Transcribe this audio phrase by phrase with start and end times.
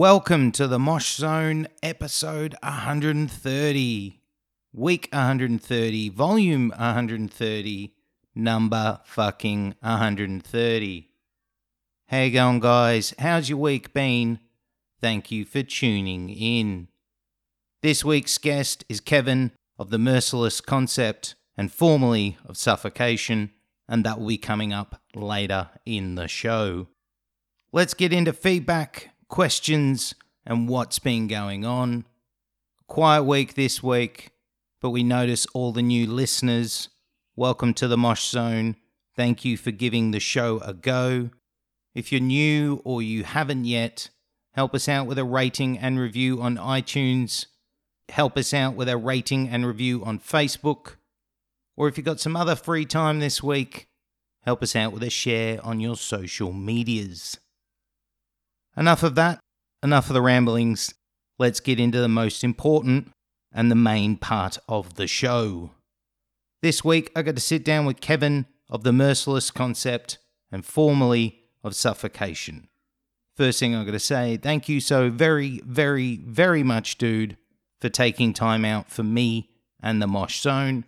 [0.00, 4.20] Welcome to the Mosh Zone episode 130,
[4.72, 7.94] week 130, volume 130,
[8.34, 11.08] number fucking 130.
[12.08, 13.12] How you going, guys?
[13.18, 14.40] How's your week been?
[15.02, 16.88] Thank you for tuning in.
[17.82, 23.50] This week's guest is Kevin of the Merciless Concept and formerly of Suffocation,
[23.86, 26.86] and that will be coming up later in the show.
[27.70, 30.12] Let's get into feedback, questions,
[30.44, 32.04] and what's been going on.
[32.88, 34.32] Quiet week this week,
[34.80, 36.88] but we notice all the new listeners.
[37.36, 38.74] Welcome to the Mosh Zone.
[39.14, 41.30] Thank you for giving the show a go.
[41.94, 44.10] If you're new or you haven't yet,
[44.54, 47.46] help us out with a rating and review on iTunes.
[48.08, 50.96] Help us out with a rating and review on Facebook.
[51.76, 53.86] Or if you've got some other free time this week,
[54.40, 57.38] help us out with a share on your social medias.
[58.76, 59.40] Enough of that,
[59.82, 60.94] enough of the ramblings.
[61.38, 63.12] Let's get into the most important
[63.52, 65.70] and the main part of the show.
[66.62, 70.18] This week, I got to sit down with Kevin of the Merciless Concept
[70.52, 72.68] and formerly of Suffocation.
[73.36, 77.38] First thing I'm going to say, thank you so very, very, very much, dude,
[77.80, 79.50] for taking time out for me
[79.82, 80.84] and the Mosh Zone.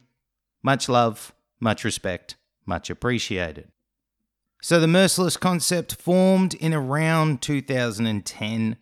[0.63, 2.37] Much love, much respect,
[2.67, 3.69] much appreciated.
[4.65, 8.77] So, the Merciless concept formed in around 2010.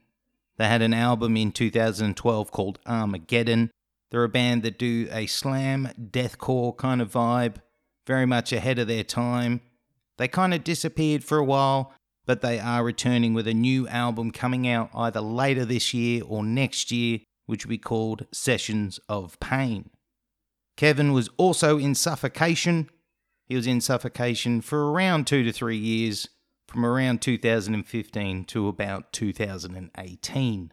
[0.59, 3.71] They had an album in 2012 called Armageddon.
[4.11, 7.63] They're a band that do a slam, deathcore kind of vibe,
[8.07, 9.63] very much ahead of their time.
[10.19, 11.95] They kind of disappeared for a while,
[12.27, 16.45] but they are returning with a new album coming out either later this year or
[16.45, 19.89] next year, which will be called Sessions of Pain.
[20.77, 22.91] Kevin was also in Suffocation.
[23.51, 26.29] He was in Suffocation for around two to three years,
[26.69, 30.73] from around 2015 to about 2018.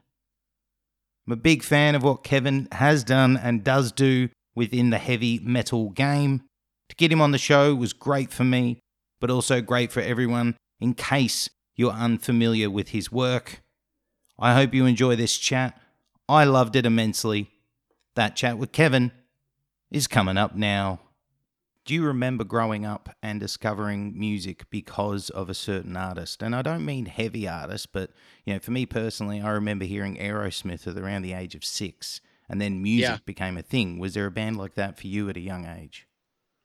[1.25, 5.39] I'm a big fan of what Kevin has done and does do within the heavy
[5.39, 6.43] metal game.
[6.89, 8.79] To get him on the show was great for me,
[9.19, 13.63] but also great for everyone in case you're unfamiliar with his work.
[14.37, 15.81] I hope you enjoy this chat.
[16.29, 17.49] I loved it immensely.
[18.13, 19.11] That chat with Kevin
[19.89, 20.99] is coming up now.
[21.87, 26.43] Do you remember growing up and discovering music because of a certain artist?
[26.43, 28.11] And I don't mean heavy artists, but
[28.45, 32.21] you know, for me personally, I remember hearing Aerosmith at around the age of six,
[32.49, 33.25] and then music Yeah.
[33.25, 33.97] became a thing.
[33.99, 36.07] Was there a band like that for you at a young age?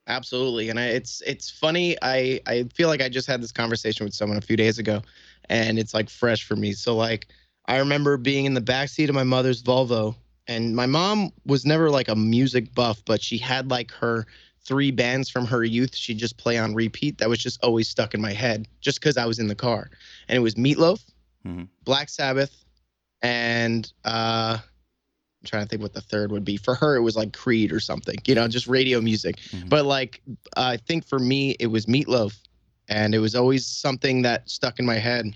[0.07, 1.95] Absolutely, and I, it's it's funny.
[2.01, 5.01] I I feel like I just had this conversation with someone a few days ago,
[5.49, 6.73] and it's like fresh for me.
[6.73, 7.27] So like
[7.67, 10.13] I remember being in the backseat of my mother's Volvo,
[10.47, 14.25] and my mom was never like a music buff, but she had like her
[14.65, 17.17] three bands from her youth she'd just play on repeat.
[17.17, 19.89] That was just always stuck in my head, just because I was in the car,
[20.27, 21.03] and it was Meatloaf,
[21.45, 21.67] Mhm.
[21.83, 22.63] Black Sabbath,
[23.21, 26.55] and uh, I'm trying to think what the third would be.
[26.57, 29.37] For her, it was like Creed or something, you know, just radio music.
[29.51, 29.69] Mhm.
[29.69, 30.21] But like,
[30.55, 32.39] I think for me, it was Meatloaf,
[32.87, 35.35] and it was always something that stuck in my head.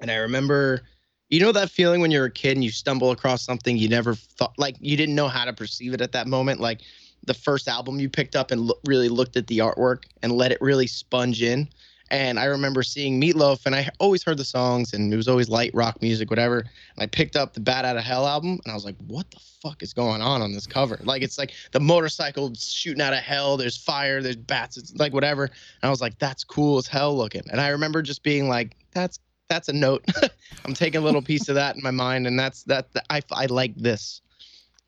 [0.00, 0.82] And I remember,
[1.30, 4.14] you know, that feeling when you're a kid and you stumble across something you never
[4.14, 6.82] thought, like you didn't know how to perceive it at that moment, like
[7.24, 10.52] the first album you picked up and lo- really looked at the artwork and let
[10.52, 11.68] it really sponge in.
[12.10, 15.48] And I remember seeing Meatloaf, and I always heard the songs, and it was always
[15.48, 16.58] light rock music, whatever.
[16.58, 16.68] And
[16.98, 19.40] I picked up the Bat Out of Hell album, and I was like, "What the
[19.62, 21.00] fuck is going on on this cover?
[21.04, 23.56] Like, it's like the motorcycle shooting out of hell.
[23.56, 24.20] There's fire.
[24.20, 24.76] There's bats.
[24.76, 28.02] It's like whatever." And I was like, "That's cool as hell looking." And I remember
[28.02, 29.18] just being like, "That's
[29.48, 30.04] that's a note.
[30.66, 32.88] I'm taking a little piece of that in my mind, and that's that.
[33.08, 34.20] I I like this."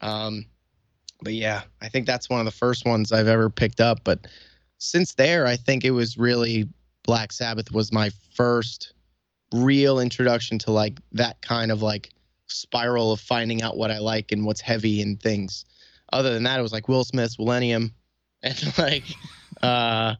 [0.03, 0.45] Um,
[1.25, 4.01] but yeah, I think that's one of the first ones I've ever picked up.
[4.05, 4.27] But
[4.79, 6.69] since there, I think it was really
[7.03, 8.93] Black Sabbath was my first
[9.53, 12.11] real introduction to like that kind of like
[12.47, 15.65] spiral of finding out what I like and what's heavy and things.
[16.13, 17.93] Other than that, it was like Will Smith's Millennium,
[18.43, 19.05] and like,
[19.63, 20.15] uh,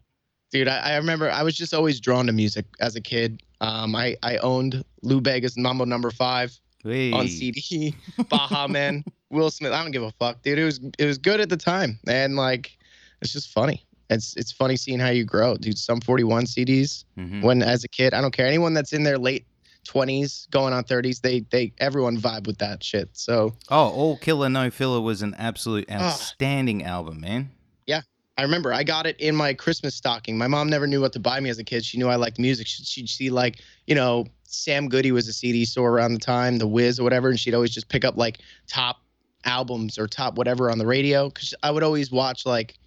[0.51, 3.43] dude, I, I remember I was just always drawn to music as a kid.
[3.61, 6.59] Um, I I owned Lou Bega's Mambo Number Five
[7.13, 7.95] on CD,
[8.29, 9.03] Baha Man,
[9.35, 9.71] Will Smith.
[9.71, 10.57] I don't give a fuck, dude.
[10.57, 12.77] It was it was good at the time, and like
[13.21, 13.85] it's just funny.
[14.09, 15.77] It's it's funny seeing how you grow, dude.
[15.77, 17.41] Sum 41 CDs Mhm.
[17.43, 18.47] when as a kid, I don't care.
[18.47, 19.45] Anyone that's in their late
[19.85, 23.09] 20s, going on 30s, they they everyone vibe with that shit.
[23.13, 26.11] So Oh, All Killer No Filler was an absolute Ah.
[26.11, 27.51] outstanding album, man.
[27.85, 28.01] Yeah
[28.37, 30.37] i remember I got it in my Christmas stocking.
[30.37, 31.85] My mom never knew what to buy me as a kid.
[31.85, 32.67] She knew I liked music.
[32.67, 36.57] She- She'd see like, you know, Sam Goody was a CD store around the time,
[36.57, 38.97] The Wiz or whatever, and she'd always just pick up like top
[39.45, 41.29] albums or top whatever on the radio.
[41.29, 42.77] Cause I would always watch like,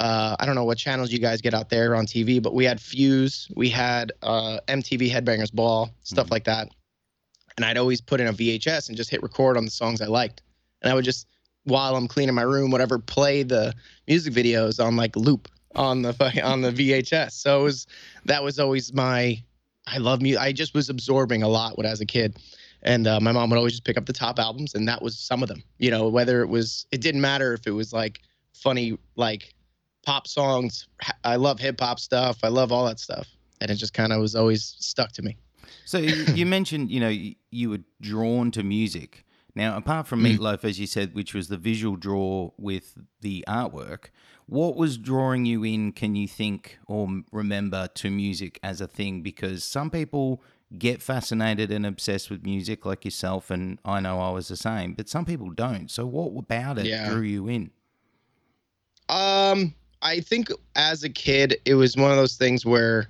[0.00, 2.64] uh, I don't know what channels you guys get out there on TV, but we
[2.64, 6.30] had Fuse, we had uh, MTV Headbangers Ball, stuff Mhm.
[6.32, 6.68] like that.
[7.56, 10.06] and I'd always put in a VHS and just hit record on the songs I
[10.06, 10.42] liked,
[10.82, 11.28] and I would just
[11.62, 13.72] while I'm cleaning my room, whatever, play the
[14.08, 17.30] music videos on like loop on the on the VHS.
[17.34, 17.86] So it was
[18.24, 19.40] that was always my
[19.86, 20.42] I love music.
[20.42, 22.38] I just was absorbing a lot when I was a kid,
[22.84, 25.18] and uh, my mom would always just pick up the top albums, and that was
[25.18, 25.62] some of them.
[25.78, 28.20] You know, whether it was it didn't matter if it was like
[28.52, 29.54] funny like
[30.04, 30.86] pop songs.
[31.24, 32.38] I love hip hop stuff.
[32.42, 33.28] I love all that stuff,
[33.60, 35.36] and it just kind of was always stuck to me.
[35.84, 37.16] So you mentioned, you know,
[37.50, 39.24] you were drawn to music.
[39.56, 40.36] Now, apart from mm.
[40.36, 44.06] Meatloaf, as you said, which was the visual draw with the artwork,
[44.46, 49.22] what was drawing you in, can you think or remember, to music as a thing?
[49.22, 50.42] Because some people
[50.78, 54.94] get fascinated and obsessed with music like yourself, and I know I was the same,
[54.94, 55.90] but some people don't.
[55.90, 57.08] So, what about it yeah.
[57.08, 57.70] drew you in?
[59.08, 63.08] Um, I think as a kid, it was one of those things where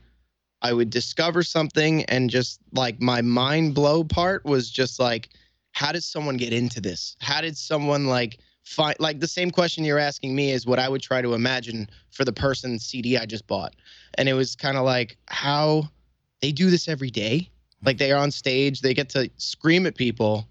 [0.62, 5.28] I would discover something and just like my mind blow part was just like,
[5.72, 7.16] how did someone get into this?
[7.20, 10.88] How did someone like find like the same question you're asking me is what I
[10.88, 13.74] would try to imagine for the person CD I just bought.
[14.16, 15.90] And it was kind of like how
[16.40, 17.50] they do this every day.
[17.84, 20.48] Like they are on stage, they get to scream at people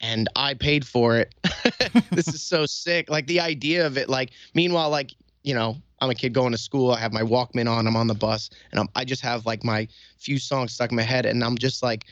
[0.00, 1.34] and I paid for it.
[2.10, 3.08] this is so sick.
[3.08, 5.12] Like the idea of it like meanwhile like,
[5.42, 6.90] you know, I'm a kid going to school.
[6.90, 7.86] I have my Walkman on.
[7.86, 10.96] I'm on the bus, and I'm, I just have like my few songs stuck in
[10.96, 12.04] my head, and I'm just like,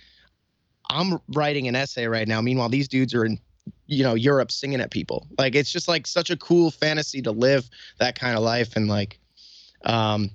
[0.89, 2.41] I'm writing an essay right now.
[2.41, 3.39] Meanwhile, these dudes are in,
[3.87, 5.27] you know, Europe singing at people.
[5.39, 7.69] Like it's just like such a cool fantasy to live
[7.99, 9.19] that kind of life, and like,
[9.85, 10.31] um,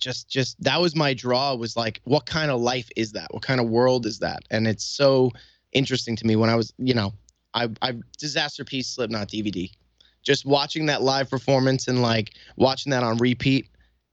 [0.00, 1.54] just just that was my draw.
[1.54, 3.32] Was like, what kind of life is that?
[3.32, 4.42] What kind of world is that?
[4.50, 5.30] And it's so
[5.72, 7.12] interesting to me when I was, you know,
[7.54, 9.70] I I disaster piece Slipknot DVD.
[10.22, 13.68] Just watching that live performance and like watching that on repeat,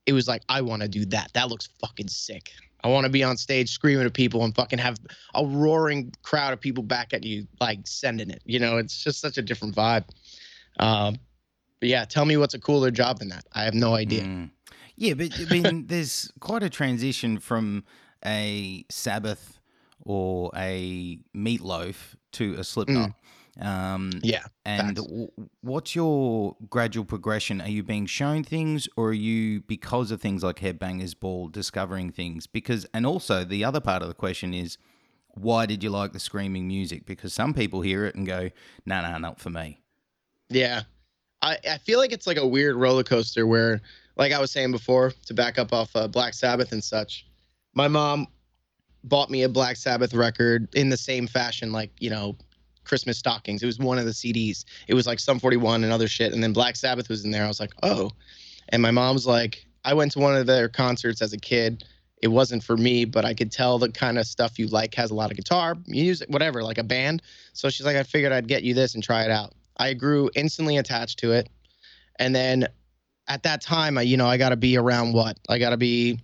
[0.06, 1.32] it was like I want to do that.
[1.34, 2.52] That looks fucking sick.
[2.84, 4.98] I want to be on stage screaming at people and fucking have
[5.34, 8.42] a roaring crowd of people back at you, like sending it.
[8.46, 10.06] You know, it's just such a different vibe.
[10.80, 11.18] Um,
[11.80, 13.46] but yeah, tell me what's a cooler job than that.
[13.54, 14.24] I have no idea.
[14.24, 14.52] Mm.
[14.98, 17.84] Yeah, but I mean, there's quite a transition from
[18.26, 19.60] a Sabbath
[20.02, 23.12] or a Meatloaf to a Slipknot.
[23.12, 23.14] Mm.
[23.60, 24.44] Um, yeah.
[24.66, 27.62] And w- what's your gradual progression?
[27.62, 32.12] Are you being shown things, or are you, because of things like Headbangers Ball, discovering
[32.12, 32.46] things?
[32.46, 34.78] Because, and also the other part of the question is,
[35.34, 37.06] why did you like the screaming music?
[37.06, 38.50] Because some people hear it and go,
[38.86, 39.80] "No, nah, no, nah, not for me."
[40.50, 40.84] Yeah,
[41.42, 43.82] I I feel like it's like a weird roller coaster where,
[44.18, 47.26] like I was saying before, to back up off uh, Black Sabbath and such.
[47.74, 48.28] My mom
[49.04, 52.36] bought me a Black Sabbath record in the same fashion, like you know,
[52.84, 53.62] Christmas stockings.
[53.62, 54.66] It was one of the CDs.
[54.88, 56.34] It was like Sum 41 and other shit.
[56.34, 57.46] And then Black Sabbath was in there.
[57.46, 58.12] I was like, oh.
[58.70, 61.84] And my mom's like, I went to one of their concerts as a kid.
[62.22, 65.12] It wasn't for me, but I could tell the kind of stuff you like has
[65.12, 67.22] a lot of guitar, music, whatever, like a band.
[67.54, 69.54] So she's like, I figured I'd get you this and try it out.
[69.78, 71.50] I grew instantly attached to it.
[72.18, 72.68] And then
[73.28, 75.38] at that time, I, you know, I got to be around what?
[75.50, 76.20] I got to be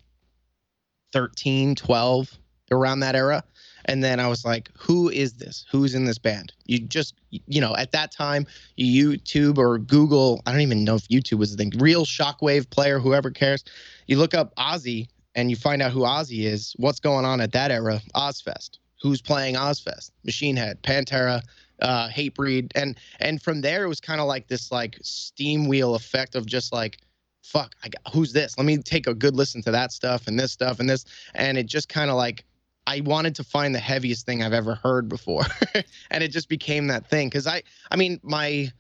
[1.11, 2.37] 13, 12,
[2.71, 3.43] around that era.
[3.85, 5.65] And then I was like, who is this?
[5.69, 6.53] Who's in this band?
[6.65, 8.47] You just, you know, at that time,
[8.79, 12.99] YouTube or Google, I don't even know if YouTube was the thing, real shockwave player,
[12.99, 13.63] whoever cares.
[14.07, 16.73] You look up Ozzy and you find out who Ozzy is.
[16.77, 18.01] What's going on at that era?
[18.15, 18.77] Ozzfest.
[19.01, 20.11] Who's playing Ozzfest?
[20.23, 21.41] Machine Head, Pantera,
[21.83, 22.71] uh, Hatebreed.
[22.75, 26.45] And and from there, it was kind of like this like steam wheel effect of
[26.45, 26.99] just like,
[27.43, 28.57] fuck, I got, who's this?
[28.57, 31.05] Let me take a good listen to that stuff and this stuff and this.
[31.35, 32.45] And it just kind of like,
[32.87, 35.43] I wanted to find the heaviest thing I've ever heard before.
[36.11, 37.29] and it just became that thing.
[37.29, 38.71] Cause I, I mean, my,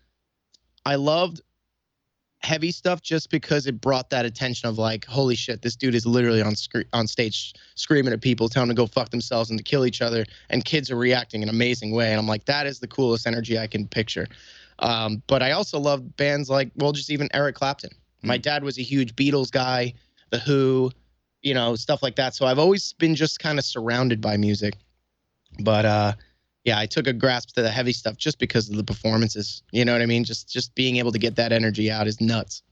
[0.85, 1.41] I loved
[2.43, 6.05] heavy stuff just because it brought that attention of like, holy shit, this dude is
[6.05, 6.53] literally on
[6.91, 10.01] on stage screaming at people, telling them to go fuck themselves and to kill each
[10.01, 10.25] other.
[10.49, 12.11] And kids are reacting in an amazing way.
[12.11, 14.27] And I'm like, that is the coolest energy I can picture.
[14.79, 17.91] Um, but I also love bands like, well, just even Eric Clapton.
[18.23, 18.27] Mm.
[18.27, 19.93] My dad was a huge Beatles guy,
[20.31, 20.91] The Who,
[21.41, 22.35] you know, stuff like that.
[22.35, 24.75] So I've always been just kind of surrounded by music.
[25.59, 26.13] But uh
[26.63, 29.63] yeah, I took a grasp to the heavy stuff just because of the performances.
[29.71, 30.23] You know what I mean?
[30.23, 32.63] Just just being able to get that energy out is nuts.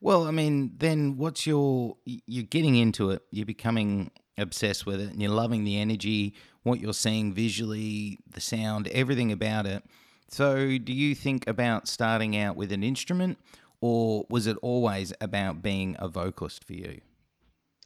[0.00, 5.10] Well, I mean, then what's your you're getting into it, you're becoming obsessed with it
[5.10, 9.84] and you're loving the energy, what you're seeing visually, the sound, everything about it.
[10.28, 13.38] So, do you think about starting out with an instrument
[13.80, 17.00] or was it always about being a vocalist for you?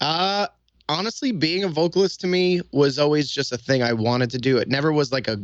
[0.01, 0.49] Uh
[0.89, 4.59] honestly, being a vocalist to me was always just a thing I wanted to do.
[4.59, 5.39] It never was like a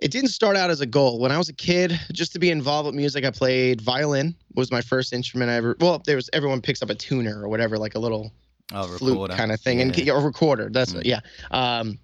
[0.00, 1.20] it didn't start out as a goal.
[1.20, 4.72] When I was a kid, just to be involved with music, I played violin was
[4.72, 7.78] my first instrument I ever well, there was everyone picks up a tuner or whatever,
[7.78, 8.32] like a little
[8.72, 9.78] oh, flute kind of thing.
[9.78, 9.84] Yeah.
[9.84, 10.68] And a recorder.
[10.70, 11.02] That's mm.
[11.04, 11.20] yeah.
[11.50, 11.98] Um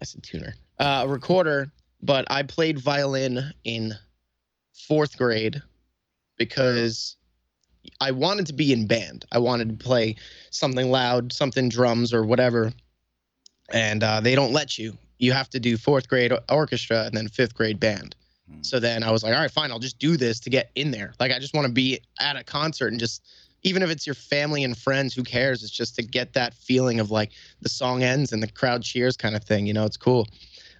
[0.00, 1.70] I said tuner, uh, recorder.
[2.02, 3.94] But I played violin in
[4.74, 5.62] fourth grade
[6.36, 7.16] because
[8.00, 9.24] I wanted to be in band.
[9.32, 10.16] I wanted to play
[10.50, 12.72] something loud, something drums or whatever.
[13.70, 14.96] And uh, they don't let you.
[15.18, 18.14] You have to do fourth grade orchestra and then fifth grade band.
[18.50, 18.62] Hmm.
[18.62, 20.90] So then I was like, all right, fine, I'll just do this to get in
[20.90, 21.14] there.
[21.18, 23.22] Like I just want to be at a concert and just
[23.64, 25.62] even if it's your family and friends, who cares?
[25.62, 29.16] It's just to get that feeling of like the song ends and the crowd cheers
[29.16, 29.66] kind of thing.
[29.66, 30.28] You know, it's cool.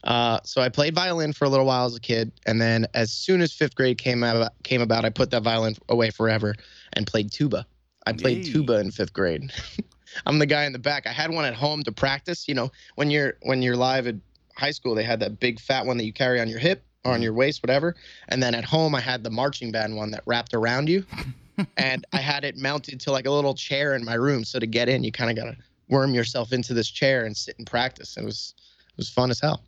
[0.04, 3.10] Uh, so I played violin for a little while as a kid, and then as
[3.10, 6.54] soon as fifth grade came out came about, I put that violin away forever
[6.94, 7.66] and played tuba.
[8.06, 8.52] I played Yay.
[8.52, 9.52] tuba in fifth grade.
[10.26, 11.06] I'm the guy in the back.
[11.06, 12.48] I had one at home to practice.
[12.48, 14.16] You know, when you're when you're live at
[14.56, 17.10] high school, they had that big fat one that you carry on your hip or
[17.10, 17.24] on mm-hmm.
[17.24, 17.96] your waist, whatever.
[18.28, 21.04] And then at home, I had the marching band one that wrapped around you,
[21.76, 24.44] and I had it mounted to like a little chair in my room.
[24.44, 25.56] So to get in, you kind of gotta
[25.88, 28.16] worm yourself into this chair and sit and practice.
[28.16, 29.62] It was it was fun as hell.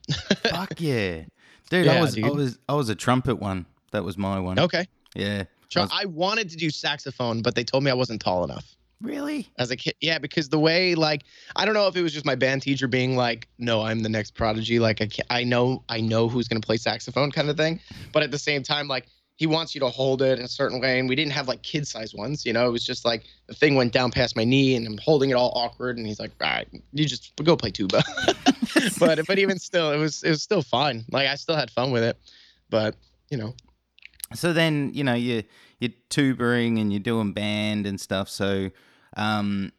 [0.44, 1.22] Fuck yeah,
[1.70, 1.88] dude.
[1.88, 3.66] I Yeah, was I was I was a trumpet one.
[3.92, 4.58] That was my one.
[4.58, 4.86] Okay.
[5.14, 5.44] Yeah.
[5.74, 8.76] I was- I wanted to do saxophone, but they told me I wasn't tall enough.
[9.02, 9.46] Really?
[9.58, 9.94] as a kid.
[10.00, 12.88] Yeah, because the way like I don't know if it was just my band teacher
[12.88, 16.48] being like, "No, I'm the next prodigy." Like I can't, I know I know who's
[16.48, 17.78] gonna play saxophone kind of thing,
[18.12, 19.06] but at the same time, like
[19.36, 21.62] he wants you to hold it in a certain way, and we didn't have like
[21.62, 22.46] kid size ones.
[22.46, 24.96] You know, it was just like the thing went down past my knee, and I'm
[24.96, 28.02] holding it all awkward, and he's like, "All right, you just go play tuba."
[28.98, 31.04] but but even still, it was it was still fun.
[31.10, 32.16] Like I still had fun with it,
[32.70, 32.94] but
[33.30, 33.54] you know,
[34.34, 35.44] So then, you know, you
[35.78, 38.28] you're tubering and you're doing band and stuff.
[38.28, 38.70] So,
[39.16, 39.72] um,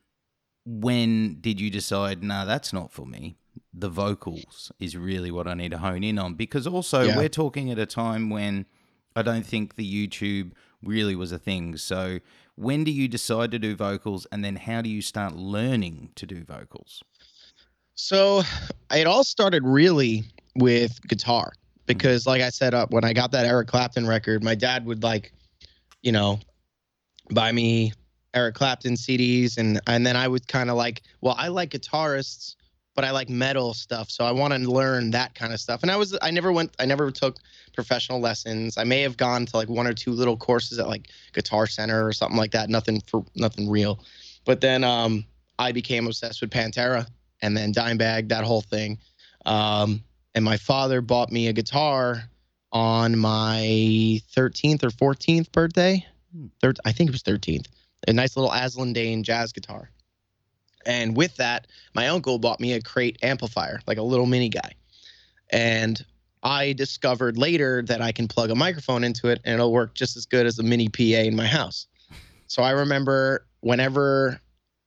[0.66, 2.24] when did you decide?
[2.24, 3.38] No, that's not for me.
[3.74, 7.18] The vocals is really what I need to hone in on because also Yeah.
[7.18, 8.66] we're talking at a time when
[9.16, 10.52] I don't think the YouTube
[10.84, 11.76] really was a thing.
[11.78, 12.20] So,
[12.56, 16.26] when do you decide to do vocals, and then how do you start learning to
[16.26, 17.04] do vocals?
[17.96, 18.44] So
[18.92, 20.24] it all started really
[20.56, 21.52] with guitar
[21.88, 25.02] because, like I said, up when I got that Eric Clapton record, my dad would
[25.02, 25.32] like,
[26.02, 26.40] you know,
[27.32, 27.94] buy me
[28.34, 32.56] Eric Clapton CDs, and and then I would kind of like, well, I like guitarists,
[32.94, 35.82] but I like metal stuff, so I want to learn that kind of stuff.
[35.82, 37.38] And I was, I never went, I never took
[37.74, 38.78] professional lessons.
[38.78, 42.06] I may have gone to like one or two little courses at like Guitar Center
[42.06, 42.70] or something like that.
[42.70, 44.04] Nothing for nothing real.
[44.46, 45.26] But then um,
[45.60, 47.08] I became obsessed with Pantera
[47.42, 48.98] and then Dimebag, that whole thing.
[49.46, 50.04] Um,
[50.38, 52.30] and my father bought me a guitar
[52.72, 56.06] on my 13th or 14th birthday.
[56.32, 56.46] Hmm.
[56.62, 57.66] Third, I think it was 13th.
[58.08, 59.90] A nice little Aslan Dane jazz guitar.
[60.86, 61.66] And with that,
[61.96, 64.74] my uncle bought me a crate amplifier, like a little mini guy.
[65.50, 66.06] And
[66.44, 70.16] I discovered later that I can plug a microphone into it and it'll work just
[70.16, 71.88] as good as a mini PA in my house.
[72.46, 74.40] So I remember whenever,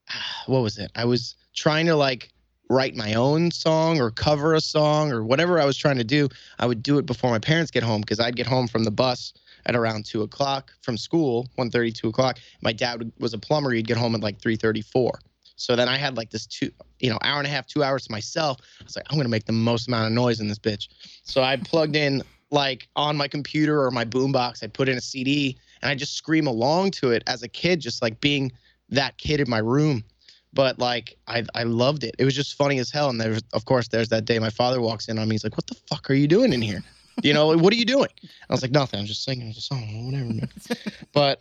[0.46, 0.92] what was it?
[0.94, 2.30] I was trying to like
[2.70, 6.28] write my own song or cover a song or whatever I was trying to do.
[6.60, 8.92] I would do it before my parents get home because I'd get home from the
[8.92, 9.34] bus
[9.66, 12.38] at around two o'clock from school, 1.30, 2 o'clock.
[12.62, 13.72] My dad was a plumber.
[13.72, 15.10] He'd get home at like 3.34.
[15.56, 18.04] So then I had like this two, you know, hour and a half, two hours
[18.06, 18.58] to myself.
[18.80, 20.88] I was like, I'm gonna make the most amount of noise in this bitch.
[21.24, 24.62] So I plugged in like on my computer or my boombox.
[24.62, 27.80] I put in a CD and I just scream along to it as a kid,
[27.80, 28.52] just like being
[28.88, 30.04] that kid in my room.
[30.52, 32.14] But like I, I loved it.
[32.18, 33.08] It was just funny as hell.
[33.08, 35.34] And there's, of course, there's that day my father walks in on me.
[35.34, 36.82] He's like, "What the fuck are you doing in here?
[37.22, 38.08] You know, what are you doing?"
[38.48, 39.00] I was like, "Nothing.
[39.00, 40.48] I'm just singing a song, whatever." Man.
[41.12, 41.40] but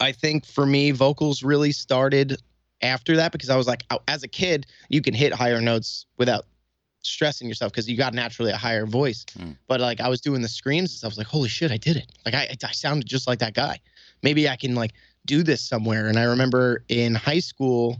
[0.00, 2.40] I think for me, vocals really started
[2.82, 6.46] after that because I was like, as a kid, you can hit higher notes without
[7.02, 9.24] stressing yourself because you got naturally a higher voice.
[9.38, 9.56] Mm.
[9.66, 11.76] But like I was doing the screams and stuff, I was like, holy shit, I
[11.76, 12.10] did it.
[12.24, 13.80] Like I, I sounded just like that guy.
[14.22, 14.92] Maybe I can like
[15.28, 16.08] do this somewhere.
[16.08, 17.98] And I remember in high school,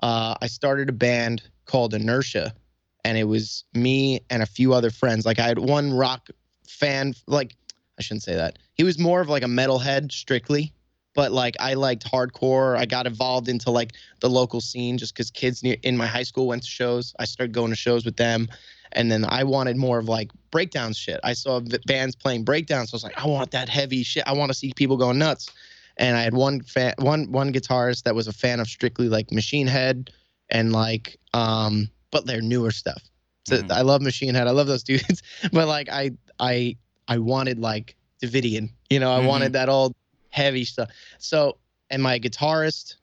[0.00, 2.54] uh, I started a band called Inertia,
[3.02, 5.26] and it was me and a few other friends.
[5.26, 6.28] Like I had one rock
[6.68, 7.56] fan, like
[7.98, 8.58] I shouldn't say that.
[8.74, 10.72] He was more of like a metalhead strictly,
[11.14, 12.76] but like I liked hardcore.
[12.76, 16.24] I got involved into like the local scene just because kids near, in my high
[16.24, 17.14] school went to shows.
[17.18, 18.48] I started going to shows with them,
[18.92, 21.20] and then I wanted more of like breakdown shit.
[21.24, 24.24] I saw bands playing breakdowns, so I was like, I want that heavy shit.
[24.26, 25.50] I want to see people going nuts.
[25.98, 29.32] And I had one fan, one one guitarist that was a fan of strictly like
[29.32, 30.10] Machine Head
[30.50, 33.02] and like um, but their newer stuff.
[33.48, 33.70] So Mhm.
[33.72, 34.46] I love Machine Head.
[34.46, 35.22] I love those dudes,
[35.52, 36.76] but like I I
[37.08, 38.70] I wanted like Davidian.
[38.90, 39.26] You know, I Mhm.
[39.26, 39.94] wanted that old
[40.30, 40.90] heavy stuff.
[41.18, 41.58] So,
[41.90, 42.96] and my guitarist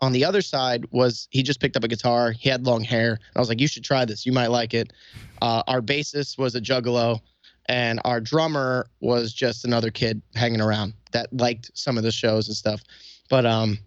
[0.00, 2.32] on the other side was he just picked up a guitar.
[2.32, 3.10] He had long hair.
[3.12, 4.24] And I was like, you should try this.
[4.24, 4.92] You might like it.
[5.42, 7.20] Uh, our bassist was a juggalo,
[7.66, 12.48] and our drummer was just another kid hanging around that liked some of the shows
[12.48, 12.82] and stuff.
[13.28, 13.78] But um,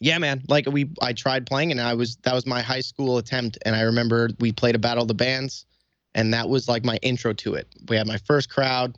[0.00, 0.42] yeah, man.
[0.48, 3.76] Like we, I tried playing, and I was that was my high school attempt, and
[3.76, 5.64] I remember we played a battle of the bands,
[6.14, 7.68] and that was like my intro to it.
[7.88, 8.96] We had my first crowd,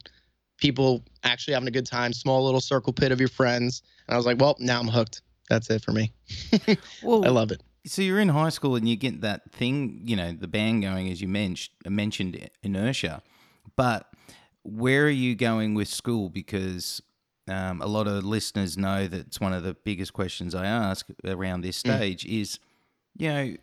[0.58, 4.16] people actually having a good time, small little circle pit of your friends, and I
[4.16, 5.20] was like, well, now I'm hooked.
[5.50, 6.12] That's it for me.
[7.02, 7.62] Well, I love it.
[7.86, 11.10] So you're in high school and you get that thing, you know, the band going
[11.10, 13.22] as you mentioned mentioned inertia,
[13.76, 14.10] but
[14.62, 16.30] where are you going with school?
[16.30, 17.02] Because
[17.48, 21.06] um, a lot of listeners know that it's one of the biggest questions I ask
[21.24, 21.96] around this Mm.
[21.96, 22.58] stage is,
[23.16, 23.56] you know,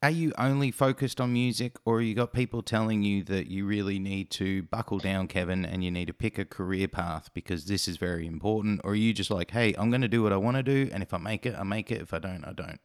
[0.00, 3.98] are you only focused on music, or you got people telling you that you really
[3.98, 7.88] need to buckle down, Kevin, and you need to pick a career path because this
[7.88, 10.36] is very important, or are you just like, hey, I'm going to do what I
[10.36, 12.00] want to do, and if I make it, I make it.
[12.00, 12.78] If I don't, I don't.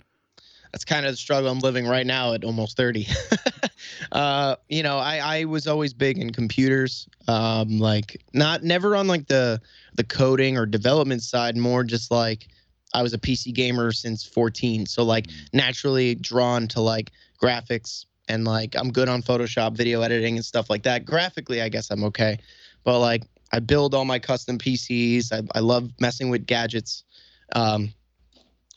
[0.72, 3.06] that's kind of the struggle I'm living right now at almost 30.
[4.12, 7.08] uh, you know, I, I was always big in computers.
[7.28, 9.62] Um, like not never on like the
[9.96, 12.48] the coding or development side, more just like
[12.94, 14.86] I was a PC gamer since 14.
[14.86, 17.12] So like naturally drawn to like
[17.42, 21.06] graphics and like I'm good on Photoshop, video editing and stuff like that.
[21.06, 22.38] Graphically, I guess I'm okay.
[22.84, 25.32] But like I build all my custom PCs.
[25.32, 27.04] I, I love messing with gadgets.
[27.56, 27.94] Um,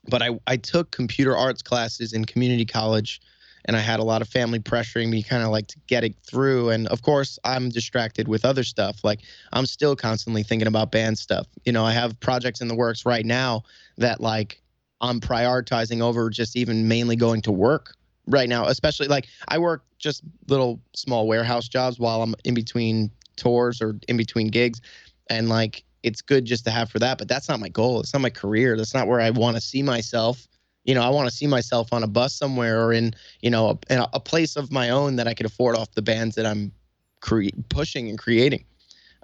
[0.09, 3.21] but I, I took computer arts classes in community college
[3.67, 6.15] and I had a lot of family pressuring me kind of like to get it
[6.23, 6.71] through.
[6.71, 9.05] And of course, I'm distracted with other stuff.
[9.05, 9.21] Like
[9.53, 11.47] I'm still constantly thinking about band stuff.
[11.65, 13.65] You know, I have projects in the works right now
[13.99, 14.63] that like
[15.01, 17.95] I'm prioritizing over just even mainly going to work
[18.29, 23.11] right now, especially like I work just little small warehouse jobs while I'm in between
[23.37, 24.81] tours or in between gigs.
[25.29, 27.99] And like it's good just to have for that, but that's not my goal.
[28.01, 28.77] It's not my career.
[28.77, 30.47] That's not where I want to see myself.
[30.87, 33.71] You know, I want to see myself on a bus somewhere or in, you know,
[33.71, 36.47] a, in a, place of my own that I could afford off the bands that
[36.47, 36.73] I'm
[37.21, 38.65] cre- pushing and creating.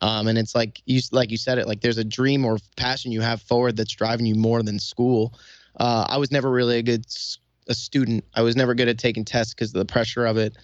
[0.00, 3.12] Um, and it's like you like you said it like there's a dream or passion
[3.12, 5.34] you have forward that's driving you more than school.
[5.76, 7.06] Uh, I was never really a good
[7.68, 8.24] a student.
[8.34, 10.56] I was never good at taking tests because of the pressure of it.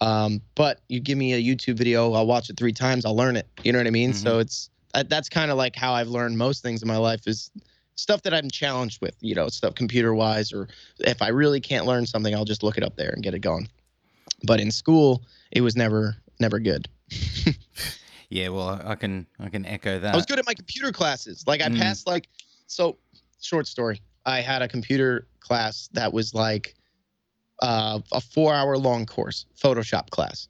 [0.00, 3.36] Um, but you give me a YouTube video, I'll watch it three times, I'll learn
[3.36, 3.48] it.
[3.62, 4.12] You know what I mean?
[4.12, 4.70] So it's
[5.08, 7.50] that's kind of like how I've learned most things in my life is
[7.96, 9.16] stuff that I'm challenged with.
[9.20, 10.68] You know, stuff computer wise, or
[11.00, 13.40] if I really can't learn something, I'll just look it up there and get it
[13.40, 13.68] going.
[14.44, 16.88] But in school, it was never never good.
[18.30, 20.12] Yeah, well, I can I can echo that.
[20.12, 21.44] I was good at my computer classes.
[21.46, 21.78] Like I Mm.
[21.78, 22.28] passed like
[22.66, 22.98] so
[23.40, 24.00] short story.
[24.26, 26.74] I had a computer class that was like
[27.62, 30.48] uh, a four hour long course, Photoshop class.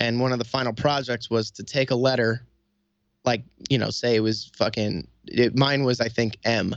[0.00, 2.44] And one of the final projects was to take a letter,
[3.24, 6.74] like, you know, say it was fucking, it, mine was, I think, M.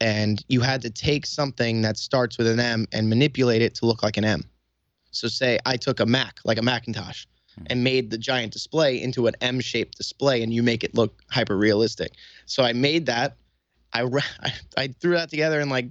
[0.00, 3.86] And you had to take something that starts with an M and manipulate it to
[3.86, 4.42] look like an M.
[5.10, 7.64] So, say I took a Mac, like a Macintosh, hmm.
[7.66, 11.22] and made the giant display into an M shaped display, and you make it look
[11.30, 12.12] hyper realistic.
[12.46, 13.36] So, I made that.
[13.92, 14.02] I,
[14.42, 15.86] I, I threw that together in like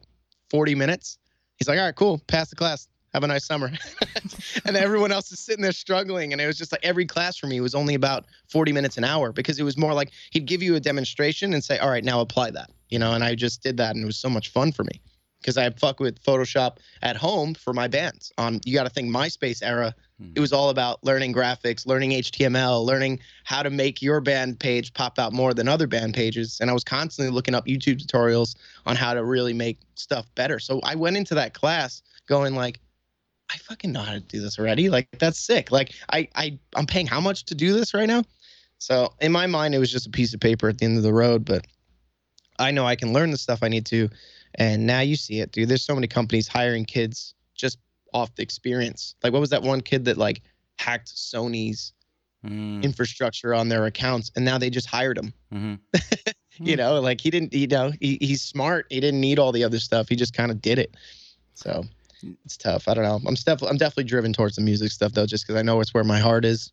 [0.50, 1.18] 40 minutes.
[1.58, 2.88] He's like, all right, cool, pass the class.
[3.14, 3.72] Have a nice summer.
[4.66, 6.34] and everyone else is sitting there struggling.
[6.34, 9.04] And it was just like every class for me was only about 40 minutes an
[9.04, 12.04] hour because it was more like he'd give you a demonstration and say, all right,
[12.04, 12.70] now apply that.
[12.90, 15.02] You know, and I just did that and it was so much fun for me
[15.42, 18.32] because I fuck with Photoshop at home for my bands.
[18.38, 19.96] Um, you got to think MySpace era.
[20.36, 24.92] It was all about learning graphics, learning HTML, learning how to make your band page
[24.94, 26.58] pop out more than other band pages.
[26.60, 28.56] And I was constantly looking up YouTube tutorials
[28.88, 30.58] on how to really make stuff better.
[30.58, 32.80] So I went into that class going like,
[33.52, 34.90] I fucking know how to do this already.
[34.90, 35.72] Like that's sick.
[35.72, 38.24] Like I I I'm paying how much to do this right now?
[38.80, 41.04] So in my mind, it was just a piece of paper at the end of
[41.04, 41.46] the road.
[41.46, 41.66] But
[42.60, 44.10] I know I can learn the stuff I need to.
[44.56, 45.70] And now you see it, dude.
[45.70, 47.78] There's so many companies hiring kids just
[48.14, 49.16] off the experience.
[49.24, 50.42] Like what was that one kid that like
[50.80, 51.94] hacked Sony's
[52.44, 55.34] Mm, infrastructure on their accounts, and now they just hired him.
[55.52, 55.80] mhm.
[56.64, 56.78] You Hmm.
[56.78, 57.54] know, like he didn't.
[57.54, 58.88] You know, he, he's smart.
[58.90, 60.10] He didn't need all the other stuff.
[60.10, 60.96] He just kind of did it.
[61.54, 61.84] So
[62.46, 62.88] it's tough.
[62.88, 63.20] I don't know.
[63.28, 65.94] I'm definitely I'm definitely driven towards the music stuff though, just because I know it's
[65.94, 66.72] where my heart is.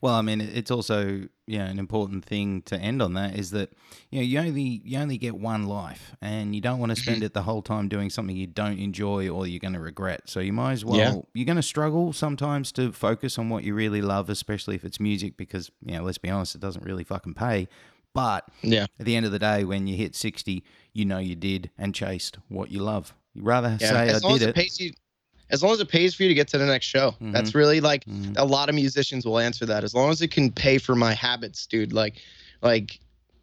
[0.00, 3.50] Well, I mean, it's also you know an important thing to end on that is
[3.52, 3.72] that
[4.10, 7.18] you know you only you only get one life, and you don't want to spend
[7.18, 7.26] mm-hmm.
[7.26, 10.22] it the whole time doing something you don't enjoy or you're going to regret.
[10.26, 10.96] So you might as well.
[10.96, 11.14] Yeah.
[11.34, 15.00] You're going to struggle sometimes to focus on what you really love, especially if it's
[15.00, 17.68] music, because you know, let's be honest, it doesn't really fucking pay.
[18.14, 18.86] But Yeah.
[18.98, 21.94] at the end of the day, when you hit sixty, you know you did and
[21.94, 23.14] chased what you love.
[23.36, 23.90] You rather Yeah.
[23.90, 24.54] say as I long did as it, it.
[24.54, 24.92] pays you,
[25.50, 27.10] as long as it pays for you to get to the next show.
[27.12, 27.32] Mm-hmm.
[27.32, 28.34] That's really like Mhm.
[28.38, 29.84] a lot of musicians will answer that.
[29.84, 31.92] As long as it can pay for my habits, dude.
[31.92, 32.16] Like,
[32.62, 32.98] like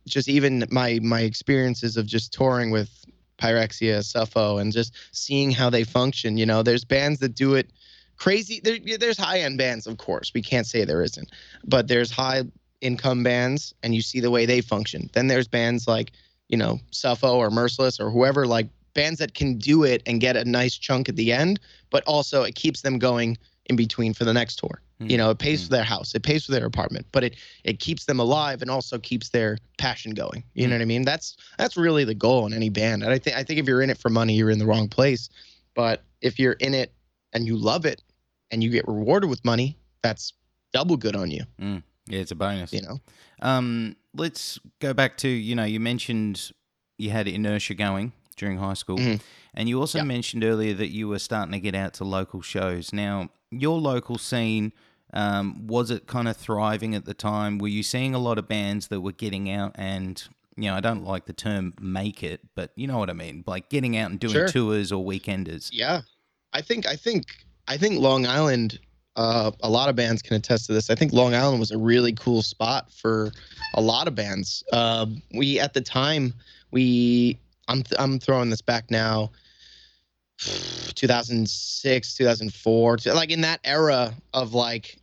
[0.08, 2.89] just even my my experiences of just touring with
[3.38, 6.38] Pyrexia, Suffo, and just seeing how they function.
[6.38, 7.69] You know, there's bands that do it
[8.17, 8.60] crazy.
[8.63, 10.32] There, there's high end bands, of course.
[10.34, 11.29] We can't say there isn't,
[11.65, 12.43] but there's high
[12.82, 15.10] income bands, and you see the way they function.
[15.13, 16.12] Then there's bands like
[16.49, 20.36] you know Suffo or Merciless or whoever like bands that can do it and get
[20.36, 24.25] a nice chunk at the end, but also it keeps them going in between for
[24.25, 24.82] the next tour.
[24.99, 25.10] Mm.
[25.10, 25.65] You know, it pays Mm.
[25.65, 28.69] for their house, it pays for their apartment, but it it keeps them alive and
[28.69, 30.43] also keeps their passion going.
[30.53, 30.69] You Mm.
[30.69, 31.03] know what I mean?
[31.03, 33.03] That's that's really the goal in any band.
[33.03, 34.88] And I think I think if you're in it for money, you're in the wrong
[34.89, 35.29] place.
[35.75, 36.93] But if you're in it
[37.34, 38.01] and you love it
[38.51, 40.34] and you get rewarded with money, that's
[40.71, 41.43] double good on you.
[41.60, 42.73] Yeah, it's a bonus.
[42.73, 42.99] You know?
[43.41, 46.51] Um, let's go back to you know you mentioned
[46.97, 49.22] you had inertia going during high school, Mhm.
[49.54, 50.04] and you also Yeah.
[50.06, 52.91] mentioned earlier that you were starting to get out to local shows.
[52.93, 54.74] Now, your local scene
[55.15, 57.60] um, was it kind of thriving at the time?
[57.60, 60.24] Were you seeing a lot of bands that were getting out and
[60.58, 63.43] you know I don't like the term make it, but you know what I mean,
[63.46, 64.48] like getting out and doing Sure.
[64.48, 65.69] tours or weekenders.
[65.72, 66.02] Yeah,
[66.52, 67.26] I think I think
[67.67, 68.80] I think Long Island.
[69.15, 70.89] Uh, a lot of bands can attest to this.
[70.89, 73.32] I think Long Island was a really cool spot for
[73.76, 74.63] a lot of bands.
[74.74, 76.34] Uh, we at the time
[76.72, 79.32] we I'm th- I'm throwing this back now.
[80.95, 84.99] 2006, 2004, like in that era of like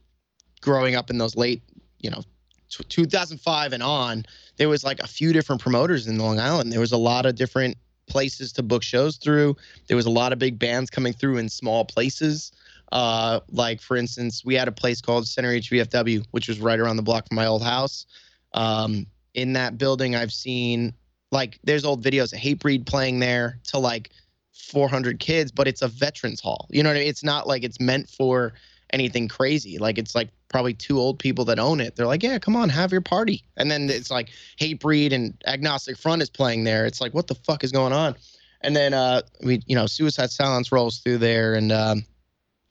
[0.60, 1.62] growing up in those late,
[2.00, 2.22] you know,
[2.68, 4.24] t- 2005 and on,
[4.56, 6.72] there was like a few different promoters in Long Island.
[6.72, 9.56] There was a lot of different places to book shows through.
[9.86, 12.52] There was a lot of big bands coming through in small places.
[12.92, 16.96] Uh, like for instance, we had a place called Centereach VFW, which was right around
[16.96, 18.06] the block from my old house.
[18.52, 20.92] Um, in that building, I've seen
[21.30, 24.10] like there's old videos of Hatebreed playing there to like
[24.52, 26.66] 400 kids, but it's a veterans hall.
[26.70, 27.08] You know what I mean?
[27.08, 28.52] It's not like it's meant for
[28.92, 29.78] anything crazy.
[29.78, 31.96] Like it's like probably two old people that own it.
[31.96, 33.44] They're like, yeah, come on, have your party.
[33.56, 36.86] And then it's like Hatebreed and Agnostic Front is playing there.
[36.86, 38.16] It's like, what the fuck is going on?
[38.62, 42.04] And then uh, we, you know, Suicide Silence rolls through there, and um,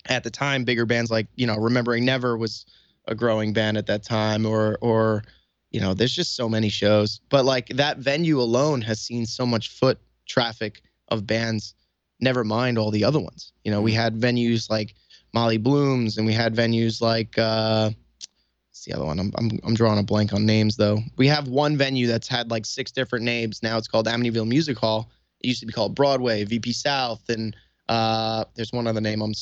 [0.05, 2.65] at the time, bigger bands like you know, Remembering Never was
[3.07, 5.23] a growing band at that time, or or
[5.71, 7.21] you know, there's just so many shows.
[7.29, 11.75] But like that venue alone has seen so much foot traffic of bands.
[12.19, 13.53] Never mind all the other ones.
[13.63, 14.95] You know, we had venues like
[15.33, 17.91] Molly Blooms, and we had venues like uh,
[18.69, 19.19] what's the other one?
[19.19, 20.99] I'm, I'm I'm drawing a blank on names though.
[21.17, 23.61] We have one venue that's had like six different names.
[23.61, 25.09] Now it's called Amityville Music Hall.
[25.41, 27.55] It used to be called Broadway, VP South, and
[27.87, 29.33] uh, there's one other name I'm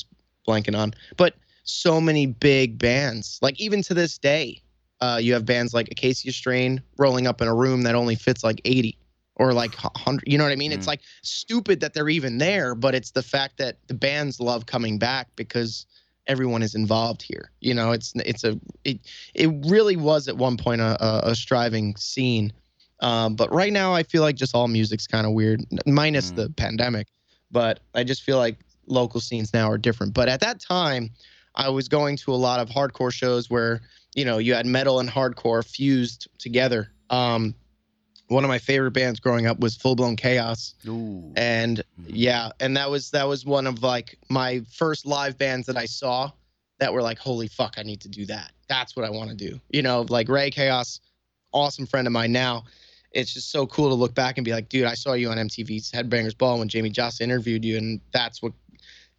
[0.48, 0.94] blanking on.
[1.16, 3.40] But so many big bands.
[3.42, 4.62] Like even to this day,
[5.02, 8.44] uh, you have bands like Acacia Strain rolling up in a room that only fits
[8.44, 8.98] like 80
[9.36, 10.24] or like 100.
[10.26, 10.72] You know what I mean?
[10.72, 10.76] Mm.
[10.76, 14.66] It's like stupid that they're even there, but it's the fact that the bands love
[14.66, 15.86] coming back because
[16.26, 17.52] everyone is involved here.
[17.62, 19.00] You know, it's it's a it
[19.34, 22.52] it really was at one point a, a, a striving scene.
[23.00, 26.36] Um, but right now, I feel like just all music's kind of weird, minus Mm.
[26.36, 27.08] the pandemic.
[27.52, 28.58] But I just feel like
[28.88, 30.14] local scenes now are different.
[30.14, 31.12] But at that time,
[31.56, 33.82] I was going to a lot of hardcore shows where
[34.18, 36.92] you know you had metal and hardcore fused together.
[37.10, 37.56] Um,
[38.30, 41.32] one of my favorite bands growing up was Full Blown Chaos, Ooh.
[41.38, 42.06] and Mhm.
[42.10, 45.86] yeah, and that was that was one of like my first live bands that I
[45.86, 46.32] saw
[46.80, 48.52] that were like, holy fuck, I need to do that.
[48.68, 49.62] That's what I want to do.
[49.70, 51.00] You know, like Ray Chaos,
[51.54, 52.66] awesome friend of mine now.
[53.14, 55.38] It's just so cool to look back and be like, dude, I saw you on
[55.38, 58.52] MTV's Headbangers Ball when Jamey Jasta interviewed you, and that's what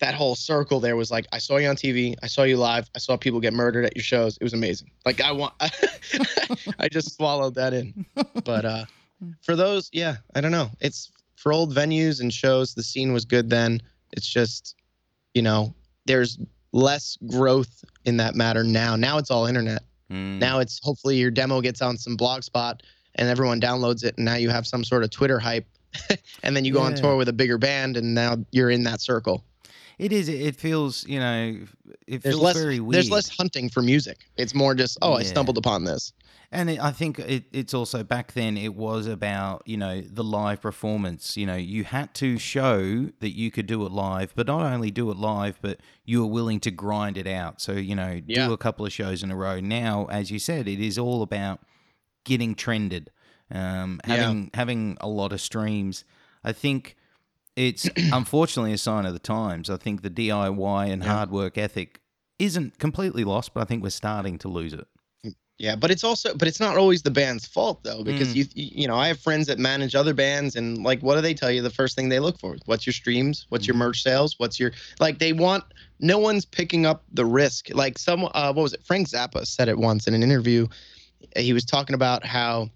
[0.01, 1.27] that whole circle there was like.
[1.33, 3.97] I saw you on TV, I saw you live, I saw people get murdered at
[3.97, 4.37] your shows.
[4.37, 4.91] It was amazing.
[5.05, 5.55] Like I want,
[6.79, 8.07] I just swallowed that in.
[8.45, 8.85] But uh,
[9.43, 10.71] for those, yeah, I don't know.
[10.81, 12.75] It's for old venues and shows.
[12.75, 13.81] The scene was good then.
[14.13, 14.75] It's just,
[15.35, 15.75] you know,
[16.07, 16.39] there's
[16.73, 18.97] less growth in that matter now.
[18.97, 19.83] Now it's all internet.
[20.11, 20.39] Mm.
[20.39, 22.83] Now it's hopefully your demo gets on some blog spot
[23.15, 25.67] and everyone downloads it, and now you have some sort of Twitter hype,
[26.43, 29.01] and then you go on tour with a bigger band, and now you're in that
[29.01, 29.45] circle.
[29.99, 30.29] It is.
[30.29, 31.07] It feels.
[31.07, 31.59] You know.
[32.07, 32.57] It There's feels less.
[32.57, 32.95] very weird.
[32.95, 34.27] There's less hunting for music.
[34.37, 36.13] It's more just, oh, I stumbled upon this.
[36.51, 40.25] And it, I think it, it's also back then it was about, you know, the
[40.25, 41.37] live performance.
[41.37, 44.91] You know, you had to show that you could do it live, but not only
[44.91, 47.61] do it live, but you were willing to grind it out.
[47.61, 48.47] So, you know, Yeah.
[48.47, 49.61] do a couple of shows in a row.
[49.61, 51.61] Now, as you said, it is all about
[52.25, 53.11] getting trended,
[53.51, 54.17] um, Yeah.
[54.17, 56.05] having having a lot of streams.
[56.43, 56.97] I think
[57.59, 59.69] it's unfortunately a sign of the times.
[59.69, 61.15] I think the DIY and Yeah.
[61.15, 62.01] hard work ethic
[62.39, 64.87] isn't completely lost, but I think we're starting to lose it.
[65.59, 68.37] Yeah, but it's also, but it's not always the band's fault though, because Mm.
[68.37, 71.35] you, you know, I have friends that manage other bands, and like, what do they
[71.35, 71.63] tell you?
[71.63, 73.45] The first thing they look for: what's your streams?
[73.49, 73.79] What's your Mhm.
[73.79, 74.39] merch sales?
[74.39, 75.19] What's your like?
[75.19, 75.65] They want.
[75.99, 77.71] No one's picking up the risk.
[77.75, 78.85] Like some, uh, what was it?
[78.85, 80.69] Frank Zappa said it once in an interview.
[81.37, 82.71] He was talking about how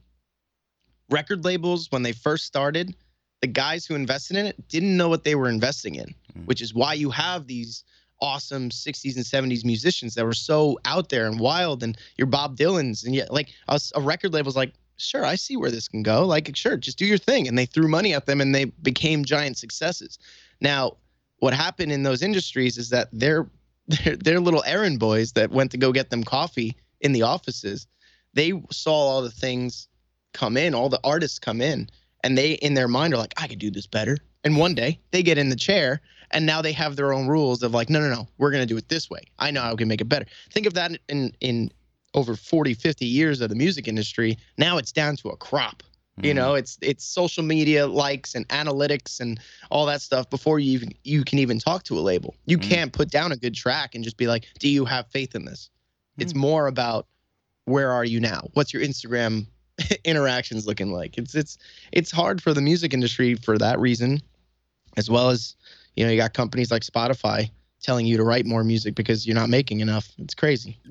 [1.08, 2.96] record labels, when they first started,
[3.42, 6.46] the guys who invested in it didn't know what they were investing in, Mm.
[6.46, 7.84] which is why you have these
[8.20, 12.56] awesome 60s and 70s musicians that were so out there and wild and your Bob
[12.56, 16.02] Dylan's and yet like a, a record label's like sure, I see where this can
[16.02, 16.24] go.
[16.24, 17.48] Like, sure, just do your thing.
[17.48, 20.18] And they threw money at them and they became giant successes.
[20.60, 20.96] Now,
[21.38, 23.48] what happened in those industries is that they're
[23.88, 27.88] they're, they're little errand boys that went to go get them coffee in the offices.
[28.32, 29.88] They saw all the things
[30.32, 31.90] come in, all the artists come in,
[32.22, 34.16] and they in their mind are like, I could do this better.
[34.44, 36.00] And one day they get in the chair
[36.32, 38.76] and now they have their own rules of like, no, no, no, we're gonna do
[38.76, 39.22] it this way.
[39.38, 40.26] I know how I can make it better.
[40.50, 41.70] Think of that in in
[42.14, 44.36] over 40, 50 years of the music industry.
[44.58, 45.82] Now it's down to a crop.
[46.22, 46.36] You Mhm.
[46.36, 50.92] know, it's it's social media likes and analytics and all that stuff before you even
[51.04, 52.34] you can even talk to a label.
[52.46, 52.68] You Mhm.
[52.68, 55.46] can't put down a good track and just be like, "Do you have faith in
[55.46, 55.70] this?"
[56.18, 56.36] It's Mm.
[56.36, 57.06] more about
[57.64, 58.50] where are you now?
[58.52, 59.46] What's your Instagram
[60.04, 61.18] interactions looking like?
[61.18, 61.58] It's it's
[61.92, 64.20] it's hard for the music industry for that reason,
[64.96, 65.56] as well as
[65.96, 67.50] you know you got companies like Spotify
[67.82, 70.08] telling you to write more music because you're not making enough.
[70.18, 70.78] It's crazy.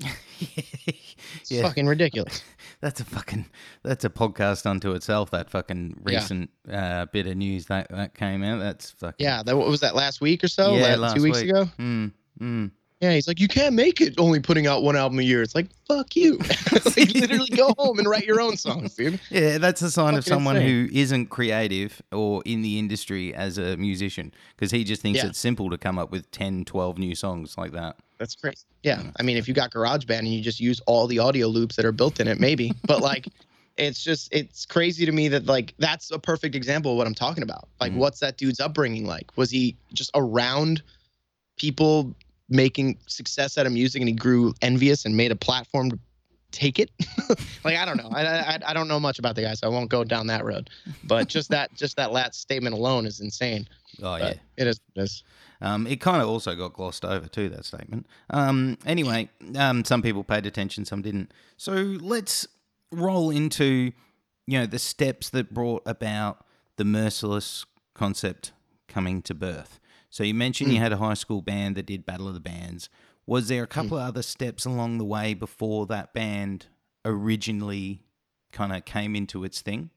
[1.40, 1.62] It's Yeah.
[1.62, 2.42] fucking ridiculous.
[2.82, 3.46] That's a fucking
[3.84, 5.30] that's a podcast unto itself.
[5.30, 6.16] That fucking Yeah.
[6.18, 8.58] recent uh, bit of news that that came out.
[8.58, 10.74] That's fucking Yeah, that what was that last week or so?
[10.74, 11.50] Yeah, La- last two weeks week.
[11.50, 11.68] ago.
[11.78, 12.70] Mm, mm.
[13.02, 15.42] Yeah, he's like, you can't make it only putting out one album a year.
[15.42, 16.36] It's like, fuck you.
[16.72, 19.18] like, literally go home and write your own songs, dude.
[19.30, 20.88] Yeah, that's a sign of someone insane.
[20.88, 25.26] who isn't creative or in the industry as a musician because he just thinks Yeah.
[25.26, 27.96] it's simple to come up with 10, 12 new songs like that.
[28.18, 28.62] That's crazy.
[28.84, 31.74] Yeah, I mean, if you got GarageBand and you just use all the audio loops
[31.74, 32.72] that are built in it, maybe.
[32.86, 33.26] But like,
[33.78, 37.14] it's just it's crazy to me that like that's a perfect example of what I'm
[37.16, 37.68] talking about.
[37.80, 37.96] Like, Mhm.
[37.96, 39.32] what's that dude's upbringing like?
[39.36, 40.82] Was he just around
[41.58, 42.14] people
[42.52, 45.98] making success out of music and he grew envious and made a platform to
[46.50, 46.90] take it?
[47.64, 48.10] like, I don't know.
[48.12, 50.44] I, I I don't know much about the guy, so I won't go down that
[50.44, 50.70] road.
[51.04, 53.66] But just that just that last statement alone is insane.
[54.02, 54.34] Oh, yeah.
[54.56, 54.80] It is.
[54.94, 55.24] It is.
[55.60, 58.06] Um, it kind of also got glossed over too that statement.
[58.30, 61.32] Um, anyway, um, some people paid attention, some didn't.
[61.56, 62.48] So let's
[62.90, 63.92] roll into
[64.46, 66.44] you know the steps that brought about
[66.76, 68.52] the merciless concept
[68.88, 69.78] coming to birth.
[70.12, 72.90] So you mentioned you had a high school band that did Battle of the Bands.
[73.24, 76.66] Was there a couple of other steps along the way before that band
[77.02, 78.02] originally
[78.52, 79.88] kind of came into its thing?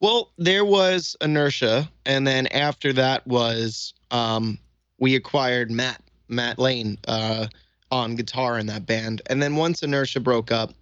[0.00, 4.58] Well, there was inertia, and then after that was um,
[4.98, 7.46] we acquired Matt Matt Lane uh,
[7.92, 10.72] on guitar in that band, and then once inertia broke up,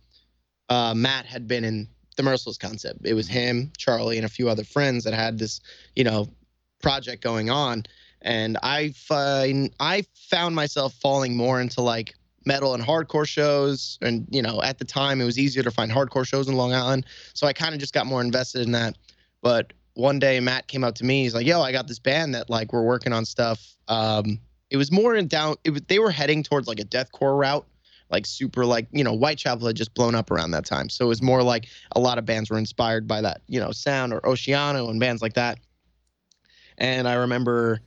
[0.70, 3.00] uh, Matt had been in the Merciless concept.
[3.05, 5.61] It was him, Charlie, and a few other friends that had this,
[5.94, 6.26] you know,
[6.81, 7.85] project going on,
[8.22, 14.26] and I find I found myself falling more into like metal and hardcore shows, and
[14.30, 17.06] you know, at the time it was easier to find hardcore shows in Long Island,
[17.35, 18.96] so I kind of just got more invested in that.
[19.42, 21.22] But one day Matt came up to me.
[21.22, 24.76] He's like, "Yo, I got this band that like we're working on stuff." Um, it
[24.76, 25.56] was more in down.
[25.64, 27.66] It was they were heading towards like a deathcore route,
[28.11, 31.09] like super like you know Whitechapel had just blown up around that time, so it
[31.09, 34.20] was more like a lot of bands were inspired by that you know sound or
[34.20, 35.59] Oceano and bands like that.
[36.78, 37.80] And I remember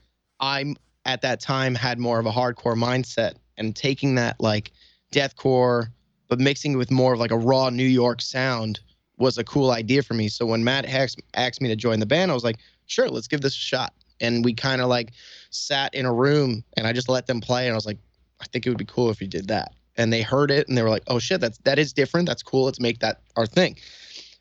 [0.43, 0.75] I
[1.05, 4.73] at that time had more of a hardcore mindset and taking that like
[5.13, 5.87] deathcore,
[6.27, 8.81] but mixing it with more of like a raw New York sound
[9.17, 10.27] was a cool idea for me.
[10.27, 13.27] So when Matt asked, asked me to join the band, I was like, sure, let's
[13.27, 13.93] give this a shot.
[14.19, 15.13] And we kind of like
[15.49, 17.67] sat in a room and I just let them play.
[17.67, 17.99] And I was like,
[18.41, 19.73] I think it would be cool if you did that.
[19.95, 22.27] And they heard it and they were like, oh shit, that's that is different.
[22.27, 22.65] That's cool.
[22.65, 23.77] Let's make that our thing.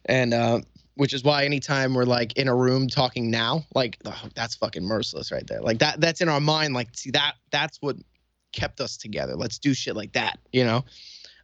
[0.07, 0.63] And uh,
[0.95, 4.85] which is why anytime we're like in a room talking now, like oh, that's fucking
[4.85, 5.61] merciless right there.
[5.61, 6.75] Like that that's in our mind.
[6.75, 7.97] Like see that that's what
[8.53, 9.35] kept us together.
[9.35, 10.85] Let's do shit like that, you know.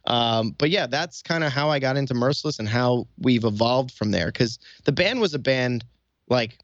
[0.05, 3.91] Um, but yeah, that's kind of how I got into Merciless and how we've evolved
[3.91, 4.27] from there.
[4.27, 5.83] Because the band was a band
[6.29, 6.57] like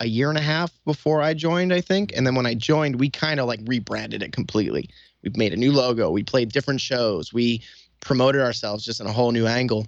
[0.00, 2.12] a year and a half before I joined, I think.
[2.16, 4.88] And then when I joined, we kind of like rebranded it completely.
[5.22, 6.10] We made a new logo.
[6.10, 7.32] We played different shows.
[7.32, 7.62] We
[8.00, 9.86] promoted ourselves just in a whole new angle.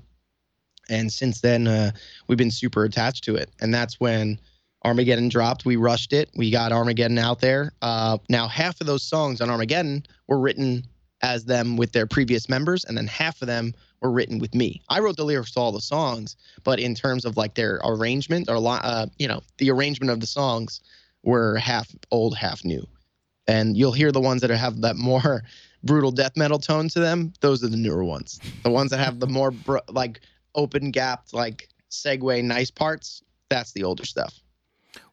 [0.89, 1.93] And since then, uh,
[2.27, 3.51] we've been super attached to it.
[3.61, 4.39] And that's when
[4.85, 5.65] Armageddon dropped.
[5.65, 6.31] We rushed it.
[6.37, 7.73] We got Armageddon out there.
[7.83, 10.85] Uh, now, half of those songs on Armageddon were written
[11.23, 14.83] as them with their previous members, and then half of them were written with me.
[14.91, 18.51] I wrote the lyrics to all the songs, but in terms of like their arrangement
[18.51, 20.81] or uh, you know the arrangement of the songs
[21.23, 22.87] were half old, half new.
[23.47, 25.43] And you'll hear the ones that have that more
[25.83, 27.33] brutal death metal tone to them.
[27.41, 28.41] Those are the newer ones.
[28.63, 30.21] The ones that have the more br- like
[30.55, 33.23] open gapped like segue nice parts.
[33.51, 34.41] That's the older stuff.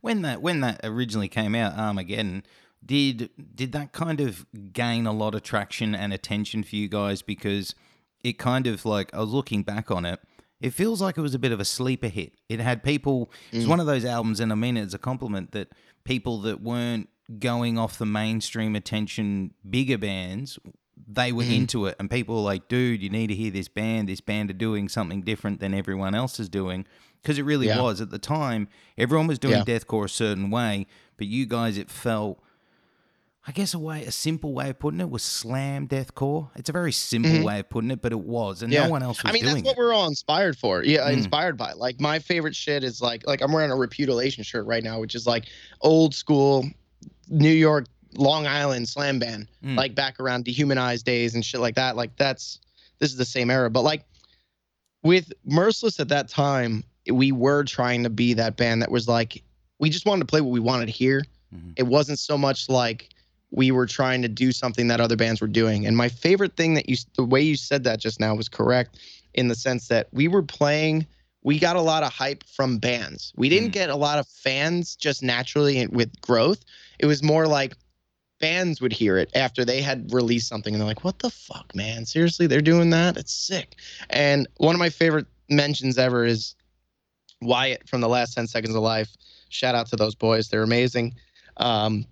[0.02, 2.44] When that when that originally came out, Armageddon,
[2.86, 7.22] did did that kind of gain a lot of traction and attention for you guys?
[7.22, 7.76] Because
[8.24, 10.20] it kind of like I was looking back on it,
[10.60, 12.34] it feels like it was a bit of a sleeper hit.
[12.50, 13.32] It had people.
[13.52, 13.70] It's Mm.
[13.70, 15.70] one of those albums, and I mean it as a compliment that
[16.04, 20.60] people that weren't going off the mainstream attention bigger bands
[21.08, 21.56] they were Mhm.
[21.56, 24.08] into it, and people were like, "Dude, you need to hear this band.
[24.10, 26.86] This band are doing something different than everyone else is doing."
[27.22, 27.82] Because it really Yeah.
[27.82, 28.68] was at the time.
[28.98, 29.64] Everyone was doing Yeah.
[29.64, 30.88] deathcore a certain way,
[31.18, 32.40] but you guys, it felt.
[33.48, 36.50] I guess a way, a simple way of putting it was slam deathcore.
[36.56, 37.44] It's a very simple Mhm.
[37.44, 38.84] way of putting it, but it was, and Yeah.
[38.84, 39.78] no one else was I mean, that's what it.
[39.80, 40.84] we're all inspired for.
[40.84, 41.14] Yeah, Mm.
[41.14, 41.74] inspired by.
[41.74, 45.16] Like my favorite shit is like like I'm wearing a Repudiation shirt right now, which
[45.16, 45.46] is like
[45.82, 46.70] old school
[47.30, 49.76] New York, Long Island slam band, Mm.
[49.78, 51.96] like back around dehumanized days and shit like that.
[51.96, 52.60] Like that's
[53.00, 54.04] this is the same era, but like
[55.04, 59.44] with Merciless at that time, we were trying to be that band that was like
[59.80, 61.24] we just wanted to play what we wanted to hear.
[61.56, 61.74] Mhm.
[61.76, 63.10] It wasn't so much like
[63.50, 65.86] we were trying to do something that other bands were doing.
[65.88, 69.00] And my favorite thing that you the way you said that just now was correct
[69.34, 71.06] in the sense that we were playing
[71.44, 73.34] we got a lot of hype from bands.
[73.36, 73.74] We didn't Mm.
[73.74, 76.64] get a lot of fans just naturally with growth.
[77.00, 77.76] It was more like
[78.42, 81.74] bands would hear it after they had released something and they're like, "What the fuck,
[81.76, 82.06] man?
[82.06, 83.16] Seriously, they're doing that?
[83.18, 83.78] It's sick."
[84.10, 86.56] And one of my favorite mentions ever is
[87.42, 89.10] Wyatt from the last 10 seconds of life.
[89.50, 90.50] Shout out to those boys.
[90.50, 91.16] They're amazing.
[91.58, 92.06] Um,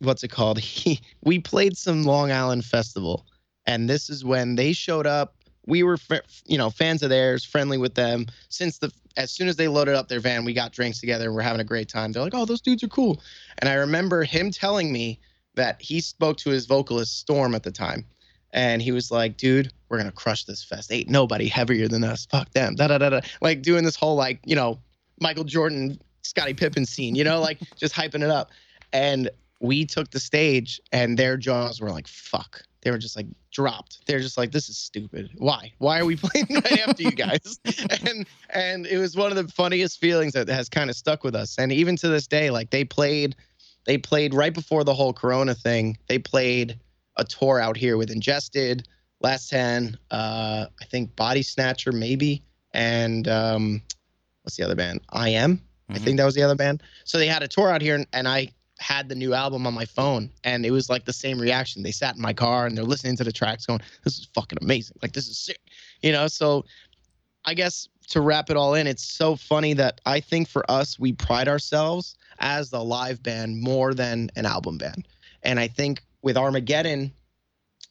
[0.00, 0.58] what's it called?
[0.66, 3.26] He, we played some Long Island festival,
[3.66, 5.34] and this is when they showed up.
[5.66, 5.98] We were,
[6.44, 8.26] you know, fans of theirs, friendly with them.
[8.48, 11.34] Since the as soon as they loaded up their van, we got drinks together and
[11.34, 12.12] we're having a great time.
[12.12, 13.20] They're like, "Oh, those dudes are cool,"
[13.58, 15.18] and I remember him telling me
[15.56, 18.04] that he spoke to his vocalist Storm at the time,
[18.52, 20.92] and he was like, "Dude, we're gonna crush this fest.
[20.92, 22.26] Ain't nobody heavier than us.
[22.26, 23.20] Fuck them." Da da da da.
[23.40, 24.78] Like doing this whole like you know
[25.20, 27.14] Michael Jordan, Scottie Pippen scene.
[27.14, 28.50] You know, like just hyping it up.
[28.92, 29.28] And
[29.60, 34.06] we took the stage, and their jaws were like, "Fuck." They were just like dropped.
[34.06, 35.30] They're just like, "This is stupid.
[35.38, 35.72] Why?
[35.78, 37.58] Why are we playing right after you guys?"
[38.06, 41.34] and and it was one of the funniest feelings that has kind of stuck with
[41.34, 41.58] us.
[41.58, 43.34] And even to this day, like they played,
[43.86, 45.96] they played right before the whole Corona thing.
[46.08, 46.78] They played
[47.16, 48.86] a tour out here with Ingested,
[49.20, 52.42] Last Ten, uh, I think Bodysnatcher maybe,
[52.74, 53.82] and um,
[54.42, 55.00] what's the other band?
[55.10, 55.62] I Am.
[55.88, 56.04] I Mhm.
[56.04, 56.82] think that was the other band.
[57.04, 59.72] So they had a tour out here, and, and I had the new album on
[59.72, 61.82] my phone, and it was like the same reaction.
[61.82, 64.58] They sat in my car and they're listening to the tracks, going, "This is fucking
[64.60, 64.98] amazing!
[65.00, 65.60] Like this is sick,"
[66.02, 66.26] you know.
[66.26, 66.64] So
[67.46, 70.98] I guess to wrap it all in, it's so funny that I think for us,
[70.98, 75.06] we pride ourselves as the live band more than an album band.
[75.42, 77.12] And I think with Armageddon,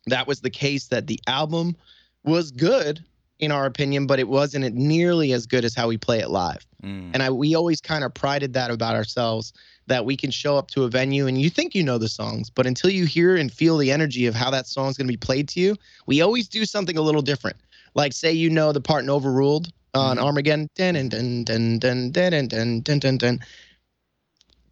[0.07, 1.75] that was the case that the album
[2.23, 3.03] was good
[3.39, 6.65] in our opinion, but it wasn't nearly as good as how we play it live.
[6.83, 7.11] Mm.
[7.13, 9.51] And I we always kind of prided that about ourselves
[9.87, 12.49] that we can show up to a venue and you think you know the songs,
[12.49, 15.17] but until you hear and feel the energy of how that song's going to be
[15.17, 15.75] played to you,
[16.07, 17.57] we always do something a little different.
[17.93, 20.23] Like say you know the part in Overruled on Mhm.
[20.23, 23.39] Armageddon, dun dun dun dun dun dun dun dun dun.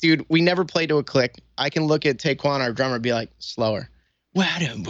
[0.04, 1.42] Dude, we never play to a click.
[1.58, 3.88] I can look at Taekwon, our drummer, and be like, slower.
[4.36, 4.86] And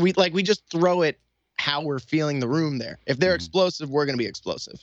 [0.00, 1.20] we like we just throw it
[1.56, 2.98] how we're feeling the room there.
[3.06, 3.36] If they're Mhm.
[3.36, 4.82] explosive, we're gonna be explosive.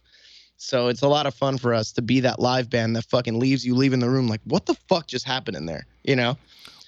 [0.58, 3.40] So it's a lot of fun for us to be that live band that fucking
[3.40, 5.88] leaves you leaving the room like, what the fuck just happened in there?
[6.04, 6.38] You know?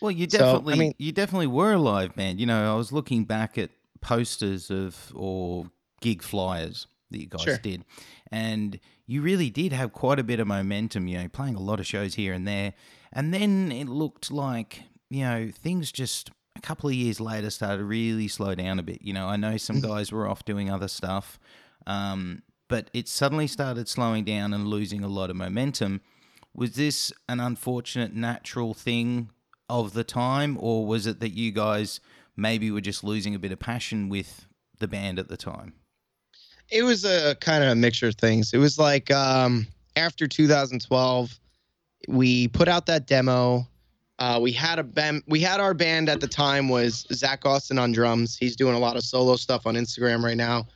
[0.02, 2.40] Well, you So, I definitely, mean- you definitely were a live band.
[2.40, 7.42] You know, I was looking back at posters of or gig flyers that you guys
[7.42, 7.58] Sure.
[7.58, 7.84] did,
[8.32, 8.80] and
[9.12, 11.08] you really did have quite a bit of momentum.
[11.08, 12.74] You know, playing a lot of shows here and there,
[13.12, 17.78] and then it looked like you know things just a couple of years later started
[17.80, 19.02] to really slow down a bit.
[19.02, 19.88] You know, I know some Mhm.
[19.90, 21.40] guys were off doing other stuff,
[21.88, 26.02] um, but it suddenly started slowing down and losing a lot of momentum.
[26.54, 29.30] Was this an unfortunate natural thing
[29.70, 32.00] of the time, or was it that you guys
[32.36, 34.46] maybe were just losing a bit of passion with
[34.80, 35.74] the band at the time?
[36.72, 38.54] It was a kind of a mixture of things.
[38.54, 41.40] It was like um, after 2012,
[42.08, 43.68] we put out that demo.
[44.20, 45.24] Uh, we had a band.
[45.28, 48.38] We had our band at the time was Zach Austin on drums.
[48.38, 50.68] He's doing a lot of solo stuff on Instagram right now.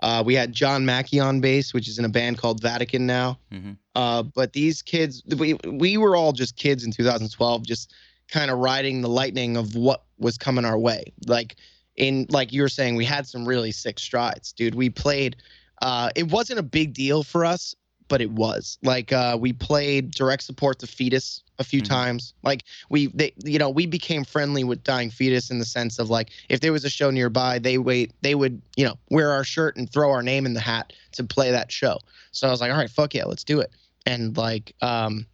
[0.00, 3.38] Uh, we had John Mackey on bass, which is in a band called Vatican now.
[3.52, 3.76] Mhm.
[3.94, 7.92] Uh, but these kids, we we were all just kids in 2012, just
[8.28, 11.04] kind of riding the lightning of what was coming our way.
[11.26, 11.56] Like
[11.96, 14.74] in like you were saying, we had some really sick strides, dude.
[14.74, 15.36] We played.
[15.82, 17.74] Uh, it wasn't a big deal for us,
[18.08, 18.78] but it was.
[18.82, 21.88] Like uh, we played direct support to Fetus a few Mhm.
[21.88, 22.34] times.
[22.42, 26.10] Like we, they, you know, we became friendly with Dying Fetus in the sense of
[26.10, 29.44] like if there was a show nearby, they wait, they would, you know, wear our
[29.44, 31.98] shirt and throw our name in the hat to play that show.
[32.32, 33.70] So I was like, all right, fuck yeah, let's do it.
[34.06, 35.26] And like, um,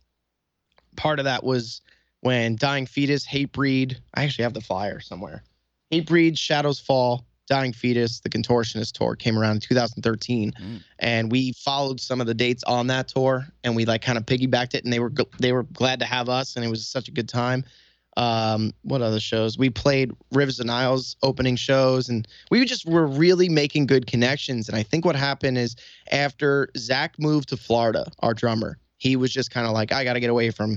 [0.97, 1.81] part of that was
[2.21, 3.97] when Dying Fetus, Hatebreed.
[4.15, 5.43] I actually have the flyer somewhere.
[5.93, 10.81] Hatebreed, Shadows Fall, Dying Fetus, the Contortionist tour came around in 2013, Mm.
[11.01, 14.25] and we followed some of the dates on that tour, and we like kind of
[14.25, 17.09] piggybacked it, and they were they were glad to have us, and it was such
[17.09, 17.65] a good time.
[18.17, 19.57] um, what other shows?
[19.57, 24.69] We played Rivers of Nihil opening shows, and we just were really making good connections.
[24.69, 25.77] And I think what happened is
[26.11, 30.15] after Zach moved to Florida, our drummer, he was just kind of like, I got
[30.15, 30.77] to get away from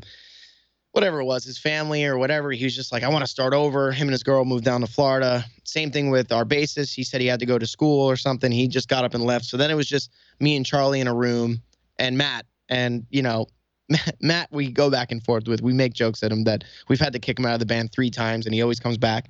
[0.94, 2.52] whatever it was, his family or whatever.
[2.52, 3.92] He was just like, I want to start over.
[3.92, 5.44] Him and his girl moved down to Florida.
[5.64, 6.94] Same thing with our bassist.
[6.94, 8.52] He said he had to go to school or something.
[8.52, 9.46] He just got up and left.
[9.46, 11.62] So then it was just me and Charlie in a room
[11.98, 12.46] and Matt.
[12.70, 13.48] And, you know,
[14.22, 15.64] Matt, we go back and forth with.
[15.64, 17.92] We make jokes at him that we've had to kick him out of the band
[17.92, 19.30] three times and he always comes back.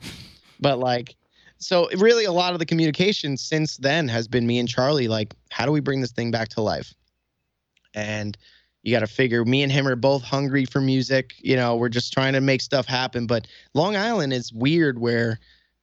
[0.60, 1.16] But like,
[1.60, 5.34] so really a lot of the communication since then has been me and Charlie, like,
[5.50, 6.94] how do we bring this thing back to life?
[7.94, 8.38] And
[8.84, 11.34] you got to figure me and him are both hungry for music.
[11.40, 13.26] You know, we're just trying to make stuff happen.
[13.26, 15.40] But Long Island is weird where,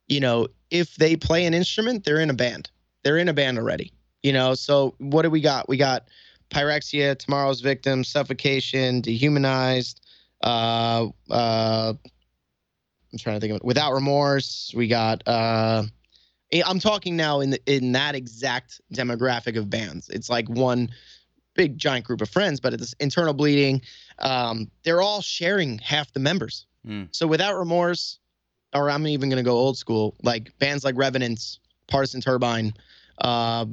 [0.07, 2.69] you know, if they play an instrument, they're in a band.
[3.03, 3.91] They're in a band already.
[4.21, 5.67] You know, so what do we got?
[5.67, 6.05] We got
[6.51, 9.99] Pyrexia, Tomorrow's Victim, Suffocation, Dehumanized.
[10.43, 11.93] Uh, uh,
[13.11, 13.65] I'm trying to think of it.
[13.65, 14.71] Without Remorse.
[14.75, 15.27] We got.
[15.27, 15.83] Uh,
[16.65, 20.09] I'm talking now in the, in that exact demographic of bands.
[20.09, 20.89] It's like one
[21.55, 23.81] big giant group of friends, but it's internal bleeding.
[24.19, 26.65] Um, they're all sharing half the members.
[26.87, 27.09] Mm.
[27.11, 28.19] So without remorse,
[28.73, 32.73] or I'm even gonna go old school, like bands like Revenants, Partisan Turbine,
[33.19, 33.65] uh,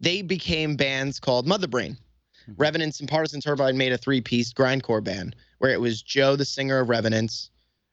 [0.00, 1.96] they became bands called Mother Brain.
[2.42, 2.60] Mm-hmm.
[2.60, 6.80] Revenants and Partisan Turbine made a three-piece grindcore band where it was Joe, the singer
[6.80, 7.50] of Revenants,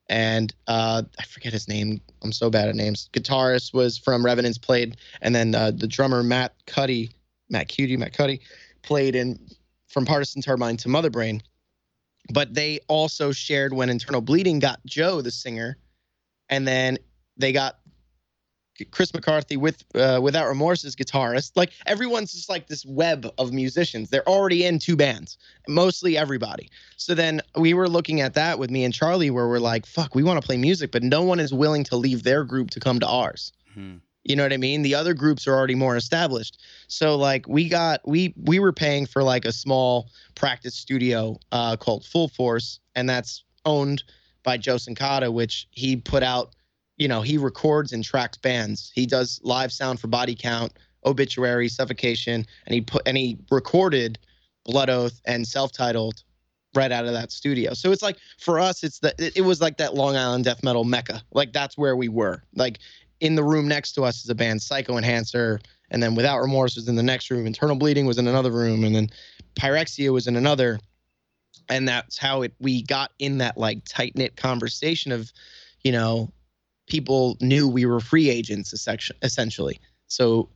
[0.07, 2.01] and uh, I forget his name.
[2.24, 3.10] I'm so bad at names.
[3.14, 7.12] Guitarist was from Revenants, played, and then uh, the drummer Matt Cuddy,
[7.49, 8.41] Matt Cutie, Matt Cuddy,
[8.90, 9.40] played in
[9.88, 11.42] from Partisan Turbine to Mother Brain.
[12.34, 15.78] But they also shared when Internal Bleeding got Joe, the singer,
[16.50, 16.98] and then
[17.38, 17.80] they got
[18.92, 21.52] Chris McCarthy with uh, Without Remorse as guitarist.
[21.56, 24.10] Like everyone's just like this web of musicians.
[24.10, 25.38] They're already in two bands,
[25.68, 26.70] mostly everybody.
[26.98, 30.16] So then we were looking at that with me and Charlie, where we're like, "Fuck,
[30.16, 32.80] we want to play music, but no one is willing to leave their group to
[32.80, 33.98] come to ours." Hmm.
[34.24, 34.82] You know what I mean?
[34.82, 36.61] The other groups are already more established.
[36.88, 41.78] So like we got we we were paying for like a small practice studio uh,
[41.78, 44.03] called Full Force, and that's owned
[44.43, 46.53] by Joe Cincotta, which he put out.
[46.97, 48.91] You know, he records and tracks bands.
[48.93, 50.74] He does live sound for Body Count,
[51.05, 54.20] Obituary, Suffocation, and he put and he recorded
[54.65, 56.24] Blood Oath and self-titled
[56.76, 57.74] right out of that studio.
[57.74, 60.61] So it's like for us, it's the it, it was like that Long Island death
[60.61, 61.24] metal mecca.
[61.32, 62.43] Like that's where we were.
[62.53, 62.80] Like
[63.20, 65.59] in the room next to us is a band Psycho Enhancer,
[65.91, 67.45] and then Without Remorse was in the next room.
[67.45, 69.09] Internal Bleeding was in another room, and then
[69.55, 70.80] Pyrexia was in another.
[71.67, 75.32] And that's how it we got in that like tight knit conversation of,
[75.84, 76.32] you know,
[76.88, 78.74] people knew we were free agents
[79.22, 79.80] essentially.
[80.07, 80.49] So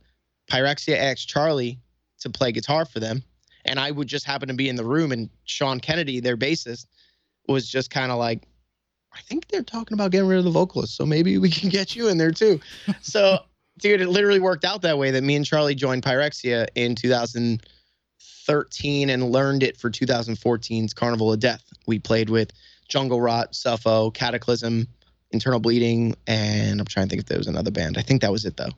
[0.50, 1.78] Pyrexia asked Charlie
[2.20, 3.22] to play guitar for them,
[3.64, 6.86] and I would just happen to be in the room, and Sean Kennedy, their bassist,
[7.48, 8.48] was just kind of like,
[9.16, 11.96] I think they're talking about getting rid of the vocalist, so maybe we can get
[11.96, 12.60] you in there too.
[13.02, 13.38] so,
[13.78, 19.10] dude, it literally worked out that way that me and Charlie joined Pyrexia in 2013
[19.10, 21.62] and learned it for 2014's Carnival of Death.
[21.86, 22.52] We played with
[22.88, 24.88] Jungle Rot, Suffo, Cataclysm,
[25.30, 27.98] Internal Bleeding, and I'm trying to think if there was another band.
[27.98, 28.72] I think that was it though.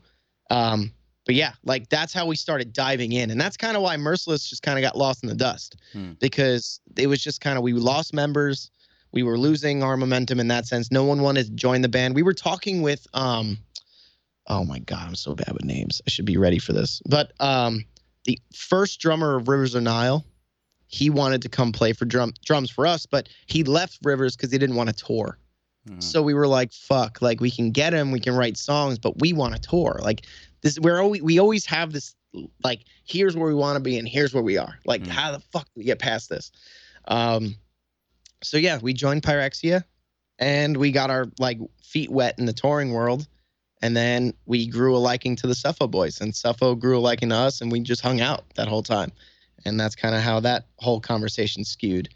[0.51, 0.93] Um,
[1.25, 4.49] but yeah, like that's how we started diving in, and that's kind of why Merciless
[4.49, 6.13] just kind of got lost in the dust hmm.
[6.21, 8.71] because it was just kind of we lost members
[9.17, 10.93] we were losing our momentum in that sense.
[10.93, 12.15] No one wanted to join the band.
[12.15, 13.57] We were talking with um
[14.47, 16.03] oh my god, I'm so bad with names.
[16.07, 17.01] I should be ready for this.
[17.09, 17.87] But um
[18.27, 20.23] the first drummer of Rivers of Nihil,
[20.89, 24.53] he wanted to come play for drum drums for us, but he left Rivers because
[24.53, 25.39] he didn't want to tour.
[25.89, 26.03] Mm.
[26.03, 29.19] So we were like, fuck, like we can get him, we can write songs, but
[29.19, 29.99] we want to tour.
[30.03, 30.27] Like
[30.61, 32.15] this we're always we always have this
[32.63, 34.79] like here's where we want to be and here's where we are.
[34.85, 35.07] Like mm.
[35.07, 36.53] how the fuck do we get past this?
[37.09, 37.57] Um
[38.43, 39.85] so yeah, we joined Pyrexia
[40.39, 43.27] and we got our like feet wet in the touring world.
[43.83, 47.29] And then we grew a liking to the Suffo boys and Suffo grew a liking
[47.29, 49.13] to us and we just hung out that whole time.
[49.65, 52.09] And that's kind of how that whole conversation skewed.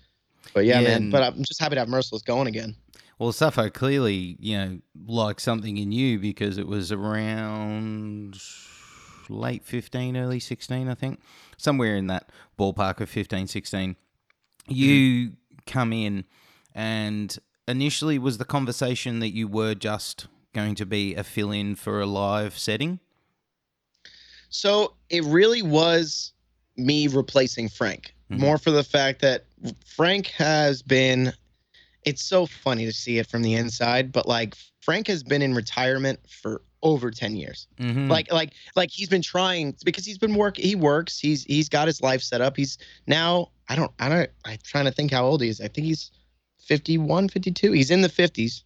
[0.54, 2.76] But yeah, yeah man, but I'm just happy to have Merciless going again.
[3.18, 8.40] Well, Suffo clearly, you know, liked something in you because it was around
[9.28, 11.20] late 15, early 16, I think.
[11.58, 13.90] Somewhere in that ballpark of 15, 16.
[13.90, 14.72] Mm-hmm.
[14.72, 15.32] You
[15.66, 16.24] come in
[16.74, 21.74] and initially was the conversation that you were just going to be a fill in
[21.74, 23.00] for a live setting?
[24.48, 26.32] So it really was
[26.76, 28.14] me replacing Frank.
[28.30, 28.40] Mm-hmm.
[28.40, 29.44] More for the fact that
[29.86, 31.32] Frank has been
[32.04, 35.54] it's so funny to see it from the inside, but like Frank has been in
[35.54, 37.68] retirement for over 10 years.
[37.78, 38.08] Mm-hmm.
[38.08, 41.86] Like like like he's been trying because he's been work he works, he's he's got
[41.86, 42.56] his life set up.
[42.56, 45.60] He's now I don't I don't I'm trying to think how old he is.
[45.60, 46.10] I think he's
[46.66, 47.72] 51, 52.
[47.72, 48.62] He's in the 50s.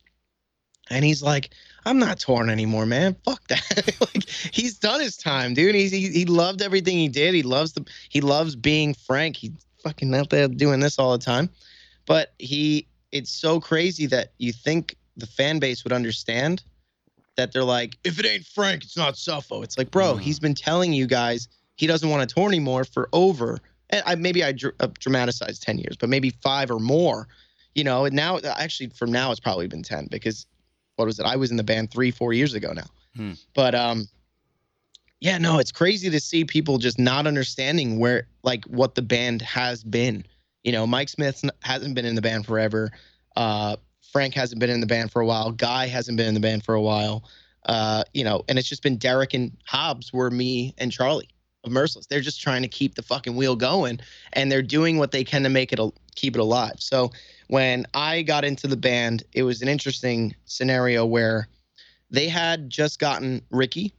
[0.90, 1.50] And he's like,
[1.86, 3.16] I'm not touring anymore, man.
[3.24, 3.96] Fuck that.
[4.14, 5.74] like he's done his time, dude.
[5.74, 7.34] He's he, he loved everything he did.
[7.34, 9.36] He loves the he loves being Frank.
[9.36, 9.52] He's
[9.82, 11.48] fucking out there doing this all the time.
[12.06, 16.62] But he it's so crazy that you think the fan base would understand
[17.36, 19.62] that they're like, if it ain't Frank, it's not Suffo.
[19.64, 20.20] It's like, bro, Mm.
[20.20, 23.58] he's been telling you guys he doesn't want to tour anymore for over.
[23.90, 27.28] And I maybe I dr- uh, dramatized ten years, but maybe five or more.
[27.74, 30.46] You know, and now actually from now it's probably been ten because
[30.96, 31.26] what was it?
[31.26, 32.86] I was in the band three, four years ago now.
[33.16, 33.32] Hmm.
[33.54, 34.08] But um,
[35.20, 39.42] yeah, no, it's crazy to see people just not understanding where like what the band
[39.42, 40.24] has been.
[40.62, 42.90] You know, Mike Smith hasn't been in the band forever.
[43.36, 43.76] Uh,
[44.12, 45.50] Frank hasn't been in the band for a while.
[45.50, 47.24] Guy hasn't been in the band for a while.
[47.66, 51.28] Uh, you know, and it's just been Derek and Hobbs were me and Charlie
[51.64, 52.06] of Merciless.
[52.06, 54.00] They're just trying to keep the fucking wheel going,
[54.32, 56.76] and they're doing what they can to make it a, keep it alive.
[56.78, 57.10] So
[57.48, 61.48] when I got into the band, it was an interesting scenario where
[62.10, 63.94] they had just gotten Ricky,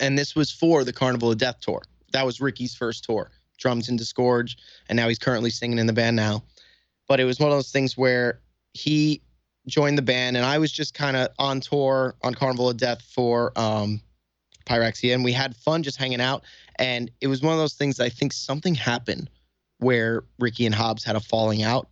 [0.00, 1.82] and this was for the Carnival of Death tour.
[2.12, 4.56] That was Ricky's first tour, drums and Disgorge,
[4.88, 6.44] and now he's currently singing in the band now.
[7.08, 8.40] But it was one of those things where
[8.74, 9.22] he
[9.66, 13.02] joined the band, and I was just kind of on tour on Carnival of Death
[13.02, 14.00] for um,
[14.68, 16.44] Pyrexia, and we had fun just hanging out.
[16.76, 18.00] And it was one of those things.
[18.00, 19.30] I think something happened
[19.78, 21.88] where Ricky and Hobbs had a falling out,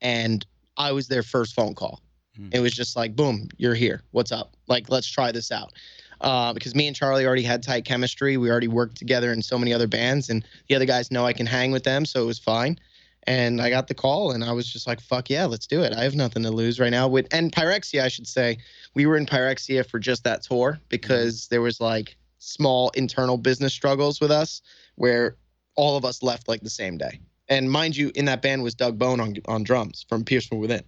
[0.00, 0.44] and
[0.76, 2.00] I was their first phone call.
[2.36, 2.48] Hmm.
[2.52, 4.02] It was just like, boom, you're here.
[4.10, 4.56] What's up?
[4.68, 5.72] Like, let's try this out.
[6.20, 8.36] Uh, because me and Charlie already had tight chemistry.
[8.36, 11.32] We already worked together in so many other bands, and the other guys know I
[11.32, 12.78] can hang with them, so it was fine.
[13.26, 15.92] And I got the call, and I was just like, "Fuck yeah, let's do it."
[15.94, 17.06] I have nothing to lose right now.
[17.06, 18.58] With and Pyrexia, I should say,
[18.94, 23.72] we were in Pyrexia for just that tour because there was like small internal business
[23.72, 24.60] struggles with us
[24.96, 25.36] where
[25.76, 27.20] all of us left like the same day.
[27.48, 30.58] And mind you, in that band was Doug Bohn on on drums from Pierced from
[30.58, 30.82] Within.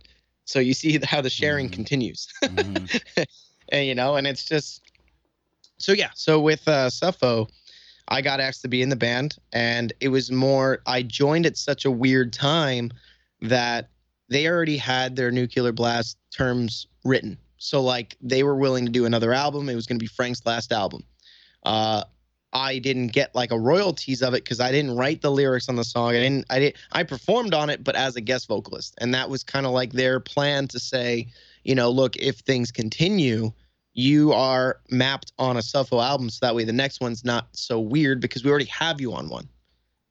[0.45, 1.73] So you see how the sharing Mhm.
[1.73, 3.27] continues Mhm.
[3.69, 4.83] and you know, and it's just
[5.79, 6.11] so yeah.
[6.15, 7.49] So with uh, Suffo,
[8.09, 10.81] I got asked to be in the band, and it was more.
[10.87, 12.91] I joined at such a weird time
[13.41, 13.89] that
[14.29, 17.39] they already had their Nuclear Blast terms written.
[17.59, 19.69] So like they were willing to do another album.
[19.69, 21.05] It was going to be Frank's last album.
[21.63, 22.05] Uh,
[22.53, 25.77] I didn't get like a royalties of it because I didn't write the lyrics on
[25.77, 26.11] the song.
[26.11, 26.47] I didn't.
[26.51, 26.77] I did.
[26.93, 29.93] I performed on it, but as a guest vocalist, and that was kind of like
[29.93, 31.29] their plan to say,
[31.65, 33.53] you know, look, if things continue,
[33.95, 37.81] you are mapped on a Suffo album, so that way the next one's not so
[37.81, 39.49] weird because we already have you on one.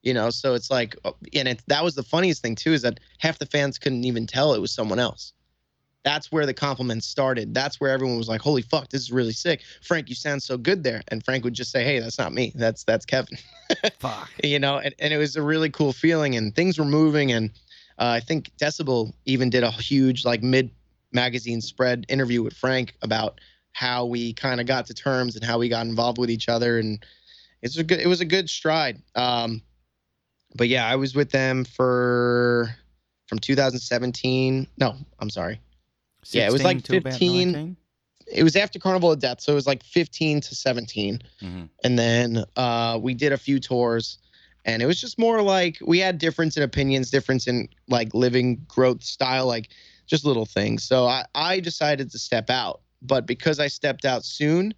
[0.02, 2.82] You know, so it's like, uh, and it, that was the funniest thing too is
[2.82, 5.34] that half the fans couldn't even tell it was someone else.
[6.04, 7.54] That's where the compliments started.
[7.54, 10.10] That's where everyone was like, "Holy fuck, this is really sick, Frank!
[10.10, 12.52] You sound so good there." And Frank would just say, "Hey, that's not me.
[12.56, 13.38] That's that's Kevin."
[14.00, 14.30] Fuck.
[14.44, 17.52] you know, and, and it was a really cool feeling, and things were moving, and
[18.00, 20.70] uh, I think Decibel even did a huge like mid
[21.14, 23.40] magazine spread interview with Frank about
[23.74, 26.80] how we kind of got to terms and how we got involved with each other,
[26.80, 27.04] and
[27.62, 29.02] it's a good it was a good stride.
[29.16, 29.62] Um,
[30.56, 32.70] but yeah, I was with them for
[33.28, 34.68] from 2017.
[34.78, 35.60] No, I'm sorry.
[36.32, 37.76] Yeah, it was like 15.
[38.32, 41.70] It was after Carnival of Death, so it was like 15 to 17 Mhm.
[41.84, 44.18] and then uh, we did a few tours
[44.66, 48.64] and it was just more like we had difference in opinions difference in like living
[48.68, 49.70] growth style like
[50.08, 54.24] just little things so i, I decided to step out but because i stepped out
[54.26, 54.74] soon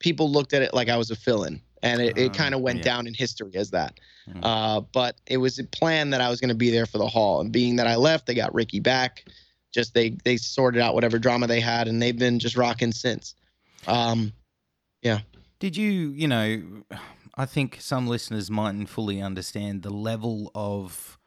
[0.00, 2.60] people looked at it like i was a fill-in and it, it Ah, kind of
[2.60, 2.84] went yeah.
[2.84, 3.98] down in history as that
[4.28, 4.40] Mhm.
[4.42, 7.06] uh, but it was a plan that i was going to be there for the
[7.08, 9.24] hall and being that i left they got ricky back
[9.72, 13.34] just they they sorted out whatever drama they had and they've been just rocking since
[13.86, 14.32] um
[15.02, 15.20] yeah.
[15.60, 16.82] Did you, you know,
[17.36, 21.18] I think some listeners mightn't fully understand the level of,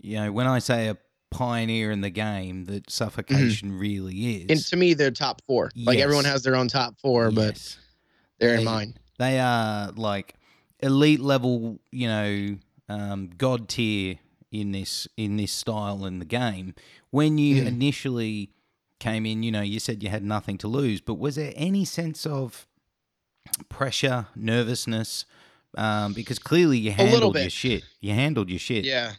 [0.00, 0.96] you know, when I say a
[1.30, 4.46] pioneer in the game, that suffocation really is.
[4.50, 7.76] and to me they're top four like everyone has their own top four but
[8.38, 10.34] they're They- in mine They are like
[10.80, 12.56] elite level, you know,
[12.88, 14.18] um, god tier
[14.50, 16.74] in this in this style in the game.
[17.10, 17.66] When you Mhm.
[17.66, 18.50] initially
[18.98, 21.84] came in, you know, you said you had nothing to lose, but was there any
[21.84, 22.66] sense of
[23.68, 25.24] pressure, nervousness?
[25.76, 27.84] Um, because clearly you handled your shit.
[28.00, 28.84] You handled your shit.
[28.84, 29.12] Yeah.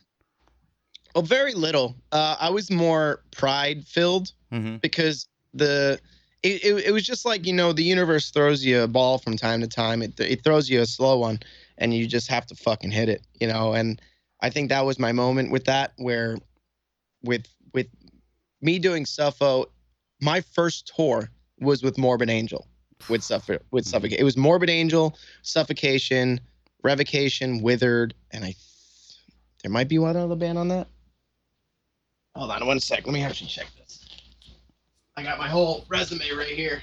[1.16, 1.96] Well, very little.
[2.12, 6.00] Uh, I was more pride filled hmm because the
[6.44, 9.38] it, it, it was just like you know the universe throws you a ball from
[9.38, 10.02] time to time.
[10.02, 11.40] It it throws you a slow one,
[11.78, 13.22] and you just have to fucking hit it.
[13.40, 14.02] You know, and
[14.42, 16.38] I think that was my moment with that where,
[17.24, 17.88] with with
[18.62, 19.66] me doing Suffo,
[20.22, 22.68] my first tour was with Morbid Angel,
[23.10, 23.90] with Suffo with Mhm.
[23.90, 24.20] Suffocate.
[24.20, 26.40] It was Morbid Angel, Suffocation,
[26.84, 28.56] Revocation, Withered, and I
[29.62, 30.88] there might be one other band on that.
[32.36, 33.06] Hold on one sec.
[33.06, 34.06] Let me actually check this.
[35.18, 36.82] I got my whole resume right here.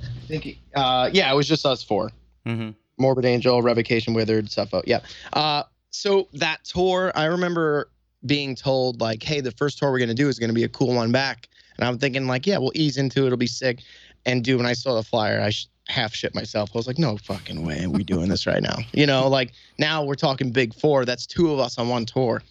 [0.00, 2.10] I think, it- uh, yeah, it was just us four.
[2.46, 2.70] Mm-hmm.
[2.98, 4.82] Morbid Angel, Revocation, Withered, Suffo.
[4.86, 5.00] Yeah.
[5.32, 7.90] Uh, so that tour, I remember
[8.26, 10.94] being told like, "Hey, the first tour we're gonna do is gonna be a cool
[10.94, 11.48] one back,"
[11.78, 13.26] and I'm thinking like, "Yeah, we'll ease into it.
[13.26, 13.80] It'll be sick."
[14.26, 16.70] And dude, when I saw the flyer, I sh- half shit myself.
[16.74, 19.52] I was like, "No fucking way, are we doing this right now?" You know, like
[19.78, 21.04] now we're talking big four.
[21.04, 22.42] That's two of us on one tour,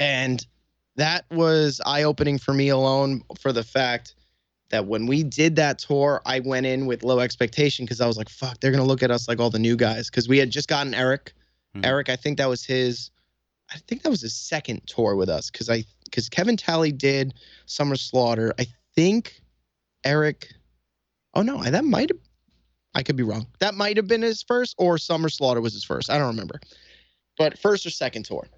[0.00, 0.44] and
[0.96, 4.14] that was eye opening for me alone for the fact
[4.70, 8.16] that when we did that tour, I went in with low expectation because I was
[8.16, 10.10] like, fuck, they're gonna look at us like all the new guys.
[10.10, 11.32] Because we had just gotten Eric.
[11.76, 11.86] Mhm.
[11.86, 13.10] Eric, I think that was his
[13.72, 15.50] I think that was his second tour with us.
[15.50, 17.34] Cause I because Kevin Talley did
[17.66, 18.52] Summer Slaughter.
[18.58, 19.40] I think
[20.04, 20.52] Eric
[21.34, 22.18] oh no, that might have
[22.94, 23.46] I could be wrong.
[23.60, 26.10] That might have been his first, or Summer Slaughter was his first.
[26.10, 26.58] I don't remember.
[27.38, 28.48] But first or second tour.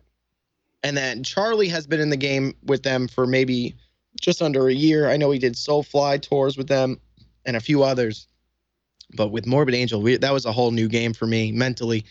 [0.82, 3.76] And then Charlie has been in the game with them for maybe
[4.20, 5.08] just under a year.
[5.08, 7.00] I know he did Soulfly tours with them
[7.44, 8.26] and a few others.
[9.14, 12.04] But with Morbid Angel, we, that was a whole new game for me mentally.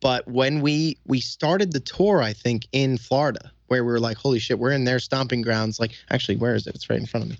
[0.00, 4.16] But when we we started the tour, I think in Florida, where we were like,
[4.16, 6.74] "Holy shit, we're in their stomping grounds!" Like, actually, where is it?
[6.74, 7.38] It's right in front of me.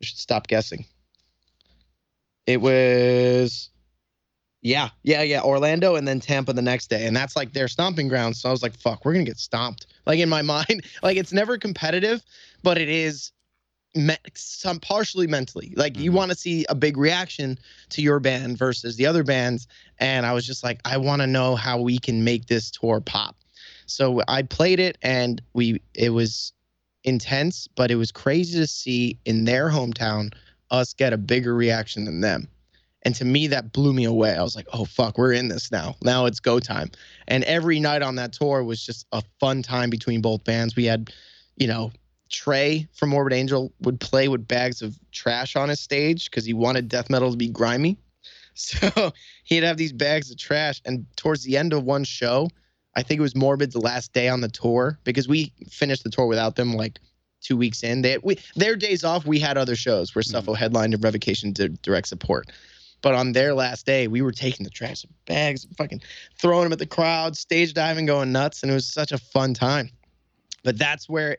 [0.00, 0.86] I should stop guessing.
[2.46, 3.70] It was,
[4.62, 8.08] yeah, yeah, yeah, Orlando, and then Tampa the next day, and that's like their stomping
[8.08, 8.36] ground.
[8.36, 11.32] So I was like, "Fuck, we're gonna get stomped." Like in my mind, like it's
[11.32, 12.22] never competitive,
[12.64, 13.30] but it is
[13.94, 15.72] me- some partially mentally.
[15.76, 16.14] Like you Mhm.
[16.14, 17.56] want to see a big reaction
[17.90, 21.28] to your band versus the other bands, and I was just like, I want to
[21.28, 23.36] know how we can make this tour pop.
[23.86, 26.52] So I played it, and we it was
[27.04, 30.32] intense, but it was crazy to see in their hometown
[30.70, 32.48] us get a bigger reaction than them.
[33.04, 34.34] And to me, that blew me away.
[34.34, 35.96] I was like, oh, fuck, we're in this now.
[36.02, 36.90] Now it's go time.
[37.26, 40.76] And every night on that tour was just a fun time between both bands.
[40.76, 41.12] We had,
[41.56, 41.90] you know,
[42.30, 46.54] Trey from Morbid Angel would play with bags of trash on his stage because he
[46.54, 47.98] wanted death metal to be grimy.
[48.54, 49.12] So
[49.44, 50.82] he'd have these bags of trash.
[50.84, 52.50] And towards the end of one show,
[52.94, 56.26] I think it was Morbid's last day on the tour because we finished the tour
[56.26, 56.98] without them like
[57.40, 58.02] two weeks in.
[58.02, 60.36] They we their days off, we had other shows where hmm.
[60.36, 62.50] Suffo headlined and Revocation did direct support.
[63.02, 66.02] But on their last day, we were taking the trash bags, fucking
[66.38, 69.54] throwing them at the crowd, stage diving, going nuts, and it was such a fun
[69.54, 69.90] time.
[70.62, 71.38] But that's where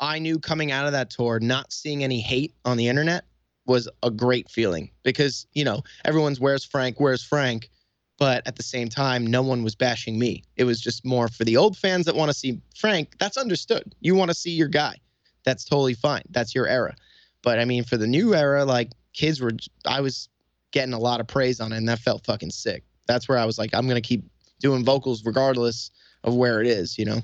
[0.00, 3.24] I knew coming out of that tour, not seeing any hate on the internet
[3.66, 7.70] was a great feeling because, you know, everyone's where's Frank, where's Frank?
[8.18, 10.42] But at the same time, no one was bashing me.
[10.56, 13.12] It was just more for the old fans that want to see Frank.
[13.18, 13.94] That's understood.
[14.00, 14.96] You want to see your guy.
[15.44, 16.22] That's totally fine.
[16.30, 16.94] That's your era.
[17.42, 19.52] But I mean, for the new era, like kids were,
[19.86, 20.28] I was
[20.72, 22.84] getting a lot of praise on it, and that felt fucking sick.
[23.06, 24.24] That's where I was like, I'm gonna keep
[24.60, 25.90] doing vocals regardless
[26.24, 27.20] of where it is, you know.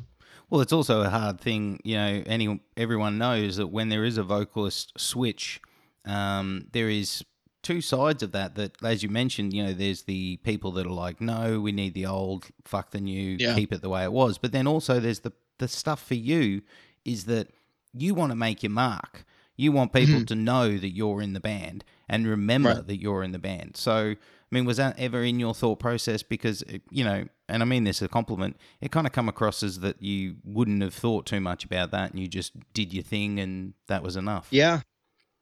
[0.51, 2.23] Well, it's also a hard thing, you know.
[2.27, 5.61] Any everyone knows that when there is a vocalist switch,
[6.05, 7.25] um, there is
[7.63, 8.55] two sides of that.
[8.55, 11.95] That, as you mentioned, you know, there's the people that are like, no, we need
[11.95, 13.55] the old, fuck the new, Yeah.
[13.57, 14.39] keep it the way it was.
[14.39, 16.63] But then also there's the the stuff for you
[17.05, 17.49] is that
[17.93, 19.25] you want to make your mark.
[19.57, 22.79] You want people to know that you're in the band and remember Mm-hmm.
[22.79, 22.87] Right.
[22.89, 23.77] that you're in the band.
[23.77, 24.17] So, I
[24.51, 26.23] mean, was that ever in your thought process?
[26.23, 29.63] Because, you know, and I mean this as a compliment, it kind of come across
[29.63, 33.03] as that you wouldn't have thought too much about that and you just did your
[33.03, 34.49] thing and that was enough.
[34.51, 34.81] Yeah.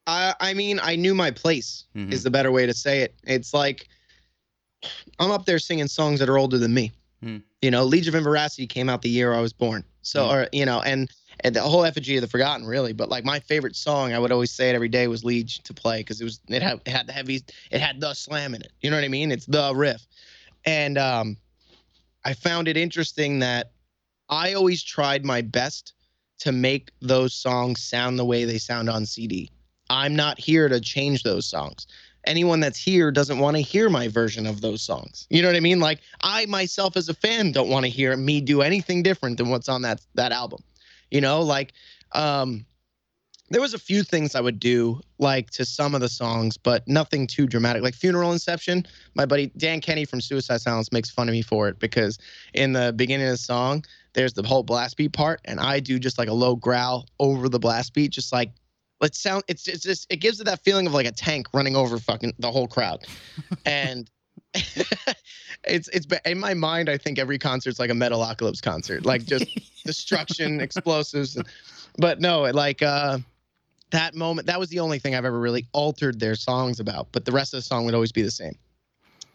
[0.06, 2.12] I I mean, I knew my place Mhm.
[2.12, 3.14] is the better way to say it.
[3.24, 3.88] It's like
[5.18, 6.92] I'm up there singing songs that are older than me.
[7.22, 7.38] Hmm.
[7.62, 9.84] You know, Liege of Inveracity came out the year I was born.
[10.02, 10.34] So, Hmm.
[10.34, 11.10] or you know, and
[11.40, 12.92] and the whole effigy of the forgotten, really.
[12.92, 15.74] But like my favorite song, I would always say it every day was Liege to
[15.74, 18.62] play because it was it had it had the heavy, it had the slam in
[18.62, 18.72] it.
[18.80, 19.32] You know what I mean?
[19.32, 20.06] It's the riff,
[20.64, 21.36] and um,
[22.24, 23.72] I found it interesting that
[24.28, 25.92] I always tried my best
[26.40, 29.50] to make those songs sound the way they sound on CD.
[29.90, 31.86] I'm not here to change those songs.
[32.26, 35.26] Anyone that's here doesn't want to hear my version of those songs.
[35.28, 35.78] You know what I mean?
[35.78, 39.50] Like I myself as a fan don't want to hear me do anything different than
[39.50, 40.62] what's on that that album.
[41.14, 41.72] You know, like
[42.12, 42.66] um
[43.50, 46.86] there was a few things I would do like to some of the songs, but
[46.88, 47.82] nothing too dramatic.
[47.82, 48.84] Like Funeral Inception,
[49.14, 52.18] my buddy Dan Kenny from Suicide Silence makes fun of me for it because
[52.52, 53.84] in the beginning of the song,
[54.14, 57.48] there's the whole blast beat part, and I do just like a low growl over
[57.48, 58.50] the blast beat, just like
[59.00, 59.44] let's sound.
[59.46, 62.34] It's it's just it gives it that feeling of like a tank running over fucking
[62.40, 63.06] the whole crowd,
[63.66, 64.10] and
[65.64, 66.88] it's it's in my mind.
[66.88, 69.46] I think every concert's like a Metalocalypse concert, like just
[69.84, 71.40] destruction, explosives,
[71.98, 73.18] but no, like uh
[73.90, 77.24] that moment that was the only thing I've ever really altered their songs about, but
[77.24, 78.56] the rest of the song would always be the same.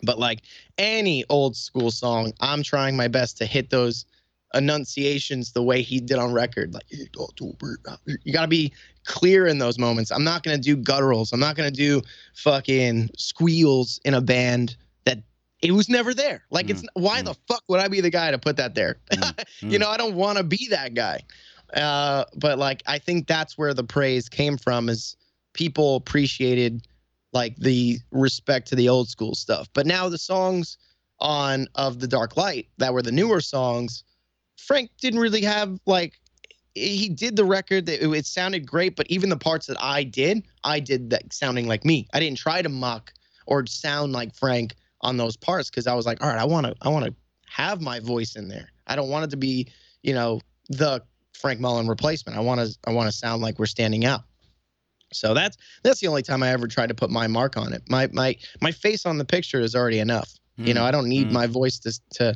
[0.04, 0.44] But like
[0.78, 4.06] any old school song, I'm trying my best to hit those
[4.54, 6.74] enunciations the way he did on record.
[6.74, 10.12] Like you got to be clear in those moments.
[10.12, 11.34] I'm not gonna do gutturals.
[11.34, 12.02] I'm not gonna do
[12.36, 14.78] fucking squeals in a band
[15.62, 16.44] it was never there.
[16.50, 17.26] Like mm, it's why mm.
[17.26, 18.98] the fuck would I be the guy to put that there?
[19.12, 19.80] Mm, you mm.
[19.80, 21.22] know, I don't want to be that guy.
[21.74, 25.16] Uh, but like I think that's where the praise came from is
[25.54, 26.88] people appreciated
[27.34, 29.68] like the respect to the old school stuff.
[29.74, 30.78] But now the songs
[31.20, 34.04] on of the Dark Light that were the newer songs,
[34.58, 36.20] Frank didn't really have like
[36.76, 40.04] he did the record that it, it, sounded great, but even the parts that I
[40.04, 42.08] did, I did that sounding like me.
[42.14, 43.12] I didn't try to mock
[43.48, 46.66] or sound like Frank on those parts because I was like, all right, I want
[46.68, 47.14] to I want to
[47.48, 48.70] have my voice in there.
[48.88, 49.68] I don't want it to be,
[50.04, 51.02] you know, the
[51.34, 52.38] Frank Mullen replacement.
[52.38, 54.22] I want to I want to sound like we're standing out.
[55.12, 57.84] So that's that's the only time I ever tried to put my mark on it.
[57.90, 60.32] My my my face on the picture is already enough.
[60.60, 60.68] Mm.
[60.68, 61.32] You know, I don't need mm.
[61.32, 62.36] my voice to to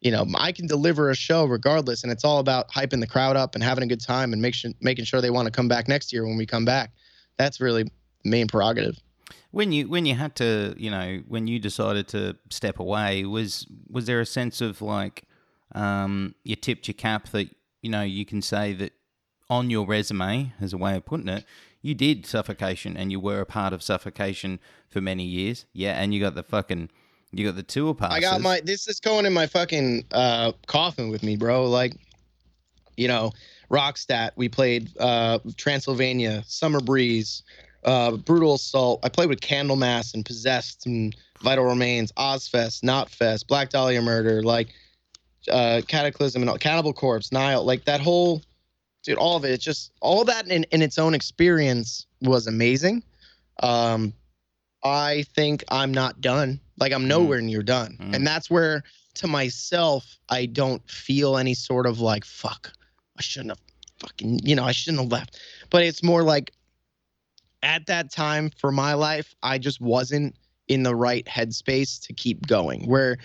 [0.00, 3.36] you know, I can deliver a show regardless and it's all about hyping the crowd
[3.36, 5.68] up and having a good time and make sure, making sure they want to come
[5.68, 6.92] back next year when we come back.
[7.38, 7.90] That's really the
[8.24, 8.98] main prerogative.
[9.56, 13.66] When you when you had to, you know, when you decided to step away, was
[13.88, 15.22] was there a sense of like
[15.74, 17.48] um, you tipped your cap that
[17.80, 18.92] you know you can say that
[19.48, 21.46] on your resume, as a way of putting it,
[21.80, 24.58] you did suffocation and you were a part of suffocation
[24.90, 25.64] for many years.
[25.72, 26.90] Yeah, and you got the fucking
[27.32, 28.16] you got the tour passes.
[28.16, 31.64] I got my this is going in my fucking uh coffin with me, bro.
[31.64, 31.96] Like,
[32.98, 33.32] you know,
[33.70, 34.32] Rockstadt.
[34.36, 37.42] We played uh Transylvania, Summer Breeze,
[37.86, 39.00] uh Brutal Assault.
[39.02, 44.68] I played with Candlemass and Possessed and Vital Remains, Ozzfest, Knotfest, Black Dahlia Murder, like
[45.50, 48.42] uh Cataclysm and Cannibal Corpse, Nile, like that whole
[49.06, 49.52] dude, all of it.
[49.52, 53.02] It's just all that in, in its own experience was amazing.
[53.62, 54.12] Um,
[54.84, 56.60] I think I'm not done.
[56.78, 57.08] Like I'm mm.
[57.08, 57.96] nowhere near done.
[58.00, 58.16] Mm.
[58.16, 58.82] And that's where
[59.14, 62.72] to myself, I don't feel any sort of like, fuck,
[63.18, 63.60] I shouldn't have
[64.00, 65.40] fucking, you know, I shouldn't have left.
[65.70, 66.52] But it's more like
[67.62, 70.36] at that time for my life, I just wasn't
[70.68, 72.88] in the right headspace to keep going.
[72.88, 73.18] Where,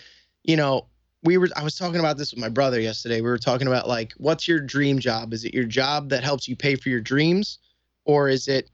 [0.43, 0.87] you know,
[1.23, 3.21] we were I was talking about this with my brother yesterday.
[3.21, 5.33] We were talking about like what's your dream job?
[5.33, 7.59] Is it your job that helps you pay for your dreams
[8.05, 8.69] or is it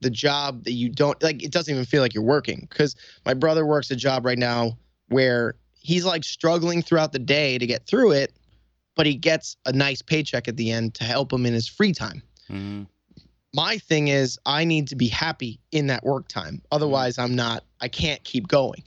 [0.00, 3.32] the job that you don't like it doesn't even feel like you're working because my
[3.32, 4.76] brother works a job right now
[5.08, 8.34] where he's like struggling throughout the day to get through it
[8.94, 11.92] but he gets a nice paycheck at the end to help him in his free
[11.92, 12.22] time.
[12.50, 12.84] Mm-hmm.
[13.54, 16.54] My thing is I need to be happy in that work time.
[16.54, 16.66] Mm-hmm.
[16.72, 18.82] Otherwise I'm not I can't keep going.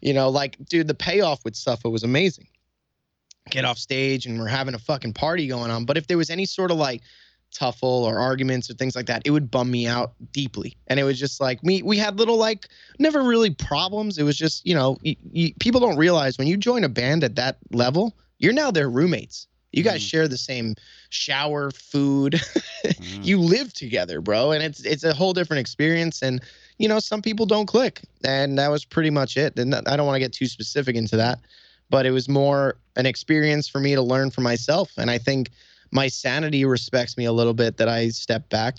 [0.00, 2.48] You know, like, dude, the payoff with Suffo was amazing.
[3.50, 5.84] Get off stage and we're having a fucking party going on.
[5.84, 7.02] But if there was any sort of like
[7.54, 10.76] tuffle or arguments or things like that, it would bum me out deeply.
[10.88, 11.82] And it was just like me.
[11.82, 14.18] We had little like never really problems.
[14.18, 14.98] It was just you know
[15.60, 19.46] people don't realize when you join a band at that level, you're now their roommates.
[19.76, 20.08] You guys mm.
[20.08, 20.74] share the same
[21.10, 22.32] shower, food.
[22.84, 23.24] mm.
[23.24, 26.22] You live together, bro, and it's it's a whole different experience.
[26.22, 26.40] And
[26.78, 29.58] you know, some people don't click, and that was pretty much it.
[29.58, 31.40] And I don't want to get too specific into that,
[31.90, 34.92] but it was more an experience for me to learn for myself.
[34.96, 35.50] And I think
[35.90, 38.78] my sanity respects me a little bit that I stepped back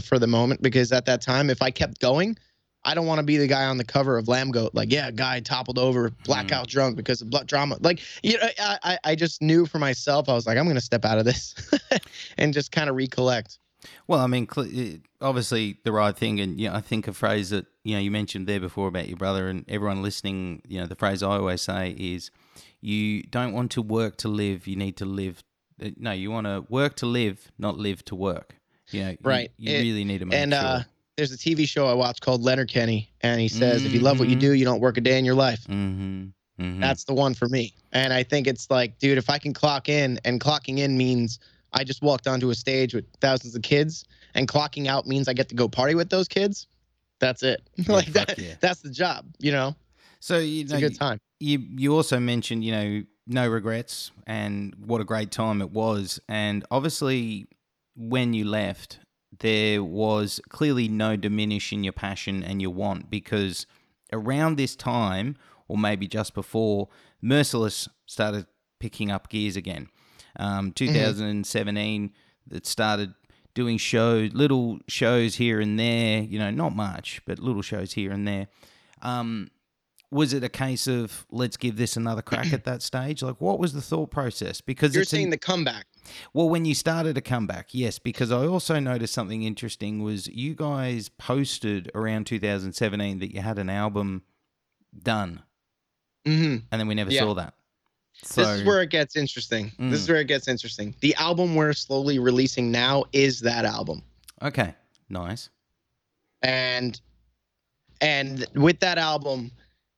[0.00, 2.36] for the moment because at that time, if I kept going,
[2.86, 5.40] I don't want to be the guy on the cover of Lambgoat, like, yeah, guy
[5.40, 6.70] toppled over, blackout mm.
[6.70, 7.78] drunk because of blood drama.
[7.80, 10.80] Like, you know, I, I just knew for myself, I was like, I'm going to
[10.80, 11.54] step out of this
[12.38, 13.58] and just kind of recollect.
[14.06, 14.48] Well, I mean,
[15.20, 18.10] obviously the right thing, and you know, I think a phrase that you know you
[18.10, 20.62] mentioned there before about your brother and everyone listening.
[20.66, 22.30] You know, the phrase I always say is,
[22.80, 25.44] "You don't want to work to live; you need to live."
[25.80, 28.56] Uh, no, you want to work to live, not live to work.
[28.90, 29.52] You know, right?
[29.56, 30.60] You, you it, really need to make and, sure.
[30.60, 30.82] Uh,
[31.16, 33.86] there's a TV show I watch called Letterkenny, and he says, mm-hmm.
[33.86, 36.26] "If you love what you do, you don't work a day in your life." Mm-hmm.
[36.60, 36.80] Mm-hmm.
[36.80, 37.74] That's the one for me.
[37.92, 41.38] And I think it's like, dude, if I can clock in, and clocking in means
[41.72, 44.04] I just walked onto a stage with thousands of kids,
[44.34, 46.66] and clocking out means I get to go party with those kids.
[47.18, 47.62] That's it.
[47.76, 48.38] Yeah, like that.
[48.38, 48.54] Yeah.
[48.60, 49.26] That's the job.
[49.38, 49.74] You know.
[50.20, 51.18] So you it's know, a good time.
[51.40, 56.20] You you also mentioned you know no regrets and what a great time it was,
[56.28, 57.48] and obviously
[57.96, 58.98] when you left,
[59.40, 63.66] there was clearly no diminish in your passion and your want because
[64.12, 65.36] around this time,
[65.68, 66.88] or maybe just before,
[67.20, 68.46] Merciless started
[68.78, 69.88] picking up gears again.
[70.38, 72.56] Um, 2017, mm-hmm.
[72.56, 73.14] it started
[73.54, 76.22] doing shows, little shows here and there.
[76.22, 78.48] You know, not much, but little shows here and there.
[79.02, 79.50] Um,
[80.10, 83.22] was it a case of let's give this another crack at that stage?
[83.22, 84.60] Like, what was the thought process?
[84.60, 85.86] Because you're saying the comeback.
[86.32, 90.54] Well, when you started a comeback, yes, because I also noticed something interesting was you
[90.54, 94.22] guys posted around 2017 that you had an album
[95.02, 95.42] done,
[96.26, 96.64] mm-hmm.
[96.70, 97.20] and then we never yeah.
[97.20, 97.54] saw that.
[98.22, 99.72] So this is where it gets interesting.
[99.78, 100.10] This is Mm.
[100.10, 100.94] where it gets interesting.
[101.00, 104.02] The album we're slowly releasing now is that album.
[104.42, 104.74] okay,
[105.10, 105.50] nice.
[106.42, 107.00] and
[108.00, 109.50] and with that album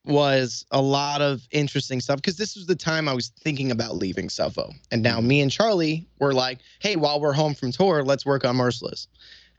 [0.09, 3.97] was a lot of interesting stuff because this was the time I was thinking about
[3.97, 4.75] leaving Suffo.
[4.91, 5.29] And now mm-hmm.
[5.29, 9.07] me and Charlie were like, hey, while we're home from tour, let's work on Merciless.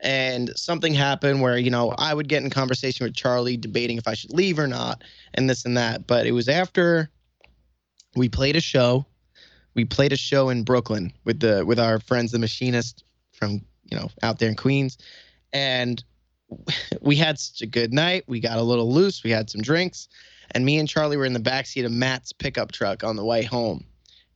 [0.00, 4.08] And something happened where, you know, I would get in conversation with Charlie debating if
[4.08, 5.02] I should leave or not
[5.34, 6.06] and this and that.
[6.06, 7.10] But it was after
[8.16, 9.06] we played a show.
[9.74, 13.96] We played a show in Brooklyn with the with our friends the machinist from, you
[13.96, 14.98] know, out there in Queens.
[15.52, 16.02] And
[17.00, 18.24] we had such a good night.
[18.26, 19.22] We got a little loose.
[19.22, 20.08] We had some drinks,
[20.52, 23.42] and me and Charlie were in the backseat of Matt's pickup truck on the way
[23.42, 23.84] home.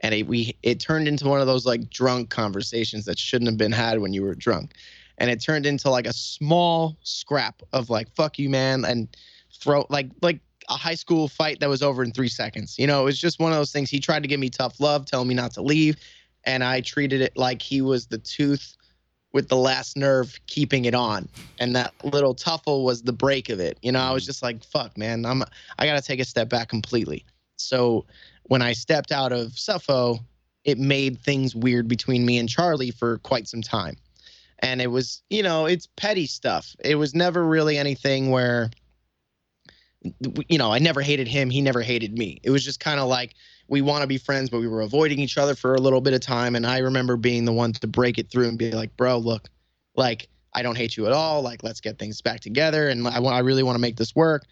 [0.01, 3.57] And it, we it turned into one of those like drunk conversations that shouldn't have
[3.57, 4.73] been had when you were drunk,
[5.17, 9.17] and it turned into like a small scrap of like "fuck you, man," and
[9.61, 12.79] throw like like a high school fight that was over in three seconds.
[12.79, 13.89] You know, it was just one of those things.
[13.89, 15.97] He tried to give me tough love, telling me not to leave,
[16.45, 18.77] and I treated it like he was the tooth
[19.35, 21.28] with the last nerve keeping it on.
[21.59, 23.76] And that little tuffle was the break of it.
[23.82, 25.43] You know i was just like fuck man i'm
[25.78, 27.26] i gotta take a step back completely.
[27.57, 28.07] So
[28.45, 30.20] when i stepped out of suffo
[30.64, 33.97] it made things weird between me and charlie for quite some time.
[34.61, 36.74] And it was you know it's petty stuff.
[36.82, 38.70] It was never really anything where
[40.49, 41.51] you know i never hated him.
[41.51, 42.41] He never hated me.
[42.45, 43.35] It was just kind of like
[43.69, 46.12] we want to be friends, but we were avoiding each other for a little bit
[46.12, 46.55] of time.
[46.55, 49.49] And I remember being the one to break it through and be like, bro, look,
[49.97, 51.43] like, I don't hate you at all.
[51.43, 52.89] Like, let's get things back together.
[52.89, 54.45] And I, want, I really want to make this work.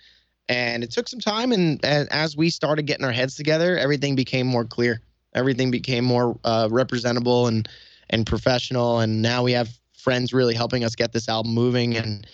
[0.48, 1.52] And it took some time.
[1.52, 5.02] And, and as we started getting our heads together, everything became more clear.
[5.34, 7.68] Everything became more uh, representable and,
[8.10, 9.00] and professional.
[9.00, 11.96] And now we have friends really helping us get this album moving.
[11.96, 12.26] And,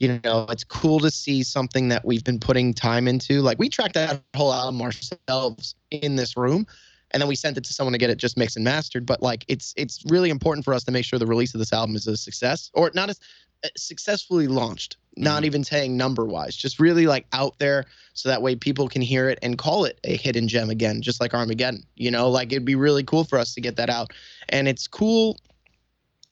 [0.00, 3.40] you know, it's cool to see something that we've been putting time into.
[3.42, 6.66] Like we tracked that whole album ourselves in this room,
[7.10, 9.06] and then we sent it to someone to get it just mixed and mastered.
[9.06, 11.72] But like, it's it's really important for us to make sure the release of this
[11.72, 13.18] album is a success, or not as
[13.64, 14.96] uh, successfully launched.
[15.16, 15.46] Not Mhm.
[15.46, 19.28] even saying number wise, just really like out there, so that way people can hear
[19.28, 21.82] it and call it a hidden gem again, just like Armageddon.
[21.96, 24.12] You know, like it'd be really cool for us to get that out,
[24.50, 25.38] and it's cool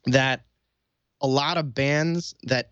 [0.05, 0.45] that
[1.21, 2.69] a lot of bands that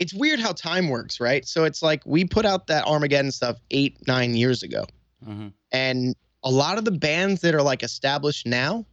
[0.00, 1.46] it's weird how time works, right?
[1.46, 4.84] So it's like we put out that Armageddon stuff eight, nine years ago.
[5.22, 8.86] hmm And a lot of the bands that are like established now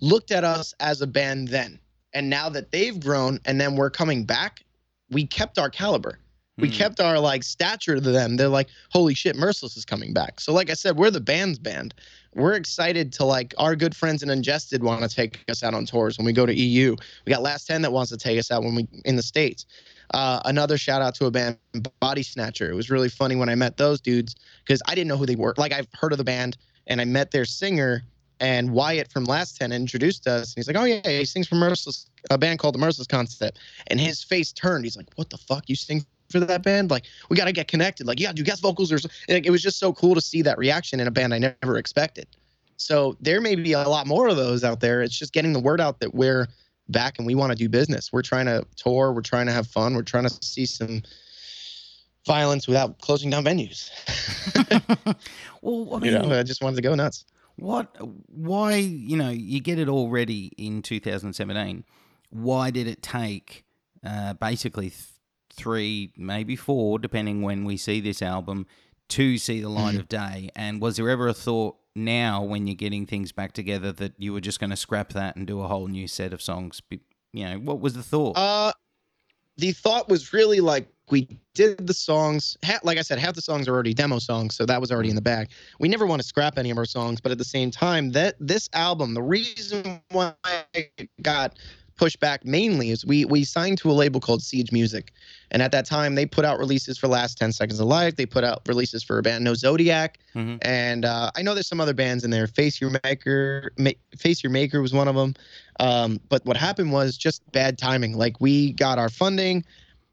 [0.00, 1.78] looked at us as a band then.
[2.14, 4.64] And now that they've grown and then we're coming back,
[5.10, 6.18] we kept our caliber.
[6.58, 6.72] We Mhm.
[6.72, 8.36] kept our like stature to them.
[8.36, 10.40] They're like, holy shit, Merciless is coming back.
[10.40, 11.94] So, like I said, we're the band's band.
[12.34, 15.84] We're excited to like our good friends in Ingested want to take us out on
[15.84, 16.96] tours when we go to EU.
[17.26, 19.66] We got Last 10 that wants to take us out when we in the States.
[20.12, 21.58] Uh, another shout out to a band,
[22.02, 22.68] Bodysnatcher.
[22.68, 25.36] It was really funny when I met those dudes because I didn't know who they
[25.36, 25.54] were.
[25.56, 28.02] Like I've heard of the band and I met their singer
[28.40, 30.54] and Wyatt from Last 10 introduced us.
[30.54, 33.58] And he's like, oh yeah, he sings for Merciless, a band called the Merciless Concept.
[33.88, 34.84] And his face turned.
[34.84, 35.68] He's like, what the fuck?
[35.68, 36.90] You sing for that band?
[36.90, 38.06] Like, we got to get connected.
[38.06, 38.98] Like, yeah, do guest vocals or.
[39.28, 41.78] Like, it was just so cool to see that reaction in a band I never
[41.78, 42.26] expected.
[42.76, 45.02] So there may be a lot more of those out there.
[45.02, 46.48] It's just getting the word out that we're
[46.88, 48.12] back and we want to do business.
[48.12, 49.12] We're trying to tour.
[49.12, 49.94] We're trying to have fun.
[49.94, 51.02] We're trying to see some
[52.26, 53.90] violence without closing down venues.
[55.62, 57.24] well, I mean, you know, I just wanted to go nuts.
[57.56, 57.94] what?
[58.28, 58.76] Why?
[58.76, 61.84] You know, you get it all ready in 2017.
[62.30, 63.64] Why did it take
[64.04, 65.02] uh, basically th-
[65.52, 68.66] three, maybe four, depending when we see this album,
[69.08, 70.00] to see the light Mhm.
[70.00, 70.50] of day?
[70.56, 74.32] And was there ever a thought now, when you're getting things back together, that you
[74.32, 76.80] were just going to scrap that and do a whole new set of songs?
[77.32, 78.36] You know, what was the thought?
[78.36, 78.72] Uh,
[79.56, 82.56] the thought was really like we did the songs.
[82.82, 85.14] Like I said, half the songs are already demo songs, so that was already in
[85.14, 85.48] the bag.
[85.78, 88.34] We never want to scrap any of our songs, but at the same time, that
[88.40, 90.90] this album, the reason why I
[91.22, 91.58] got
[91.96, 95.12] pushed back mainly is we we signed to a label called Siege Music,
[95.50, 98.16] and at that time they put out releases for Last Ten Seconds of Life.
[98.16, 100.58] They put out releases for a band No Zodiac, Mhm.
[100.62, 102.46] and uh, I know there's some other bands in there.
[102.46, 105.34] Face Your Maker, Ma- Face Your Maker was one of them.
[105.80, 108.16] Um, but what happened was just bad timing.
[108.16, 109.64] Like we got our funding,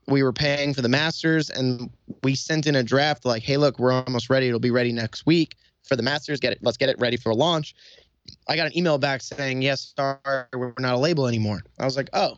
[0.08, 1.90] we were paying for the masters, and
[2.24, 4.48] we sent in a draft like, "Hey, look, we're almost ready.
[4.48, 6.40] It'll be ready next week for the masters.
[6.40, 6.60] Get it.
[6.62, 7.76] Let's get it ready for launch."
[8.48, 11.98] I got an email back saying, "Yes, sorry, we're not a label anymore." I was
[11.98, 12.38] like, "Oh."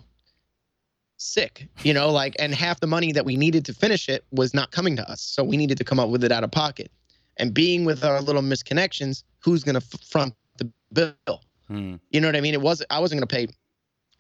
[1.17, 4.53] Sick, you know, like, and half the money that we needed to finish it was
[4.53, 5.21] not coming to us.
[5.21, 6.91] So we needed to come up with it out of pocket.
[7.38, 11.41] And being with our little misconnections, who's going to f- front the bill?
[11.67, 11.95] Hmm.
[12.09, 12.53] You know what I mean?
[12.53, 13.47] It was I wasn't going to pay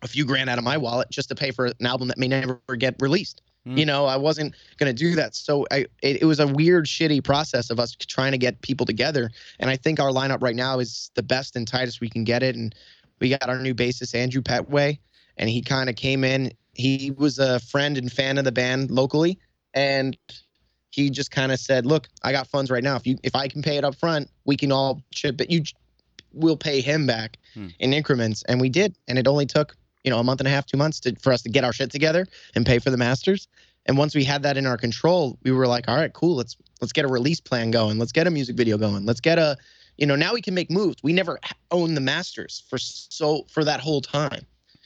[0.01, 2.29] a few grand out of my wallet just to pay for an album that may
[2.29, 3.41] never get released.
[3.65, 5.35] You know, I wasn't gonna do that.
[5.35, 8.85] So I, it, it was a weird, shitty process of us trying to get people
[8.85, 9.31] together.
[9.59, 12.43] And I think our lineup right now is the best and tightest we can get
[12.43, 12.55] it.
[12.55, 12.75] And
[13.19, 14.99] we got our new bassist Andrew Petway,
[15.37, 16.51] and he kind of came in.
[16.75, 19.39] He was a friend and fan of the band locally,
[19.73, 20.15] and
[20.91, 22.95] he just kind of said, "Look, I got funds right now.
[22.97, 25.49] If you if I can pay it up front, we can all chip it.
[25.49, 25.63] You
[26.33, 27.67] we'll pay him back Hmm.
[27.79, 29.75] in increments." And we did, and it only took
[30.05, 31.73] you know a month and a half, two months to for us to get our
[31.73, 33.47] shit together and pay for the masters.
[33.87, 36.35] And once we had that in our control, we were like, "All right, cool.
[36.35, 37.99] Let's let's get a release plan going.
[37.99, 39.05] Let's get a music video going.
[39.05, 39.57] Let's get a
[39.97, 40.97] you know now we can make moves.
[41.03, 41.39] We never
[41.71, 44.45] owned the masters for so for that whole time."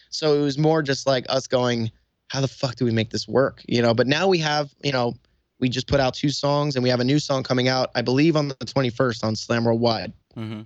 [0.10, 1.92] So it was more just like us going,
[2.30, 3.64] how the fuck do we make this work?
[3.68, 5.16] You know, but now we have, you know,
[5.60, 8.02] we just put out two songs and we have a new song coming out, I
[8.02, 10.14] believe on the 21st on Slam Worldwide.
[10.36, 10.62] Mm-hmm.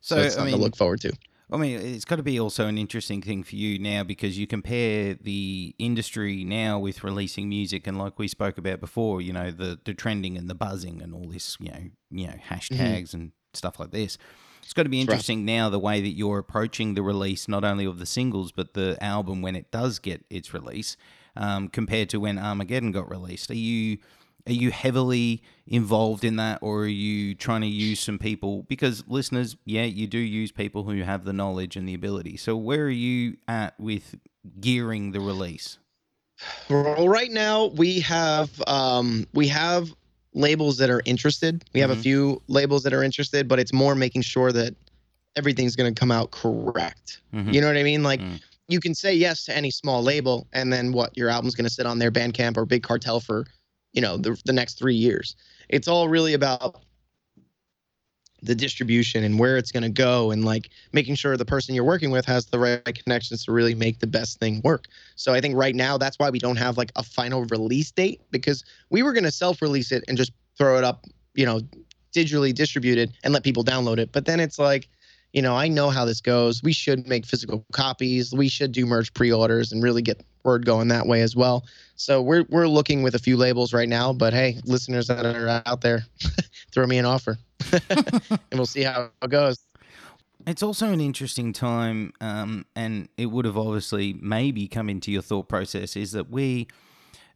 [0.00, 1.12] So, So, it's I something mean, to look forward to.
[1.50, 4.46] I mean, it's got to be also an interesting thing for you now because you
[4.46, 9.50] compare the industry now with releasing music, and like we spoke about before, you know,
[9.50, 13.32] the the trending and the buzzing and all this, you know, you know, hashtags and
[13.54, 14.18] stuff like this.
[14.62, 15.08] It's got to be Mm-hmm.
[15.08, 15.12] Right.
[15.14, 18.74] interesting now the way that you're approaching the release, not only of the singles but
[18.74, 20.98] the album when it does get its release,
[21.36, 23.50] um, compared to when Armageddon got released.
[23.50, 23.98] Are you
[24.48, 28.62] are you heavily involved in that, or are you trying to use some people?
[28.68, 32.36] Because listeners, yeah, you do use people who have the knowledge and the ability.
[32.38, 34.16] So where are you at with
[34.60, 35.78] gearing the release?
[36.70, 39.92] Well, right now we have um, we have
[40.34, 41.64] labels that are interested.
[41.74, 41.98] We have Mhm.
[41.98, 44.74] a few labels that are interested, but it's more making sure that
[45.36, 47.20] everything's going to come out correct.
[47.34, 47.52] Mhm.
[47.52, 48.02] You know what I mean?
[48.02, 48.40] Like Mm.
[48.68, 51.16] you can say yes to any small label, and then what?
[51.16, 53.46] Your album's going to sit on their Bandcamp or Big Cartel for,
[53.92, 55.36] you know, the the next three years.
[55.68, 56.82] It's all really about
[58.40, 61.84] the distribution and where it's going to go, and like making sure the person you're
[61.84, 64.86] working with has the right connections to really make the best thing work.
[65.16, 68.20] So I think right now that's why we don't have like a final release date
[68.30, 71.60] because we were going to self-release it and just throw it up, you know,
[72.14, 74.12] digitally distributed and let people download it.
[74.12, 74.88] But then it's like
[75.32, 76.62] you know, I know how this goes.
[76.62, 78.32] We should make physical copies.
[78.32, 81.64] We should do merch pre-orders and really get word going that way as well.
[81.96, 84.12] So we're we're looking with a few labels right now.
[84.12, 86.04] But hey, listeners that are out there,
[86.72, 87.38] throw me an offer,
[87.90, 89.58] and we'll see how it goes.
[90.46, 95.20] It's also an interesting time, um, and it would have obviously maybe come into your
[95.20, 96.68] thought process is that we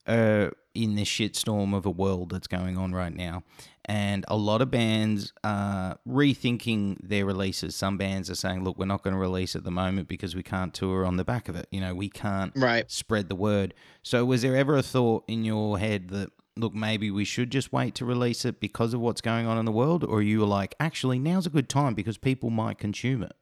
[0.08, 3.42] are in this shitstorm of a world that's going on right now.
[3.86, 7.74] And a lot of bands are rethinking their releases.
[7.74, 10.42] Some bands are saying, look, we're not going to release at the moment because we
[10.44, 11.66] can't tour on the back of it.
[11.72, 12.88] You know, we can't Right.
[12.90, 13.74] spread the word.
[14.02, 17.72] So, was there ever a thought in your head that, look, maybe we should just
[17.72, 20.04] wait to release it because of what's going on in the world?
[20.04, 23.32] Or you were like, actually, now's a good time because people might consume it?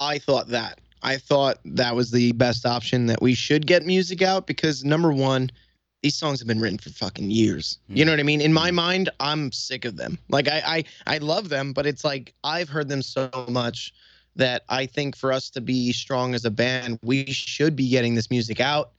[0.00, 0.80] I thought that.
[1.02, 5.12] I thought that was the best option that we should get music out because number
[5.12, 5.50] one,
[6.02, 7.78] these songs have been written for fucking years.
[7.88, 8.06] You hmm.
[8.06, 8.40] know what I mean?
[8.40, 8.76] In my hmm.
[8.76, 10.18] mind, I'm sick of them.
[10.28, 13.94] Like I I I love them, but it's like I've heard them so much
[14.36, 18.14] that I think for us to be strong as a band, we should be getting
[18.14, 18.92] this music out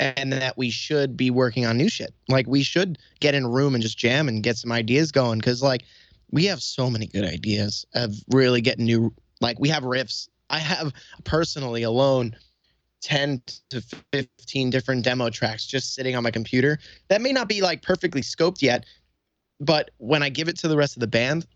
[0.00, 2.12] and that we should be working on new shit.
[2.28, 5.40] Like we should get in a room and just jam and get some ideas going
[5.40, 5.84] cuz like
[6.32, 10.28] we have so many good ideas of really getting new like we have riffs.
[10.50, 10.92] I have
[11.22, 12.34] personally alone
[13.02, 13.82] 10 to
[14.12, 16.78] 15 different demo tracks just sitting on my computer.
[17.08, 18.84] That may not be like perfectly scoped yet
[19.60, 21.46] but when i give it to the rest of the band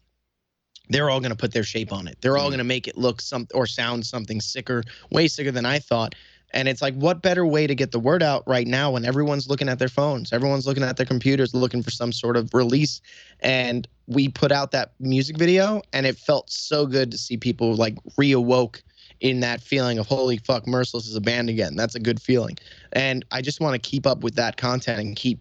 [0.91, 2.19] they're all going to put their shape on it.
[2.21, 2.51] They're all Mm.
[2.51, 6.15] going to make it look some or sound something sicker way sicker than i thought.
[6.53, 9.49] And it's like what better way to get the word out right now when everyone's
[9.49, 13.01] looking at their phones everyone's looking at their computers looking for some sort of release?
[13.41, 17.75] And we put out that music video and it felt so good to see people
[17.77, 18.83] like reawoke
[19.25, 21.77] in that feeling of holy fuck merciless is a band again.
[21.77, 22.57] That's a good feeling.
[22.93, 25.41] And i just want to keep up with that content and keep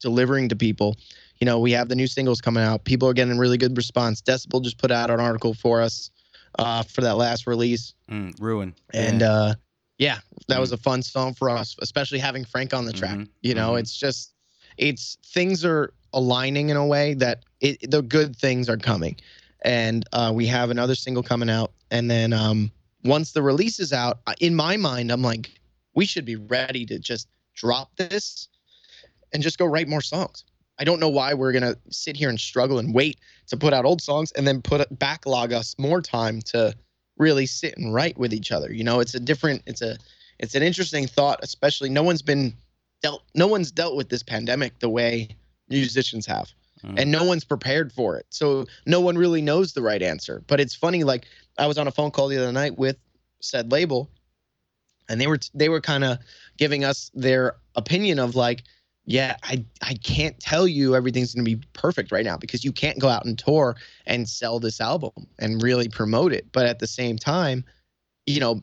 [0.00, 0.96] delivering to people.
[1.38, 2.84] You know we have the new singles coming out.
[2.84, 4.20] People are getting really good response.
[4.20, 6.10] Decibel just put out an article for us
[6.58, 7.94] uh, for that last release.
[8.10, 8.74] Mm, ruin.
[8.92, 9.30] and Yeah.
[9.30, 9.54] uh
[9.98, 10.18] yeah
[10.48, 13.54] that was a fun song for us especially having frank on the track Mhm, you
[13.54, 13.74] know?
[13.74, 13.80] Mhm.
[13.80, 14.34] it's just
[14.76, 19.16] it's things are aligning in a way that it, the good things are coming.
[19.62, 21.72] And uh, we have another single coming out.
[21.92, 22.72] And then um
[23.04, 25.60] once the release is out in my mind i'm like
[25.94, 28.48] we should be ready to just drop this
[29.32, 30.44] and just go write more songs.
[30.78, 33.84] I don't know why we're gonna sit here and struggle and wait to put out
[33.84, 36.74] old songs and then put backlog us more time to
[37.18, 38.72] really sit and write with each other.
[38.72, 39.98] You know it's a different it's a
[40.38, 42.54] it's an interesting thought especially no one's been
[43.02, 45.28] dealt no one's dealt with this pandemic the way
[45.68, 46.50] musicians have.
[46.82, 46.98] Mm.
[46.98, 48.24] and no one's prepared for it.
[48.30, 50.42] So no one really knows the right answer.
[50.46, 51.26] But it's funny like
[51.60, 52.96] i was on a phone call the other night with
[53.40, 54.10] said label
[55.10, 56.18] and they were they were kind of
[56.56, 58.62] giving us their opinion of like
[59.04, 62.72] yeah i i can't tell you everything's going to be perfect right now because you
[62.72, 66.46] can't go out and tour and sell this album and really promote it.
[66.52, 67.64] But at the same time
[68.26, 68.62] you know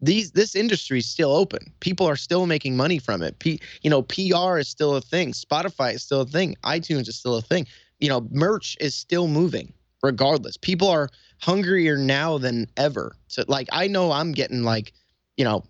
[0.00, 1.72] these this industry is still open.
[1.80, 3.38] People are still making money from it.
[3.38, 5.32] P, you know pr is still a thing.
[5.32, 6.56] Spotify is still a thing.
[6.64, 7.66] itunes is still a thing.
[8.00, 9.72] You know merch is still moving
[10.02, 10.56] regardless.
[10.56, 11.08] People are
[11.40, 13.14] hungrier now than ever.
[13.28, 14.92] So like i know i'm getting like
[15.36, 15.64] you know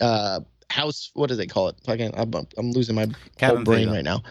[0.00, 0.40] uh
[0.70, 1.76] house what do they call it?
[1.84, 3.06] Fucking i'm, I'm losing my
[3.36, 3.92] Cabin whole brain fever.
[3.96, 4.22] right now.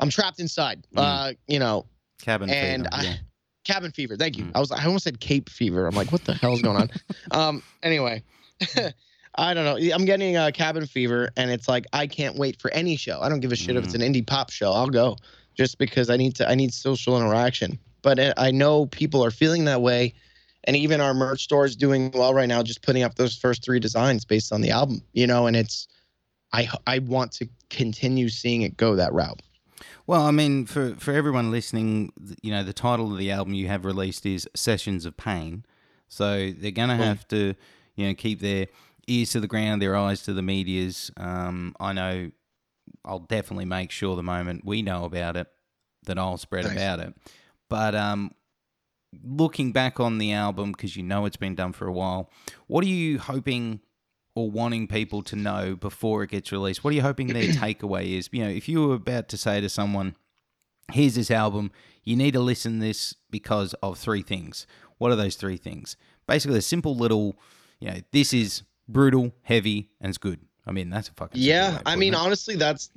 [0.00, 1.00] I'm trapped inside Mm.
[1.02, 1.86] uh you know
[2.22, 2.94] Cabin and fever.
[2.94, 3.16] I, yeah.
[3.64, 4.44] cabin fever thank you.
[4.44, 4.52] Mm.
[4.54, 5.86] i was i almost said cape fever.
[5.86, 6.90] I'm like what the hell's going on?
[7.30, 8.22] Um anyway
[9.36, 9.94] i don't know.
[9.94, 13.20] I'm getting uh, cabin fever and it's like i can't wait for any show.
[13.20, 14.72] I don't give a shit if it's an indie pop show.
[14.72, 15.16] I'll go
[15.56, 19.64] just because i need to i need social interaction but i know people are feeling
[19.64, 20.14] that way
[20.64, 23.64] and even our merch store is doing well right now just putting up those first
[23.64, 25.88] three designs based on the album you know and it's
[26.52, 29.42] i i want to continue seeing it go that route
[30.06, 33.68] Well, I mean, for for everyone listening, you know, the title of the album you
[33.68, 35.64] have released is Sessions of Pain.
[36.08, 37.54] So they're gonna have to,
[37.96, 38.66] you know, keep their
[39.08, 41.10] ears to the ground, their eyes to the medias.
[41.16, 42.30] Um, I know
[43.04, 45.48] I'll definitely make sure the moment we know about it
[46.06, 47.14] that I'll spread about it.
[47.74, 48.30] But um,
[49.24, 52.30] looking back on the album, because you know it's been done for a while,
[52.68, 53.80] what are you hoping
[54.36, 56.84] or wanting people to know before it gets released?
[56.84, 58.28] What are you hoping their takeaway is?
[58.30, 60.14] You know, if you were about to say to someone,
[60.92, 61.72] here's this album,
[62.04, 64.68] you need to listen to this because of three things.
[64.98, 65.96] What are those three things?
[66.28, 67.34] Basically, a simple little,
[67.80, 70.38] you know, this is brutal, heavy, and it's good.
[70.64, 72.18] I mean, that's a fucking way Yeah, I mean, it.
[72.20, 72.90] honestly, that's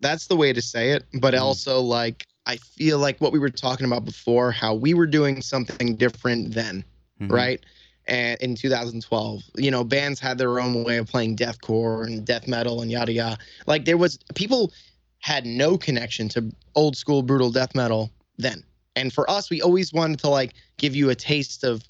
[0.00, 1.04] that's the way to say it.
[1.20, 1.42] But Mhm.
[1.42, 5.42] also, like, I feel like what we were talking about before, how we were doing
[5.42, 6.84] something different then,
[7.20, 7.30] Mhm.
[7.30, 7.60] right?
[8.08, 12.48] And in 2012, you know, bands had their own way of playing deathcore and death
[12.48, 13.38] metal and yada yada.
[13.66, 14.72] Like, there was people
[15.20, 18.64] had no connection to old school brutal death metal then.
[18.96, 21.84] And for us, we always wanted to like give you a taste of,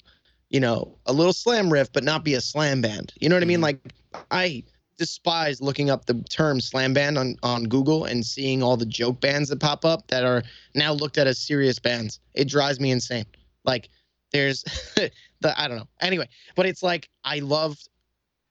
[0.51, 3.11] you know, a little slam riff, but not be a slam band.
[3.19, 3.59] You know what I mean?
[3.59, 3.63] Mhm.
[3.63, 3.93] Like,
[4.29, 4.63] I
[4.97, 9.19] despise looking up the term slam band on, on Google and seeing all the joke
[9.21, 10.43] bands that pop up that are
[10.75, 12.19] now looked at as serious bands.
[12.33, 13.25] It drives me insane.
[13.65, 13.89] Like
[14.31, 14.63] there's
[15.41, 15.87] the I don't know.
[16.01, 17.89] Anyway, but it's like I loved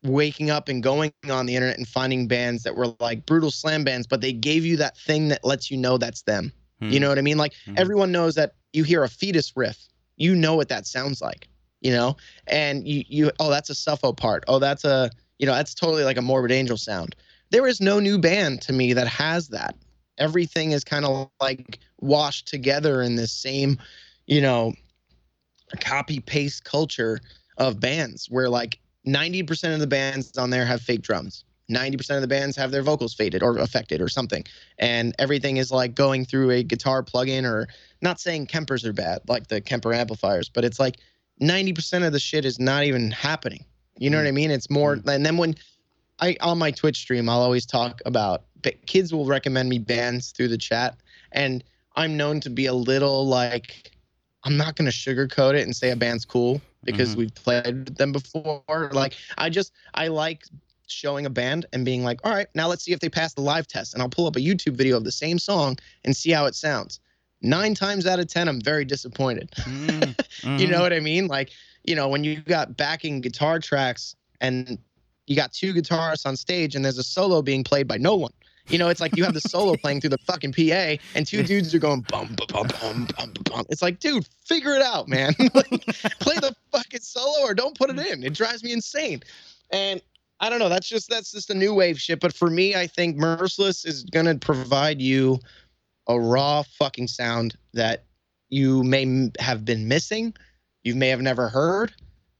[0.04, 3.84] waking up and going on the internet and finding bands that were like brutal slam
[3.84, 6.52] bands, but they gave you that thing that lets you know that's them.
[6.88, 7.00] You Mhm.
[7.00, 7.36] know what I mean?
[7.38, 7.76] Like Mhm.
[7.76, 11.48] everyone knows that you hear a fetus riff, you know what that sounds like,
[11.80, 12.16] you know?
[12.46, 14.44] And you you oh that's a Suffo part.
[14.48, 15.10] Oh that's a
[15.42, 17.16] you know, that's totally like a morbid angel sound.
[17.50, 19.74] There is no new band to me that has that.
[20.16, 23.78] Everything is kind of like washed together in this same,
[24.26, 24.72] you know,
[25.80, 27.18] copy paste culture
[27.58, 31.44] of bands where like 90% of the bands on there have fake drums.
[31.68, 34.44] 90% of the bands have their vocals faded or affected or something.
[34.78, 37.66] And everything is like going through a guitar plugin or
[38.00, 40.98] not saying Kempers are bad, like the Kemper amplifiers, but it's like
[41.42, 43.64] 90% of the shit is not even happening.
[44.02, 44.22] You know Mm.
[44.22, 44.50] what I mean?
[44.50, 45.54] It's more, and then when
[46.18, 50.32] I, on my Twitch stream, I'll always talk about, but kids will recommend me bands
[50.32, 50.96] through the chat.
[51.30, 51.62] And
[51.94, 53.92] I'm known to be a little like,
[54.42, 57.18] I'm not going to sugarcoat it and say a band's cool because Mhm.
[57.18, 58.90] we've played them before.
[58.92, 60.46] Like, I just, I like
[60.88, 63.40] showing a band and being like, all right, now let's see if they pass the
[63.40, 63.94] live test.
[63.94, 66.56] And I'll pull up a YouTube video of the same song and see how it
[66.56, 66.98] sounds.
[67.40, 69.50] Nine times out of 10, I'm very disappointed.
[69.60, 70.16] Mhm.
[70.58, 71.28] You know what I mean?
[71.28, 71.52] Like,
[71.84, 74.78] you know, when you got backing guitar tracks and
[75.26, 78.32] you got two guitarists on stage and there's a solo being played by no one.
[78.68, 81.42] You know, it's like you have the solo playing through the fucking PA and two
[81.42, 83.64] dudes are going bum bum bum bum bum bum.
[83.68, 85.34] It's like, dude, figure it out, man.
[85.54, 85.70] like,
[86.20, 88.22] play the fucking solo or don't put it in.
[88.22, 89.22] It drives me insane.
[89.70, 90.00] And
[90.40, 90.68] I don't know.
[90.68, 92.20] That's just that's just a new wave shit.
[92.20, 95.38] But for me, I think Merciless is gonna provide you
[96.08, 98.04] a raw fucking sound that
[98.48, 100.34] you may have been missing,
[100.84, 101.92] you may have never heard,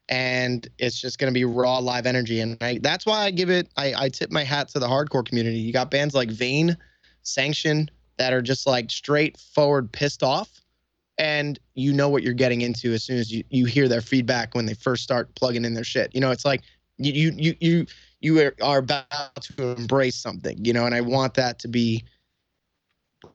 [0.09, 2.41] and it's just gonna be raw live energy.
[2.41, 3.69] And I, that's why I give it.
[3.77, 5.59] I, I tip my hat to the hardcore community.
[5.59, 6.77] You got bands like Vein,
[7.23, 10.61] Sanction that are just like straightforward pissed off.
[11.19, 14.55] And you know what you're getting into as soon as you, you hear their feedback
[14.55, 16.13] when they first start plugging in their shit.
[16.15, 16.63] You know, it's like
[16.99, 17.87] you you you
[18.21, 19.07] you are about
[19.41, 22.05] to embrace something, you know, and I want that to be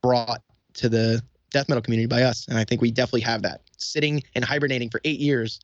[0.02, 0.42] brought
[0.76, 1.22] to the
[1.52, 2.48] death metal community by us.
[2.48, 3.62] And I think we definitely have that.
[3.78, 5.60] Sitting and hibernating for eight years,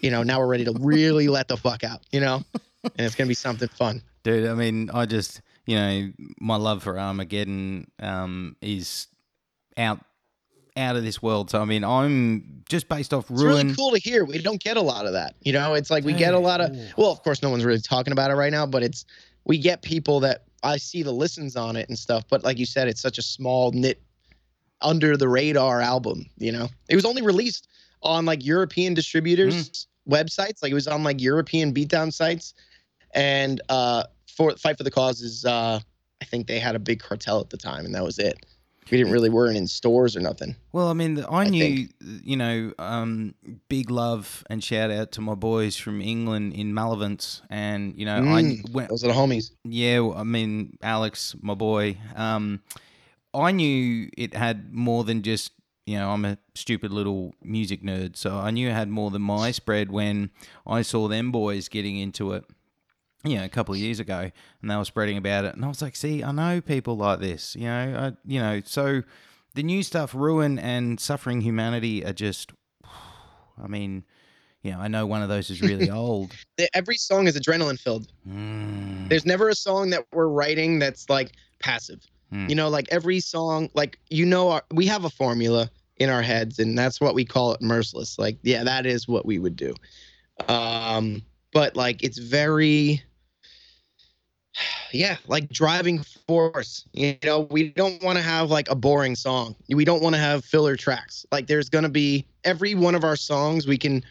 [0.00, 2.42] you know, now we're ready to really let the fuck out, you know?
[2.84, 4.02] And it's gonna be something fun.
[4.24, 9.06] Dude, I mean, I just, you know, my love for Armageddon um, is
[9.78, 10.00] out
[10.76, 11.50] out of this world.
[11.50, 14.24] So I mean, I'm just based off It's really cool to hear.
[14.24, 15.34] We don't get a lot of that.
[15.40, 16.76] You know, it's like we get a lot of.
[16.96, 19.06] Well, of course, no one's really talking about it right now, but it's
[19.44, 22.24] we get people that I see the listens on it and stuff.
[22.28, 24.02] But like you said, it's such a small knit,
[24.84, 26.26] under the radar album.
[26.38, 27.66] You know, it was only released
[28.02, 30.62] on like European distributors' websites.
[30.62, 32.54] Like it was on like European beatdown sites,
[33.14, 34.04] and uh,
[34.36, 35.80] for Fight for the Cause is uh,
[36.20, 38.46] I think they had a big cartel at the time, and that was it.
[38.90, 40.54] We didn't really weren't in stores or nothing.
[40.72, 41.88] Well, I mean, I I knew,
[42.22, 43.34] you know, um,
[43.68, 48.16] big love and shout out to my boys from England in Malevolence, and you know,
[48.16, 49.52] I Mm, went, Those are the homies.
[49.64, 52.60] yeah, I mean, Alex, my boy, um,
[53.34, 55.52] I knew it had more than just,
[55.86, 59.22] you know, I'm a stupid little music nerd, so I knew it had more than
[59.22, 60.30] my spread when
[60.66, 62.44] I saw them boys getting into it.
[63.24, 64.30] You know, a couple of years ago,
[64.60, 67.20] and they were spreading about it, and I was like, "See, I know people like
[67.20, 69.02] this." You know, I, you know, so
[69.54, 72.52] the new stuff, ruin and suffering humanity, are just.
[73.62, 74.04] I mean,
[74.62, 76.32] you know, I know one of those is really old.
[76.74, 78.08] Every song is adrenaline filled.
[78.28, 82.00] Mm, There's never a song that we're writing that's like passive.
[82.30, 82.48] Hmm.
[82.48, 86.22] You know, like every song, like you know, our, we have a formula in our
[86.22, 88.18] heads, and that's what we call it merciless.
[88.18, 89.74] Like, yeah, that is what we would do.
[90.48, 91.22] Um,
[91.52, 93.02] but like, it's very,
[94.92, 96.84] yeah, like driving force.
[96.92, 99.54] You know, we don't want to have like a boring song.
[99.68, 101.24] We don't want to have filler tracks.
[101.30, 104.02] Like, there's gonna be every one of our songs we can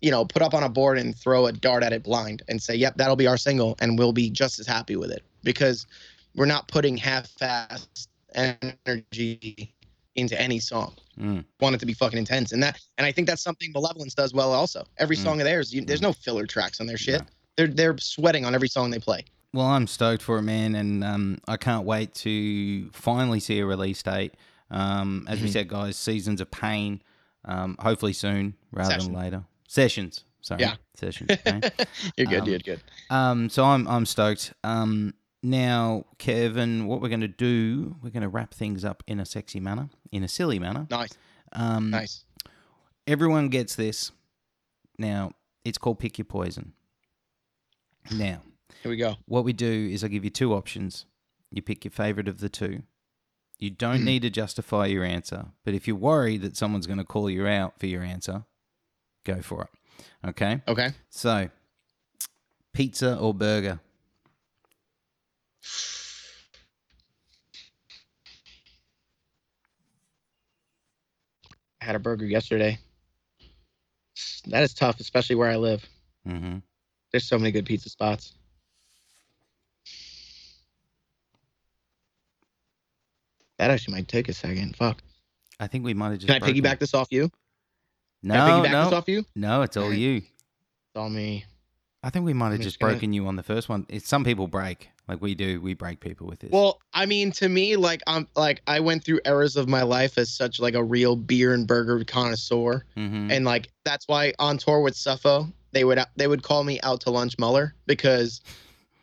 [0.00, 2.62] you know, put up on a board and throw a dart at it blind and
[2.62, 3.76] say, yep, that'll be our single.
[3.80, 5.86] And we'll be just as happy with it because
[6.34, 9.74] we're not putting half-assed energy
[10.14, 10.94] into any song.
[11.18, 11.44] mm.
[11.60, 12.52] Want it to be fucking intense.
[12.52, 14.84] And that, and I think that's something Malevolence does well also.
[14.98, 15.22] Every Mm.
[15.22, 16.04] song of theirs, you, there's Mm.
[16.04, 17.20] no filler tracks on their shit.
[17.20, 17.26] No.
[17.56, 19.24] They're, they're sweating on every song they play.
[19.52, 23.66] Well, I'm stoked for it, man, and um, I can't wait to finally see a
[23.66, 24.34] release date.
[24.70, 25.52] Um, as we Mhm.
[25.52, 27.00] said, guys, seasons of pain.
[27.44, 29.12] Um, hopefully soon, rather Session.
[29.12, 29.44] than later.
[29.68, 30.60] Sessions, sorry.
[30.62, 30.74] Yeah.
[30.94, 31.30] sessions.
[31.30, 31.60] Okay.
[32.18, 32.42] you're good.
[32.42, 32.80] Um, you're good.
[33.10, 34.52] um, so I'm I'm stoked.
[34.64, 37.96] Um, now, Kevin, what we're going to do?
[38.02, 40.86] We're going to wrap things up in a sexy manner, in a silly manner.
[40.90, 41.12] Nice.
[41.52, 42.24] Um, Nice.
[43.06, 44.10] everyone gets this.
[44.98, 45.32] Now,
[45.64, 46.72] it's called pick your poison.
[48.10, 48.42] Now,
[48.82, 49.16] Here we go.
[49.26, 51.06] what we do is I give you two options.
[51.50, 52.82] You pick your favorite of the two.
[53.58, 57.04] You don't need to justify your answer, but if you're worried that someone's going to
[57.04, 58.44] call you out for your answer,
[59.24, 60.28] go for it.
[60.28, 60.62] Okay?
[60.66, 60.90] Okay.
[61.10, 61.48] So,
[62.72, 63.80] pizza or burger?
[71.80, 72.78] I had a burger yesterday.
[74.48, 75.84] That is tough, especially where I live.
[76.26, 76.58] Mm-hmm.
[77.12, 78.34] There's so many good pizza spots.
[83.58, 84.76] That actually might take a second.
[84.76, 84.98] Fuck.
[85.58, 86.28] I think we might have just.
[86.32, 86.80] Can I piggyback it.
[86.80, 87.30] this off you?
[88.22, 89.24] No, Can I piggyback no, this off you?
[89.34, 89.62] no.
[89.62, 90.16] It's all you.
[90.16, 91.44] It's all me.
[92.02, 93.86] I think we might have just just gonna- broken you on the first one.
[93.88, 95.60] It's some people break, like we do.
[95.60, 96.50] We break people with this.
[96.52, 100.18] Well, I mean, to me, like I'm like I went through eras of my life
[100.18, 104.58] as such like a real beer and burger connoisseur, hmm and like that's why on
[104.58, 108.40] tour with Suffo, they would they would call me out to lunch Muller because,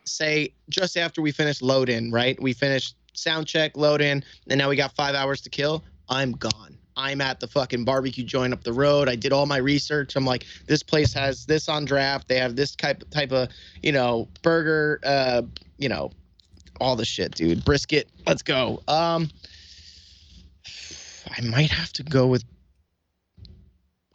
[0.04, 2.40] say, just after we finished load in, right?
[2.40, 5.84] We finished sound check, load in, and now we got five hours to kill.
[6.08, 6.78] I'm gone.
[6.96, 9.08] I'm at the fucking barbecue joint up the road.
[9.08, 10.16] I did all my research.
[10.16, 12.28] I'm like, this place has this on draft.
[12.28, 13.48] They have this type type of,
[13.82, 15.42] you know, burger, uh,
[15.78, 16.10] you know,
[16.80, 17.64] all the shit, dude.
[17.64, 18.08] Brisket.
[18.26, 18.82] Let's go.
[18.88, 19.28] Um,
[21.36, 22.44] I might have to go with.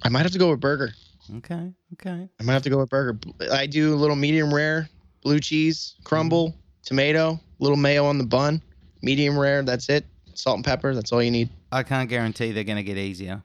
[0.03, 0.91] I might have to go with burger.
[1.37, 2.27] okay, okay.
[2.39, 3.19] I might have to go with burger.
[3.51, 4.89] I do a little medium rare,
[5.21, 8.63] blue cheese, crumble, tomato, little mayo on the bun,
[9.03, 9.61] medium rare.
[9.61, 10.05] That's it.
[10.33, 10.93] Salt and pepper.
[10.93, 11.49] That's all you need.
[11.71, 13.43] I can't guarantee they're going to get easier,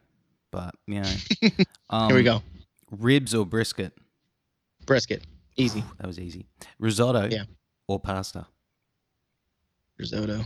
[0.51, 1.13] but you know.
[1.91, 2.43] um, Here we go.
[2.91, 3.93] Ribs or brisket?
[4.85, 5.25] Brisket.
[5.57, 5.83] Easy.
[5.99, 6.47] That was easy.
[6.79, 7.29] Risotto.
[7.31, 7.45] Yeah.
[7.89, 8.47] Or pasta.
[9.99, 10.43] Risotto.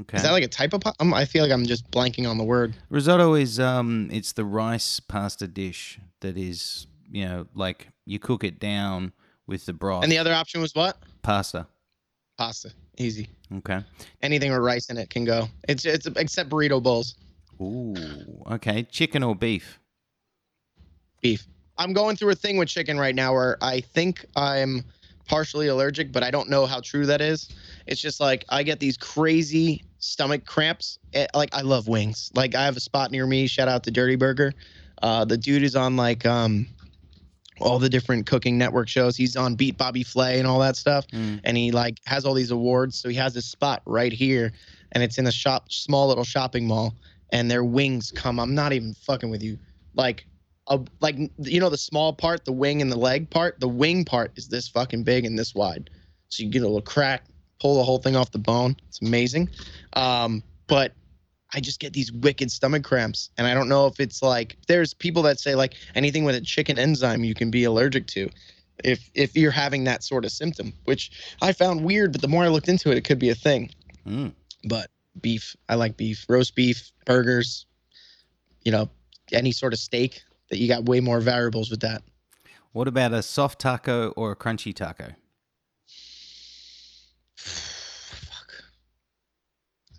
[0.00, 0.16] Okay.
[0.16, 0.80] Is that like a type of?
[0.80, 2.74] Pa- I'm, I feel like I'm just blanking on the word.
[2.90, 8.42] Risotto is um, it's the rice pasta dish that is you know like you cook
[8.42, 9.12] it down
[9.46, 10.02] with the broth.
[10.02, 10.98] And the other option was what?
[11.22, 11.66] pasta.
[12.36, 12.70] Pasta.
[12.98, 13.28] Easy.
[13.58, 13.80] Okay.
[14.22, 15.48] Anything with rice in it can go.
[15.68, 17.14] It's it's except burrito bowls.
[17.60, 17.94] Ooh.
[18.50, 18.82] Okay.
[18.84, 19.78] Chicken or beef?
[21.20, 21.46] beef.
[21.78, 24.84] I'm going through a thing with chicken right now where I think I'm
[25.26, 27.48] partially allergic, but I don't know how true that is.
[27.86, 30.98] It's just like I get these crazy stomach cramps.
[31.14, 32.30] Eh, Like I love wings.
[32.34, 33.46] Like I have a spot near me.
[33.46, 34.52] Shout out to Dirty Burger.
[35.02, 36.66] Uh, the dude is on like um,
[37.60, 39.16] all the different cooking network shows.
[39.16, 41.06] He's on Beat Bobby Flay and all that stuff.
[41.08, 41.40] Mm.
[41.44, 42.98] And he like has all these awards.
[42.98, 44.52] So he has this spot right here,
[44.92, 46.94] and it's in a shop, small little shopping mall.
[47.30, 48.38] and their wings come.
[48.38, 49.58] I'm not even fucking with you.
[49.94, 50.26] Like
[50.68, 53.60] a like you know the small part, the wing and the leg part.
[53.60, 55.90] The wing part is this fucking big and this wide,
[56.28, 57.24] so you get a little crack,
[57.60, 58.76] pull the whole thing off the bone.
[58.88, 59.50] It's amazing.
[59.94, 60.92] Um, but
[61.54, 64.92] I just get these wicked stomach cramps, and I don't know if it's like there's
[64.92, 68.28] people that say like anything with a chicken enzyme you can be allergic to,
[68.82, 72.12] if if you're having that sort of symptom, which I found weird.
[72.12, 73.70] But the more I looked into it, it could be a thing.
[74.06, 74.32] Mm.
[74.64, 74.90] But
[75.20, 77.66] beef, I like beef, roast beef, burgers,
[78.64, 78.90] you know,
[79.32, 80.22] any sort of steak.
[80.50, 82.02] That you got way more variables with that.
[82.72, 85.12] What about a soft taco or a crunchy taco?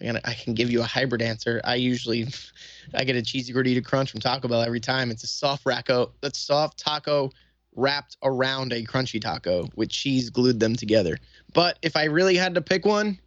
[0.02, 1.62] I can give you a hybrid answer.
[1.64, 2.28] I usually,
[2.94, 5.12] I get a cheesy gordita crunch from Taco Bell every time.
[5.12, 7.32] It's a soft taco, that's soft taco
[7.76, 11.18] wrapped around a crunchy taco with cheese glued them together.
[11.54, 13.20] But if I really had to pick one,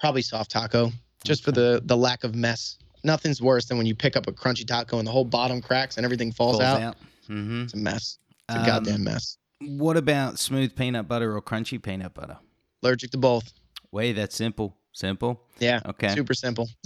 [0.00, 0.92] probably soft taco,
[1.24, 2.78] just for the the lack of mess.
[3.02, 5.98] Nothing's worse than when you pick up a crunchy taco and the whole bottom cracks
[5.98, 6.96] and everything falls, out.
[7.26, 8.18] hmm It's a mess.
[8.48, 9.36] It's a Um, goddamn mess.
[9.60, 12.38] What about smooth peanut butter or crunchy peanut butter?
[12.82, 13.52] Allergic to both.
[13.90, 14.76] Way that simple.
[14.94, 15.42] Simple.
[15.58, 15.80] Yeah.
[15.84, 16.08] Okay.
[16.08, 16.68] Super simple.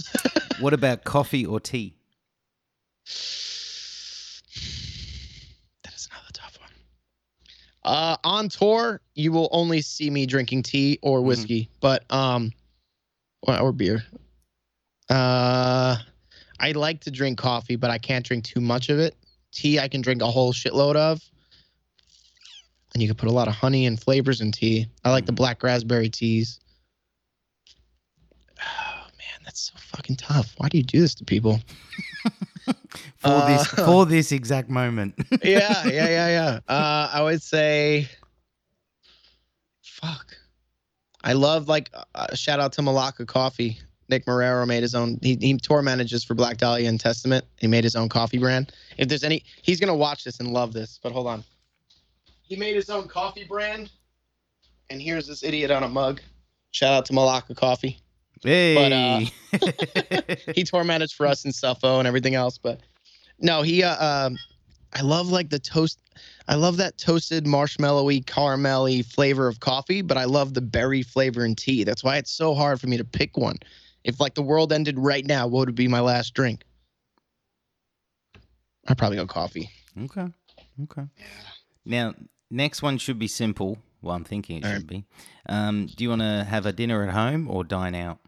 [0.59, 1.95] What about coffee or tea?
[5.85, 6.69] That is another tough one.
[7.85, 12.51] Uh, on tour, you will only see me drinking tea or whiskey, but um,
[13.43, 14.03] or, beer.
[15.09, 15.95] Uh,
[16.59, 19.15] I like to drink coffee, but I can't drink too much of it.
[19.53, 21.21] Tea, I can drink a whole shitload of,
[22.93, 24.87] and you can put a lot of honey and flavors in tea.
[25.05, 25.37] I like the Mhm.
[25.37, 26.59] black raspberry teas.
[29.49, 30.53] That's so fucking tough.
[30.57, 31.59] Why do you do this to people?
[33.17, 35.15] For this Uh, for this exact moment.
[35.43, 36.59] yeah, yeah, yeah, yeah.
[36.67, 38.07] Uh, I would say,
[39.81, 40.37] fuck.
[41.23, 43.79] I love like uh, shout out to Malacca Coffee.
[44.07, 45.17] Nick Marrero made his own.
[45.23, 47.43] He, he tour manages for Black Dahlia and Testament.
[47.57, 48.71] He made his own coffee brand.
[48.99, 50.99] If there's any, he's gonna watch this and love this.
[51.01, 51.43] But hold on.
[52.43, 53.89] He made his own coffee brand,
[54.91, 56.21] and here's this idiot on a mug.
[56.69, 57.99] Shout out to Malacca Coffee.
[58.43, 59.31] Hey.
[60.55, 62.57] he tour managed for us in Suffo and everything else.
[62.57, 62.79] But
[63.39, 64.37] no, he uh, um,
[64.93, 65.99] I love like the toast.
[66.47, 71.45] I love that toasted marshmallowy, caramelly flavor of coffee, but I love the berry flavor
[71.45, 71.83] in tea.
[71.83, 73.57] That's why it's so hard for me to pick one.
[74.03, 76.63] If like the world ended right now, what would be my last drink?
[78.87, 79.69] I'd probably go coffee.
[80.05, 80.27] okay.
[80.83, 81.03] Okay.
[81.17, 81.25] Yeah.
[81.85, 82.13] Now,
[82.49, 83.77] next one should be simple.
[84.01, 84.77] Well, I'm thinking it All right.
[84.77, 85.05] should be.
[85.47, 88.19] Um, do you want to have a dinner at home or dine out?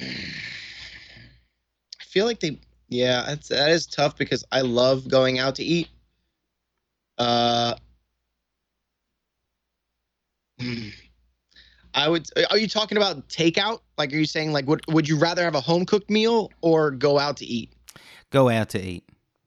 [0.00, 0.04] I
[2.00, 2.58] feel like they,
[2.88, 5.88] yeah, that's that is tough because I love going out to eat.
[7.18, 7.74] Uh.
[11.94, 12.28] I would.
[12.50, 13.80] Are you talking about takeout?
[13.96, 16.90] Like, are you saying like, would would you rather have a home cooked meal or
[16.90, 17.72] go out to eat?
[18.30, 19.04] Go out to eat.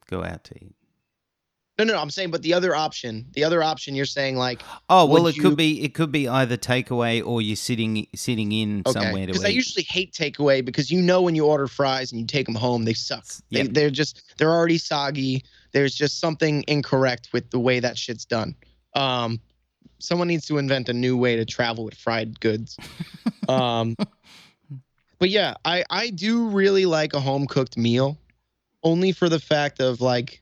[0.10, 0.76] Go out to eat.
[1.82, 2.02] No, no, no.
[2.02, 5.36] I'm saying, but the other option, the other option, you're saying like, Oh well, it
[5.36, 9.26] you- could be it could be either takeaway or you're sitting sitting in okay, somewhere
[9.26, 9.48] to because eat.
[9.48, 12.54] I usually hate takeaway because you know when you order fries and you take them
[12.54, 13.26] home, they suck.
[13.50, 15.44] They, they're just they're already soggy.
[15.72, 18.54] There's just something incorrect with the way that shit's done.
[18.96, 19.42] Um,
[19.98, 22.78] someone needs to invent a new way to travel with fried goods.
[23.50, 23.96] um,
[25.18, 28.20] but yeah, I I do really like a home cooked meal,
[28.84, 30.42] only for the fact of like,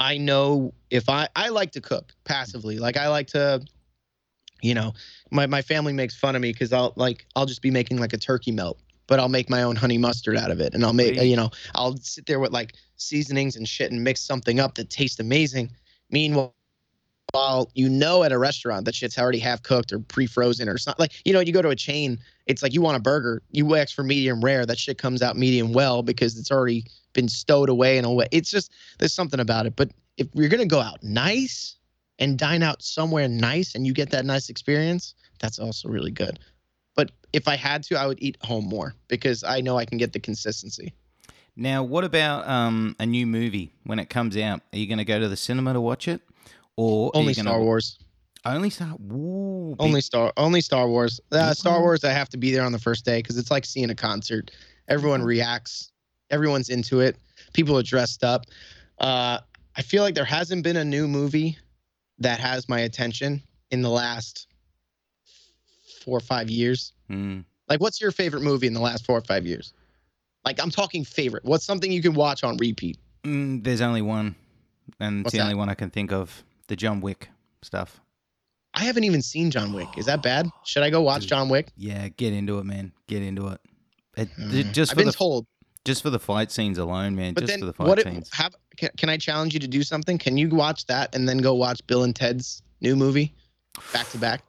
[0.00, 2.78] I know if I I like to cook passively.
[2.78, 3.62] Like I like to,
[4.62, 4.94] you know,
[5.30, 8.14] my my family makes fun of me because I'll like I'll just be making like
[8.14, 10.94] a turkey melt, but I'll make my own honey mustard out of it, and I'll
[10.94, 14.74] make you know I'll sit there with like seasonings and shit and mix something up
[14.76, 15.70] that tastes amazing.
[16.10, 16.54] Meanwhile.
[17.32, 21.00] While you know at a restaurant that shit's already half cooked or pre-frozen or something
[21.00, 23.76] like you know you go to a chain it's like you want a burger you
[23.76, 27.68] ask for medium rare that shit comes out medium well because it's already been stowed
[27.68, 28.26] away in a way.
[28.30, 29.76] It's just there's something about it.
[29.76, 31.76] But if you're gonna go out nice
[32.18, 36.38] and dine out somewhere nice and you get that nice experience that's also really good.
[36.94, 39.98] But if i had to i would eat home more because i know i can
[39.98, 40.92] get the consistency.
[41.56, 44.60] Now, what about um, a new movie when it comes out?
[44.72, 46.22] Are you going to go to the cinema to watch it,
[46.80, 47.98] or only you gonna, star wars.
[48.44, 48.94] Only Star.
[49.12, 51.20] Ooh, big- only star only star wars.
[51.30, 53.64] Uh, star wars i have to be there on the first day because it's like
[53.66, 54.50] seeing a concert.
[54.88, 55.92] Everyone reacts.
[56.30, 57.16] Everyone's into it.
[57.52, 58.46] People are dressed up.
[58.98, 59.38] Uh,
[59.76, 61.56] i feel like there hasn't been a new movie
[62.18, 64.46] that has my attention in the last
[66.04, 66.92] four or five years.
[67.08, 67.40] Hmm.
[67.68, 69.74] like what's your favorite movie in the last four or five years?
[70.46, 71.44] Like i'm talking favorite.
[71.44, 72.98] What's something you can watch on repeat?
[73.24, 74.34] Mm, there's only one,
[74.98, 75.44] and it's the that?
[75.44, 76.42] only one I can think of.
[76.70, 77.28] The John Wick
[77.62, 78.00] stuff.
[78.74, 81.28] i haven't even seen john wick is that bad should i go watch Dude.
[81.30, 82.92] john wick Yeah, get into it, man.
[83.08, 83.60] Get into it.
[84.16, 84.72] It, Mm.
[84.72, 85.46] just I've for been the told.
[85.84, 87.34] just for the fight scenes alone, man.
[87.34, 87.98] But just then for the fight what?
[87.98, 88.30] It, scenes.
[88.32, 90.16] have, can, can I challenge you to do something?
[90.18, 93.34] Can you watch that and then go watch Bill and Ted's new movie
[93.92, 94.42] back to back?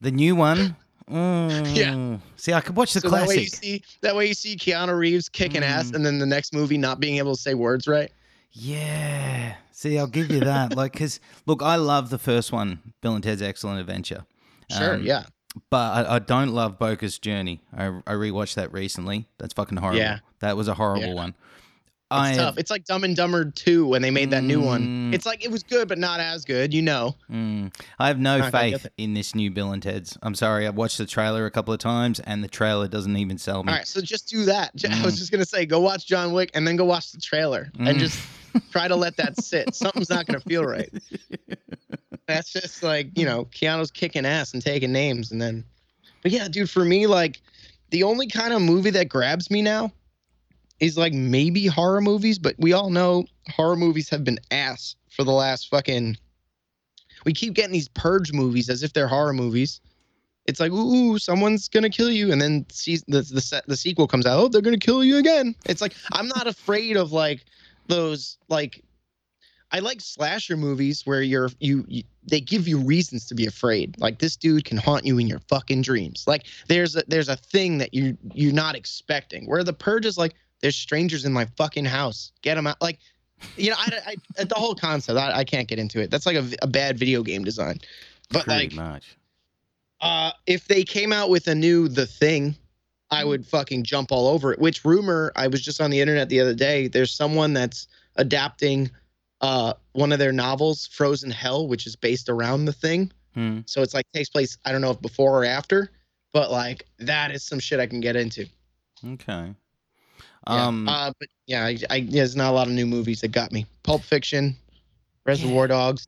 [0.00, 0.74] The new one.
[1.10, 2.20] Mm.
[2.36, 3.54] See, I could watch the so that way you classic.
[3.64, 5.96] see that way you see Keanu Reeves kicking ass, Mm.
[5.96, 8.12] and then the next movie not being able to say words right.
[8.52, 9.54] Yeah.
[9.72, 10.76] See, I'll give you that.
[10.76, 14.24] like, because look, I love the first one, Bill and Ted's Excellent Adventure.
[14.70, 15.24] Sure, Um, yeah.
[15.68, 17.60] But I, I don't love Bogus Journey.
[17.76, 19.26] I, I rewatched that recently.
[19.38, 19.98] That's fucking horrible.
[19.98, 20.18] Yeah.
[20.40, 21.14] That was a horrible Yeah.
[21.14, 21.34] one.
[22.12, 22.58] It's I tough.
[22.58, 25.10] It's like Dumb and Dumber 2 when they made that new one.
[25.10, 25.14] Mm.
[25.14, 27.14] It's like it was good, but not as good, you know.
[27.30, 30.18] Mm, I have no faith in this new Bill and Ted's.
[30.22, 30.66] I'm sorry.
[30.66, 33.70] I've watched the trailer a couple of times, and the trailer doesn't even sell me.
[33.72, 34.74] All right, so just do that.
[34.74, 35.04] J- I Mm.
[35.04, 37.90] was just gonna say, go watch John Wick and then go watch the trailer Mm.
[37.90, 38.20] and just
[38.72, 39.72] try to let that sit.
[39.76, 40.90] Something's not gonna feel right.
[42.26, 45.64] That's just like you know, Keanu's kicking ass and taking names, and then.
[46.22, 47.40] But yeah, dude, for me, like
[47.90, 49.92] the only kind of movie that grabs me now
[50.80, 55.24] is like maybe horror movies, but we all know horror movies have been ass for
[55.24, 56.16] the last fucking.
[57.24, 59.80] We keep getting these purge movies as if they're horror movies.
[60.46, 64.08] It's like, ooh, someone's gonna kill you, and then sees the the se- the sequel
[64.08, 64.40] comes out.
[64.40, 65.54] Oh, they're gonna kill you again.
[65.66, 67.44] It's like I'm not afraid of like
[67.86, 68.82] those like.
[69.72, 73.94] I like slasher movies where you're you, you they give you reasons to be afraid.
[74.00, 76.24] Like this dude can haunt you in your fucking dreams.
[76.26, 79.46] Like there's a there's a thing that you you're not expecting.
[79.46, 82.32] Where the purge is like there's strangers in my fucking house.
[82.42, 82.80] Get them out.
[82.80, 82.98] Like
[83.56, 85.18] you know, I, I the whole concept.
[85.18, 86.10] I, I can't get into it.
[86.10, 87.78] That's like a, a bad video game design.
[88.30, 89.16] But Pretty like much.
[90.00, 92.54] uh, if they came out with a new The Thing,
[93.10, 94.60] I would fucking jump all over it.
[94.60, 95.32] Which rumor?
[95.34, 96.86] I was just on the internet the other day.
[96.86, 98.90] There's someone that's adapting
[99.40, 103.10] uh, one of their novels, Frozen Hell, which is based around The Thing.
[103.34, 103.60] Hmm.
[103.66, 104.58] So it's like takes place.
[104.64, 105.90] I don't know if before or after,
[106.32, 108.46] but like that is some shit I can get into.
[109.04, 109.54] Okay.
[110.50, 110.66] Yeah.
[110.66, 110.88] Um.
[110.88, 113.66] uh, but yeah, I, I, there's not a lot of new movies that got me.
[113.82, 114.56] Pulp Fiction,
[115.24, 116.06] Reservoir Dogs.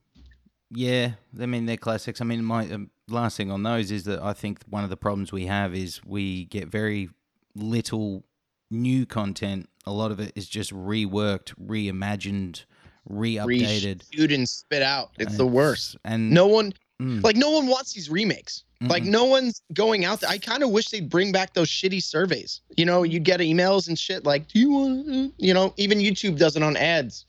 [0.71, 2.21] Yeah, I mean they're classics.
[2.21, 4.97] I mean, my um, last thing on those is that I think one of the
[4.97, 7.11] problems we have is we get very
[7.55, 8.25] little
[8.71, 9.69] new content.
[9.87, 12.65] A lot of it is just reworked, reimagined,
[13.09, 14.03] re-updated.
[14.11, 15.11] Reshoot and spit out.
[15.19, 15.97] It's the worst.
[16.05, 18.65] And No one mm, like no one wants these remakes.
[18.89, 19.11] Like mm-mm.
[19.11, 20.31] no one's going out there.
[20.31, 22.61] I kind of wish they'd bring back those shitty surveys.
[22.77, 26.39] You know, you'd get emails and shit like, "Do you want?" You know, even YouTube
[26.39, 27.27] does it on ads.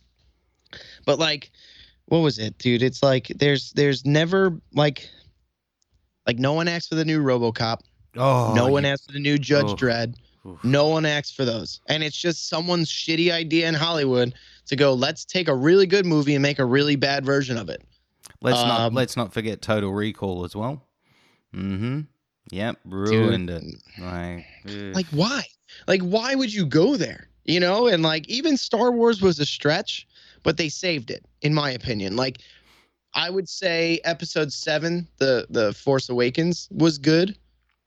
[1.05, 1.51] But like,
[2.05, 2.81] what was it, dude?
[2.81, 5.09] It's like there's there's never like,
[6.25, 7.79] like no one asks for the new RoboCop.
[8.17, 9.75] oh, no one you- asks for the new Judge Oh.
[9.75, 10.15] Dredd.
[10.45, 10.63] oof.
[10.63, 11.81] No one asks for those.
[11.87, 14.33] And it's just someone's shitty idea in Hollywood
[14.67, 17.69] to go, let's take a really good movie and make a really bad version of
[17.69, 17.83] it.
[18.41, 20.85] Let's not um, let's not forget Total Recall as well.
[21.53, 22.01] Mm-hmm.
[22.51, 23.63] Yep, ruined it.
[23.99, 24.95] Like, ugh.
[24.95, 25.43] Like, why?
[25.87, 27.29] Like, why would you go there?
[27.45, 30.07] You know, and like even Star Wars was a stretch,
[30.43, 32.15] but they saved it, in my opinion.
[32.15, 32.39] Like,
[33.13, 37.37] I would say episode seven, the the Force Awakens, was good.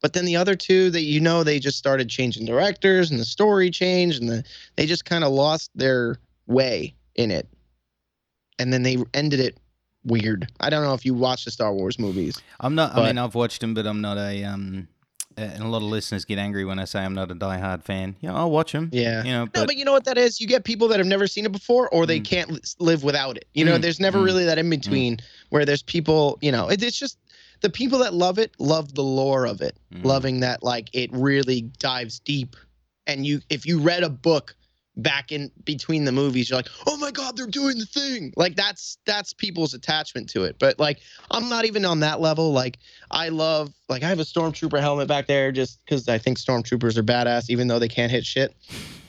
[0.01, 3.25] But then the other two that you know they just started changing directors and the
[3.25, 4.43] story changed and the,
[4.75, 7.47] they just kind of lost their way in it.
[8.59, 9.57] And then they ended it
[10.07, 10.49] weird.
[10.59, 12.41] I don't know if you watch the Star Wars movies.
[12.59, 12.97] I'm not.
[12.97, 14.87] I mean, I've watched them, but I'm not a um.
[15.39, 18.15] And a lot of listeners get angry when I say I'm not a diehard fan.
[18.21, 18.89] Yeah, I'll watch them.
[18.91, 19.23] Yeah.
[19.23, 20.41] You know, No, but but you know what that is?
[20.41, 22.25] You get people that have never seen it before, or they Mm.
[22.25, 23.45] can't live without it.
[23.53, 25.19] You know, Mm, there's never mm, really that in between
[25.49, 26.39] where there's people.
[26.41, 27.19] You know, it, it's just
[27.61, 30.03] the people that love it love the lore of it, Mm.
[30.05, 32.55] loving that like it really dives deep.
[33.05, 34.55] And you, if you read a book
[34.97, 38.33] back in between the movies, you're like, oh my god, they're doing the thing.
[38.35, 40.57] Like that's that's people's attachment to it.
[40.59, 40.99] But like,
[41.31, 42.51] I'm not even on that level.
[42.51, 42.79] Like,
[43.11, 46.97] I love like I have a stormtrooper helmet back there just because I think stormtroopers
[46.97, 48.55] are badass, even though they can't hit shit.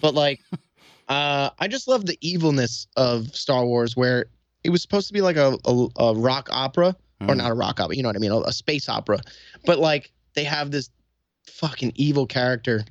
[0.01, 0.41] But like,
[1.09, 4.27] uh, I just love the evilness of Star Wars, where
[4.65, 7.39] it was supposed to be like a a, a rock opera, or Mm.
[7.39, 9.19] not a rock opera, you know what I mean, a, a space opera.
[9.65, 10.91] But like, they have this
[11.47, 12.85] fucking evil character.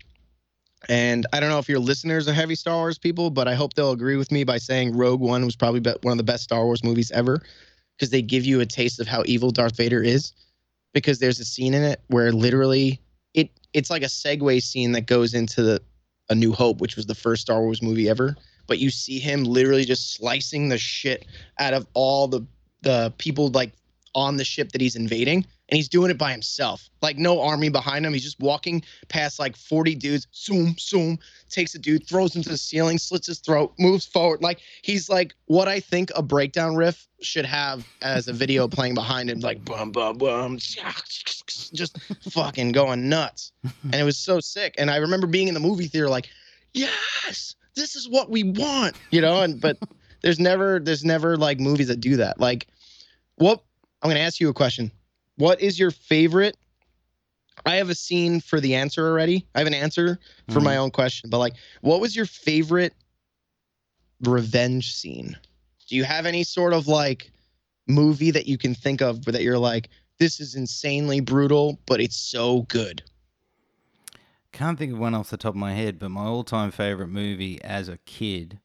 [0.90, 3.74] And I don't know if your listeners are heavy Star Wars people, but I hope
[3.74, 6.44] they'll agree with me by saying Rogue One was probably be- one of the best
[6.44, 7.42] Star Wars movies ever
[7.98, 10.34] because they give you a taste of how evil Darth Vader is.
[10.94, 13.00] Because there's a scene in it where literally
[13.34, 15.82] it it's like a segue scene that goes into the
[16.30, 18.36] A New Hope, which was the first Star Wars movie ever.
[18.68, 21.26] But you see him literally just slicing the shit
[21.60, 22.46] out of all the
[22.82, 23.74] the people like
[24.16, 26.90] on the ship that he's invading, and he's doing it by himself.
[27.02, 28.14] Like no army behind him.
[28.14, 31.20] He's just walking past like 40 dudes, zoom, zoom,
[31.50, 34.42] takes a dude, throws him to the ceiling, slits his throat, moves forward.
[34.42, 38.94] Like he's like what I think a breakdown riff should have as a video playing
[38.94, 40.58] behind him, like bum bum bum,
[41.74, 41.98] just
[42.32, 43.52] fucking going nuts.
[43.84, 44.76] And it was so sick.
[44.78, 46.30] And I remember being in the movie theater, like,
[46.74, 49.42] yes, this is what we want, you know.
[49.42, 49.78] And but
[50.22, 52.40] there's never there's never like movies that do that.
[52.40, 52.68] Like,
[53.36, 53.64] what
[54.02, 54.92] I'm gonna ask you a question.
[55.38, 56.58] What is your favorite?
[57.66, 59.46] I have a scene for the answer already.
[59.56, 60.20] I have an answer
[60.50, 60.64] for Mhm.
[60.64, 62.94] my own question, but like, what was your favorite
[64.22, 65.38] revenge scene?
[65.88, 67.32] Do you have any sort of like
[67.88, 69.90] movie that you can think of that you're like,
[70.20, 73.04] this is insanely brutal, but it's so good?
[74.52, 77.62] Can't think of one off the top of my head, but my all-time favorite movie
[77.64, 78.60] as a kid,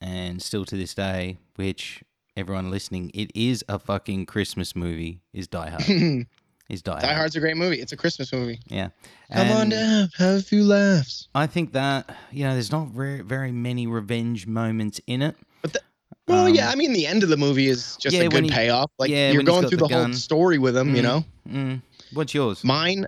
[0.00, 2.02] and still to this day, which
[2.36, 5.84] everyone listening, it is a fucking Christmas movie, is Die Hard.
[5.86, 6.26] Die
[6.68, 7.04] Is Die Hard.
[7.04, 7.80] Hard's a great movie.
[7.80, 8.58] It's a Christmas movie.
[8.68, 8.88] Yeah.
[9.32, 11.28] Come on down, have a few laughs.
[11.34, 15.36] I think that you know, there's not very very many revenge moments in it.
[15.62, 15.80] But the-
[16.28, 18.44] Well, Um, yeah, I mean, the end of the movie is just yeah, a good
[18.44, 18.90] he- payoff.
[18.98, 21.04] Like yeah, you're going through the the, whole story with him, you Mhm.
[21.04, 21.24] know.
[21.48, 21.82] Mm.
[22.12, 22.64] What's yours?
[22.64, 23.06] Mine,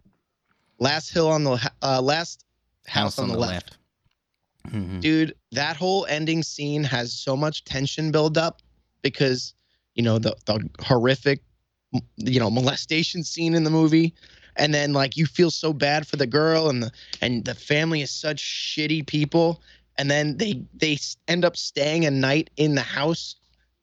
[0.79, 2.45] last hill on the uh, last
[2.87, 3.77] house, on, the, left.
[4.69, 5.01] Mhm.
[5.01, 8.61] dude that whole ending scene has so much tension build up
[9.03, 9.55] because
[9.95, 11.41] you know the the horrific
[12.17, 14.15] you know molestation scene in the movie
[14.57, 16.91] and then like you feel so bad for the girl and the
[17.23, 19.63] and the family is such shitty people
[19.97, 23.37] and then they they end up staying a night in the house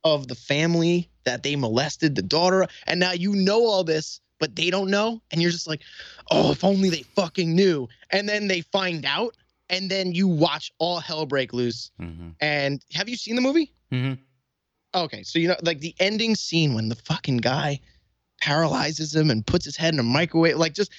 [0.03, 4.55] of the family that they molested the daughter and now you know all this but
[4.55, 5.81] they don't know and you're just like
[6.29, 9.35] oh if only they fucking knew and then they find out
[9.69, 11.91] and then you watch all hell break loose.
[11.99, 12.35] Mhm.
[12.39, 13.71] And have you seen the movie?
[13.91, 14.19] Mhm.
[14.95, 17.79] Okay, so you know, like the ending scene when the fucking guy
[18.41, 20.91] paralyzes him and puts his head in a microwave, like just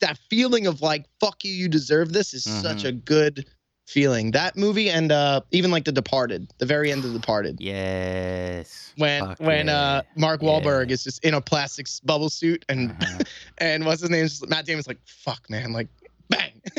[0.00, 2.88] that feeling of like "fuck you, you deserve this" is such Mhm.
[2.88, 3.46] a good
[3.86, 4.30] feeling.
[4.30, 7.58] That movie and uh even like The Departed, the very end of The Departed.
[7.60, 8.92] Yes.
[8.96, 10.02] When Fuck when uh.
[10.16, 10.94] Mark Wahlberg Yeah.
[10.94, 13.18] is just in a plastic bubble suit and Uh-huh.
[13.58, 14.28] and what's his name?
[14.48, 15.88] Matt Damon's like, fuck, man, like,
[16.28, 16.60] bang.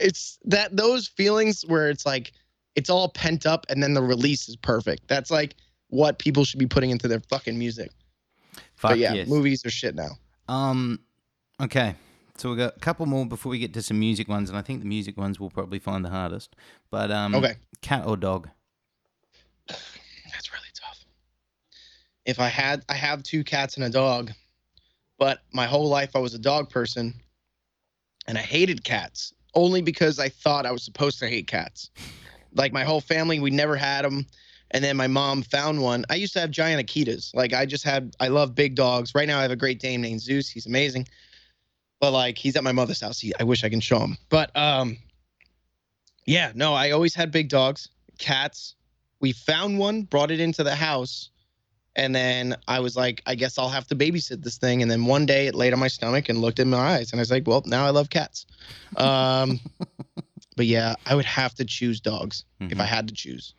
[0.00, 2.32] it's that those feelings where it's like
[2.76, 5.08] it's all pent up and then the release is perfect.
[5.08, 5.54] That's like
[5.88, 7.90] what people should be putting into their fucking music.
[8.76, 9.28] Fuck but yeah, yes.
[9.28, 10.10] movies are shit now.
[10.48, 11.00] Um,
[11.60, 11.96] okay.
[12.36, 14.62] So we got a couple more before we get to some music ones, and I
[14.62, 16.54] think the music ones we'll probably find the hardest.
[16.90, 18.48] But um, Okay, cat or dog?
[19.66, 21.04] that's really tough.
[22.24, 24.30] If I had, I have two cats and a dog,
[25.18, 27.12] but my whole life I was a dog person,
[28.28, 31.90] and I hated cats only because I thought I was supposed to hate cats.
[32.54, 34.26] Like my whole family, we never had them.
[34.70, 36.04] And then my mom found one.
[36.10, 37.34] I used to have giant Akitas.
[37.34, 39.14] Like I just had, I love big dogs.
[39.14, 40.48] Right now I have a Great Dane named Zeus.
[40.50, 41.08] He's amazing.
[42.00, 43.18] But like he's at my mother's house.
[43.18, 44.16] He, I wish I can show him.
[44.28, 44.98] But um,
[46.26, 47.88] yeah, no, I always had big dogs,
[48.18, 48.74] cats.
[49.20, 51.30] We found one, brought it into the house,
[51.96, 54.82] and then I was like, I guess I'll have to babysit this thing.
[54.82, 57.18] And then one day it laid on my stomach and looked in my eyes, and
[57.18, 58.46] I was like, well, now I love cats.
[58.96, 59.58] Um,
[60.56, 62.80] but yeah, I would have to choose dogs if Mhm.
[62.80, 63.54] I had to choose.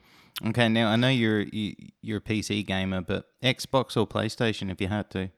[0.48, 4.80] Okay, now I know you're you, you're a PC gamer, but Xbox or PlayStation if
[4.80, 5.30] you had to.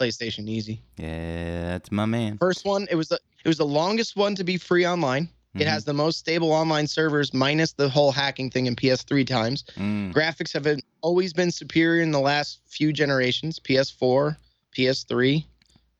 [0.00, 0.82] PlayStation easy.
[0.96, 2.38] Yeah, that's my man.
[2.38, 5.28] First one, it was the it was the longest one to be free online.
[5.54, 5.66] It Mhm.
[5.66, 9.64] has the most stable online servers, minus the whole hacking thing in PS3 times.
[9.76, 10.12] Mm.
[10.12, 13.58] Graphics have been, always been superior in the last few generations.
[13.58, 14.36] PS4,
[14.76, 15.44] PS3.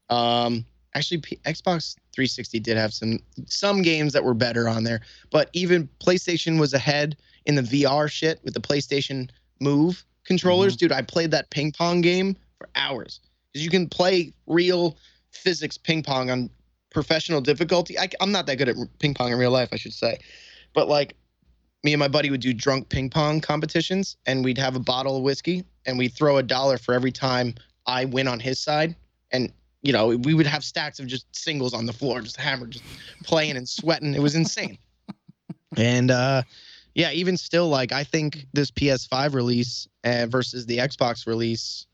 [0.09, 0.65] Um,
[0.95, 5.01] actually, P- Xbox 360 did have some some games that were better on there,
[5.31, 7.16] but even PlayStation was ahead
[7.47, 9.31] in the VR shit with the PlayStation
[9.61, 10.74] Move controllers.
[10.74, 10.87] Mm-hmm.
[10.87, 13.20] Dude, I played that ping pong game for hours
[13.53, 14.97] because you can play real
[15.31, 16.51] physics ping pong on
[16.91, 17.99] professional difficulty.
[17.99, 20.19] I, am not that good at ping pong in real life, I should say,
[20.74, 21.15] but like
[21.82, 25.16] me and my buddy would do drunk ping pong competitions and we'd have a bottle
[25.16, 27.55] of whiskey and we'd throw a dollar for every time
[27.87, 28.95] I win on his side.
[29.32, 32.73] And, you know, we would have stacks of just singles on the floor, just hammered,
[32.73, 32.85] just
[33.24, 34.15] playing and sweating.
[34.15, 34.78] It was insane.
[35.77, 36.43] and, uh,
[36.94, 41.86] yeah, even still, like, I think this PS5 release uh, versus the Xbox release,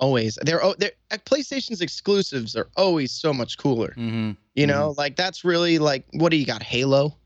[0.00, 3.92] always, they're, oh, they're, uh, PlayStation's exclusives are always so much cooler.
[3.94, 6.62] hmm You know, like, that's really like, what do you got?
[6.62, 7.16] Halo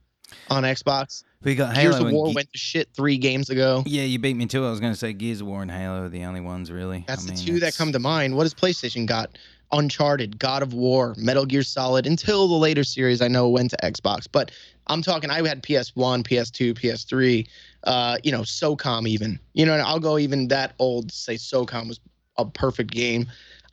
[0.48, 1.24] on Xbox?
[1.42, 1.92] We got Halo.
[1.92, 3.82] Gears of War Ge- went to shit three games ago.
[3.86, 4.66] yeah, you beat me too.
[4.66, 7.04] I was going to say Gears of War and Halo are the only ones really.
[7.08, 8.36] That's I the mean, two that come to mind.
[8.36, 9.38] What has PlayStation got?
[9.72, 12.06] Uncharted, God of War, Metal Gear Solid.
[12.06, 14.26] Until the later series, I know went to Xbox.
[14.30, 14.50] But
[14.88, 15.30] I'm talking.
[15.30, 17.46] I had PS1, PS2, PS3.
[17.84, 19.38] Uh, you know, SOCOM even.
[19.54, 21.10] You know, and I'll go even that old.
[21.10, 22.00] to Say SOCOM was
[22.36, 23.26] a perfect game.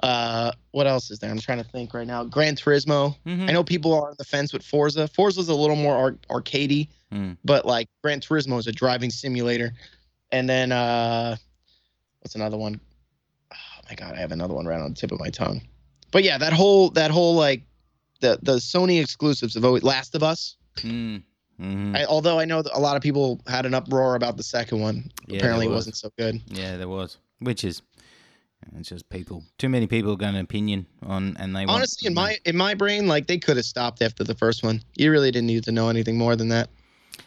[0.04, 1.32] Uh, what else is there?
[1.32, 2.24] I'm trying to think right now.
[2.24, 3.16] Gran Turismo.
[3.26, 3.50] Mhm.
[3.50, 5.08] I know people are on the fence with Forza.
[5.08, 7.38] Forza's a little more ar- arcadey, Mm.
[7.44, 9.74] but like Gran Turismo is a driving simulator.
[10.32, 11.36] And then uh,
[12.20, 12.80] what's another one?
[13.52, 13.56] Oh
[13.90, 15.62] my god, I have another one right on the tip of my tongue.
[16.12, 17.64] But yeah, that whole that whole like
[18.22, 20.56] the the Sony exclusives of always Last of Us.
[20.78, 21.24] Mm.
[21.60, 21.96] Mhm.
[21.98, 25.12] I, although I know a lot of people had an uproar about the second one.
[25.28, 25.78] Yeah, Apparently, it was.
[25.88, 26.40] wasn't so good.
[26.48, 27.82] Yeah, there was, which is
[28.78, 29.44] it's just people.
[29.58, 33.08] Too many people got an opinion on, and they Honestly, in my in my brain,
[33.08, 34.82] like they could have stopped after the first one.
[34.98, 36.70] You really didn't need to know anything more than that.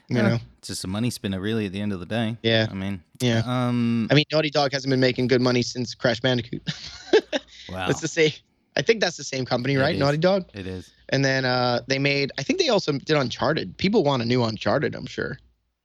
[0.08, 0.38] You Eh, know?
[0.58, 1.66] it's just a money spinner, really.
[1.66, 2.68] At the end of the day, Yeah.
[2.70, 3.42] I mean, Yeah.
[3.44, 6.62] um, I mean, Naughty Dog hasn't been making good money since Crash Bandicoot.
[7.68, 8.32] wow, That's the same.
[8.76, 9.96] I think that's the same company, right?
[9.96, 10.48] Naughty Dog.
[10.54, 10.90] it is.
[11.08, 12.30] And then uh, they made.
[12.38, 13.76] I think they also did Uncharted.
[13.78, 14.94] People want a new Uncharted.
[14.94, 15.38] I'm sure.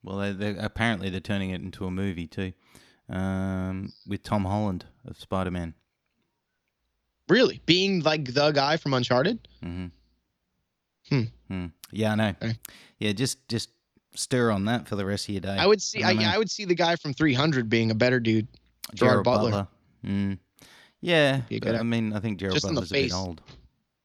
[0.03, 2.53] Well, they, they apparently they're turning it into a movie too,
[3.09, 5.73] um, with Tom Holland of Spider Man.
[7.27, 9.47] Really, being like the guy from Uncharted.
[9.63, 9.87] hmm
[11.09, 11.21] Hmm.
[11.47, 11.65] Hmm.
[11.91, 12.33] Yeah, I know.
[12.41, 12.57] Okay.
[12.99, 13.69] Yeah, just just
[14.15, 15.55] stir on that for the rest of your day.
[15.57, 16.03] I would see.
[16.03, 16.35] I I.
[16.35, 18.47] I would see the guy from 300 being a better dude.
[18.93, 19.67] Gerard Butler.
[20.05, 20.37] Mm.
[21.01, 23.41] Yeah, but I mean, I think in Butler's a bit old.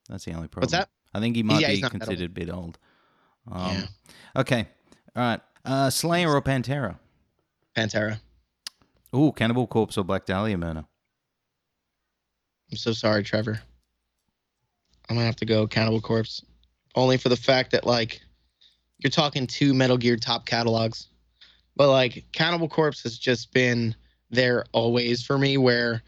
[0.09, 0.67] That's the only problem.
[0.67, 0.89] What's that?
[1.15, 2.79] I think he might Yeah, be he's not that considered a bit old.
[3.51, 3.87] Um, Yeah.
[4.37, 4.69] Okay.
[5.17, 5.41] All right.
[5.65, 6.99] Uh, Slayer or Pantera?
[7.77, 8.21] Pantera.
[9.15, 10.85] Ooh, Cannibal Corpse or Black Dahlia Murder?
[12.71, 13.61] I'm so sorry, Trevor.
[15.09, 16.45] I'm gonna have to go Cannibal Corpse,
[16.95, 18.21] only for the fact that like
[18.99, 21.09] you're talking two Metal Gear top catalogs,
[21.75, 23.95] but like Cannibal Corpse has just been
[24.31, 26.03] there always for me, where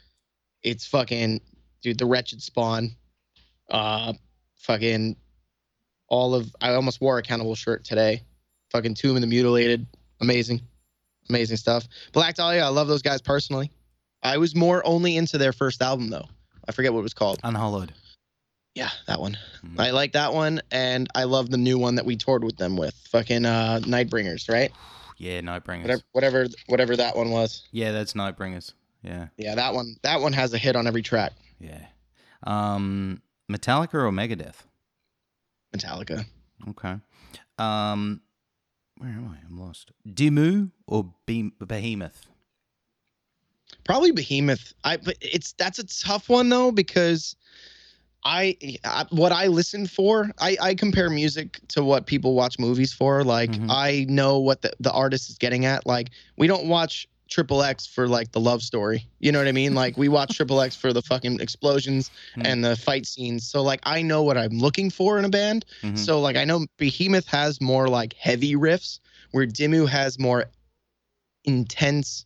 [0.63, 1.41] it's fucking
[1.83, 2.91] dude, the Wretched Spawn,
[3.71, 4.13] uh,
[4.57, 5.17] fucking
[6.09, 6.55] all of.
[6.61, 8.23] I almost wore a Cannibal shirt today.
[8.71, 9.87] Fucking Tomb of the Mutilated,
[10.21, 10.61] amazing,
[11.29, 11.87] amazing stuff.
[12.13, 13.71] Black Dahlia, I love those guys personally.
[14.23, 16.29] I was more only into their first album though.
[16.67, 17.41] I forget what it was called.
[17.43, 17.93] Unhallowed.
[18.75, 19.37] Yeah, that one.
[19.63, 19.79] Mhm.
[19.79, 22.77] I like that one, and I love the new one that we toured with them
[22.77, 22.95] with.
[23.11, 24.73] Fucking uh, Nightbringers, right?
[25.19, 25.83] Yeah, Nightbringers.
[25.83, 27.69] Whatever, whatever, whatever that one was.
[27.73, 28.73] Yeah, that's Nightbringers.
[29.03, 29.97] Yeah, Yeah, that one.
[30.03, 31.33] That one has a hit on every track.
[31.59, 31.87] yeah.
[32.45, 34.57] Um, Metallica or Megadeth?
[35.77, 36.25] Metallica.
[36.69, 36.97] Okay.
[37.59, 38.21] Um,
[38.99, 39.37] where am I?
[39.47, 39.91] I'm lost.
[40.09, 42.27] Dimmu or Be- Behemoth?
[43.85, 44.73] Probably Behemoth.
[44.85, 47.35] I but it's that's a tough one though because
[48.25, 50.31] I, I what I listen for.
[50.39, 53.25] I I compare music to what people watch movies for.
[53.25, 53.67] Like Mhm.
[53.71, 55.87] I know what the the artist is getting at.
[55.87, 59.09] Like we don't watch Triple X for like the love story.
[59.21, 59.75] You know what I mean?
[59.75, 62.43] Like we watch Triple X for the fucking explosions Hmm.
[62.45, 63.49] and the fight scenes.
[63.49, 65.65] So like I know what I'm looking for in a band.
[65.83, 65.99] Mhm.
[65.99, 69.01] So like I know Behemoth has more like heavy riffs,
[69.31, 70.45] where Dimmu has more
[71.45, 72.25] intense,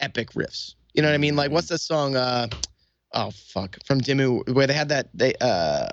[0.00, 0.74] epic riffs.
[0.94, 1.36] You know what I mean?
[1.36, 2.16] Like what's the song?
[2.16, 2.48] Uh,
[3.12, 5.88] oh fuck, from Dimmu where they had that they uh,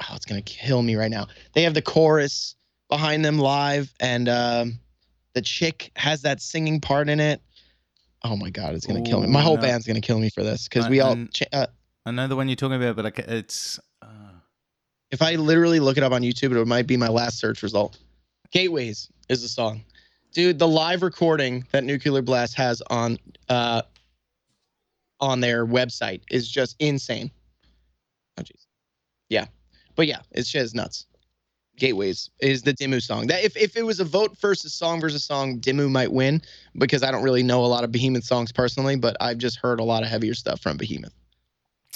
[0.00, 1.28] oh it's gonna kill me right now.
[1.54, 2.56] They have the chorus
[2.88, 4.78] behind them live, and um,
[5.34, 7.40] the chick has that singing part in it.
[8.24, 9.28] Oh my god, it's gonna kill me.
[9.28, 9.62] My whole no.
[9.62, 11.10] band's gonna kill me for this because we all.
[11.10, 11.66] I'm- uh,
[12.06, 13.78] I know the one you're talking about, but I it's.
[14.02, 14.06] Uh,
[15.10, 17.98] if I literally look it up on YouTube, it might be my last search result.
[18.50, 19.82] Gateways is the song.
[20.32, 23.18] Dude, the live recording that Nuclear Blast has on
[23.48, 23.82] uh
[25.20, 27.30] on their website is just insane.
[28.38, 28.66] Oh jeez.
[29.28, 29.46] Yeah.
[29.96, 31.06] But yeah, it's just nuts.
[31.78, 33.26] Gateways is the Dimmu song.
[33.28, 36.42] That if, if it was a vote versus song versus song, Dimmu might win
[36.76, 39.80] because I don't really know a lot of Behemoth songs personally, but I've just heard
[39.80, 41.14] a lot of heavier stuff from Behemoth.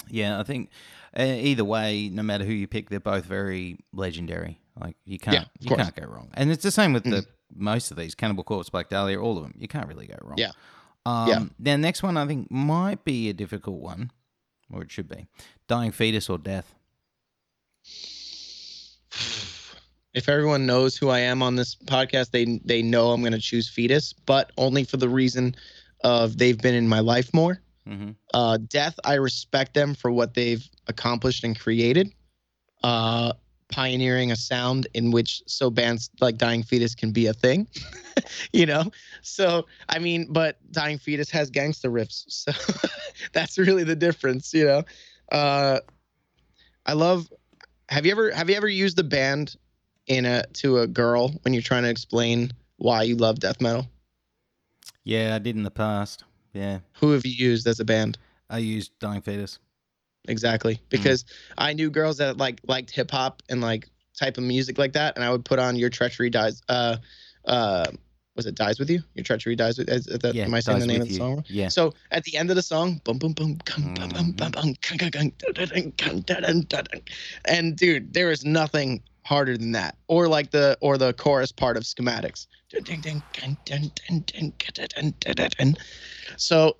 [0.09, 0.69] yeah, I think
[1.17, 4.59] uh, either way, no matter who you pick, they're both very legendary.
[4.79, 5.81] Like you can't, Yeah, you course.
[5.83, 6.29] can't go wrong.
[6.33, 9.43] And it's the same with the most of these Cannibal Corpse, Black Dahlia, all of
[9.43, 9.53] them.
[9.57, 10.37] You can't really go wrong.
[10.37, 10.51] Yeah.
[11.05, 11.43] Um, Yeah.
[11.59, 14.11] Now, next one I think might be a difficult one,
[14.71, 15.27] or it should be.
[15.67, 16.73] Dying fetus or death.
[20.13, 23.39] If everyone knows who I am on this podcast, they they know I'm going to
[23.39, 25.55] choose fetus, but only for the reason
[26.03, 27.61] of they've been in my life more.
[27.87, 28.11] Mm-hmm.
[28.33, 32.13] Uh, death, I respect them for what they've accomplished and created,
[32.83, 33.33] uh,
[33.69, 37.67] pioneering a sound in which so bands like Dying Fetus can be a thing,
[38.53, 38.91] you know.
[39.21, 42.51] So I mean, but Dying Fetus has gangster riffs, so
[43.33, 44.83] that's really the difference, you know.
[45.31, 45.79] Uh,
[46.85, 47.31] I love.
[47.89, 49.55] Have you ever have you ever used the band
[50.07, 53.87] in a to a girl when you're trying to explain why you love death metal?
[55.03, 56.23] Yeah, I did in the past.
[56.53, 58.17] Yeah, Who have you used as a band?
[58.49, 59.57] I used Dying fetus.
[60.27, 60.79] Exactly.
[60.89, 61.25] Because
[61.57, 65.15] I knew girls that like liked hip hop and like type of music like that,
[65.15, 66.97] and I would put on your treachery dies uh
[67.45, 67.87] uh
[68.35, 69.01] was it dies with you?
[69.13, 69.89] Your treachery dies with.
[69.89, 71.19] Is, is that, Yeah, am I saying the name of the You.
[71.19, 71.43] song?
[71.49, 71.67] Yeah.
[71.67, 74.51] So at the end of the song, boom, boom, boom, bum, boom, boom, boom,
[76.67, 76.85] dun.
[77.45, 81.75] and dude, there is nothing harder than that, or like the or the chorus part
[81.75, 82.45] of schematics.
[86.37, 86.77] So,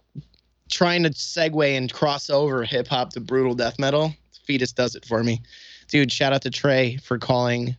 [0.69, 4.13] trying to segue and cross over hip hop to brutal death metal,
[4.45, 5.41] Fetus does it for me.
[5.87, 7.75] Dude, shout out to Trey for calling.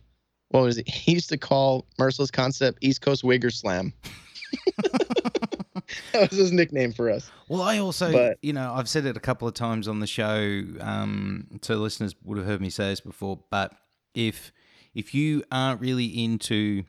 [0.49, 0.89] What was it?
[0.89, 3.93] He used to call Merciless Concept East Coast Wigger Slam.
[6.11, 7.31] that was his nickname for us.
[7.47, 10.07] Well, I also, but, you know, I've said it a couple of times on the
[10.07, 10.63] show.
[10.79, 13.73] Um, so listeners would have heard me say this before, but
[14.15, 14.51] if
[14.95, 16.85] if you aren't really into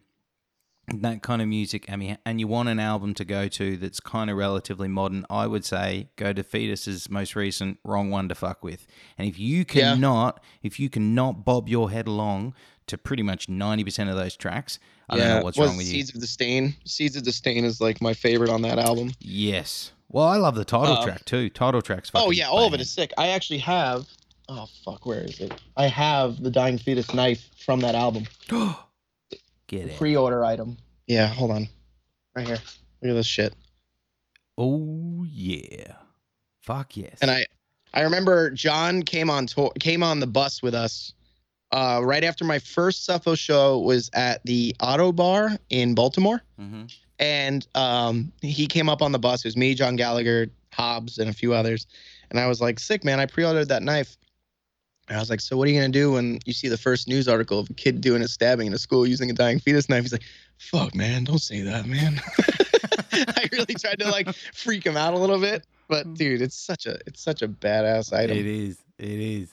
[0.88, 3.98] that kind of music and you, and you want an album to go to that's
[3.98, 8.36] kind of relatively modern, I would say go to Fetus's most recent "Wrong One to
[8.36, 8.86] Fuck With."
[9.18, 9.94] And if you Yeah.
[9.94, 12.54] cannot, if you cannot bob your head along
[12.86, 14.78] to pretty much ninety percent of those tracks,
[15.08, 15.92] I don't know what's was wrong with you.
[15.94, 16.76] Seeds of Disdain.
[16.84, 19.10] Seeds of Disdain is like my favorite on that album.
[19.18, 19.90] Yes.
[20.08, 21.50] Well, I love the title Um, track too.
[21.50, 23.12] Title track's Oh yeah, all of it is sick.
[23.18, 24.06] I actually have.
[24.48, 25.52] Oh fuck, where is it?
[25.76, 28.24] I have the Dying Fetus knife from that album.
[29.66, 29.96] Get it.
[29.96, 30.76] Pre-order item.
[31.06, 31.68] Yeah, hold on.
[32.34, 32.58] Right here.
[33.02, 33.54] Look at this shit.
[34.56, 35.96] Oh yeah.
[36.60, 37.18] Fuck yes.
[37.20, 37.46] And I,
[37.92, 41.12] I remember John came on tour, came on the bus with us.
[41.72, 46.84] Uh, right after my first Suffo show was at the Ottobar in Baltimore, hmm
[47.18, 49.44] and um, he came up on the bus.
[49.44, 51.86] It was me, John Gallagher, Hobbs, and a few others.
[52.30, 53.20] And I was like, "Sick, man!
[53.20, 54.16] I pre-ordered that knife."
[55.08, 57.06] And I was like, "So what are you gonna do when you see the first
[57.06, 59.88] news article of a kid doing a stabbing in a school using a dying fetus
[59.88, 60.24] knife?" He's like,
[60.58, 61.24] "Fuck, man!
[61.24, 62.20] Don't say that, man."
[63.12, 66.16] I really tried to like freak him out a little bit, but mm.
[66.16, 68.36] dude, it's such a it's such a badass item.
[68.36, 68.78] It is.
[68.98, 69.48] It is.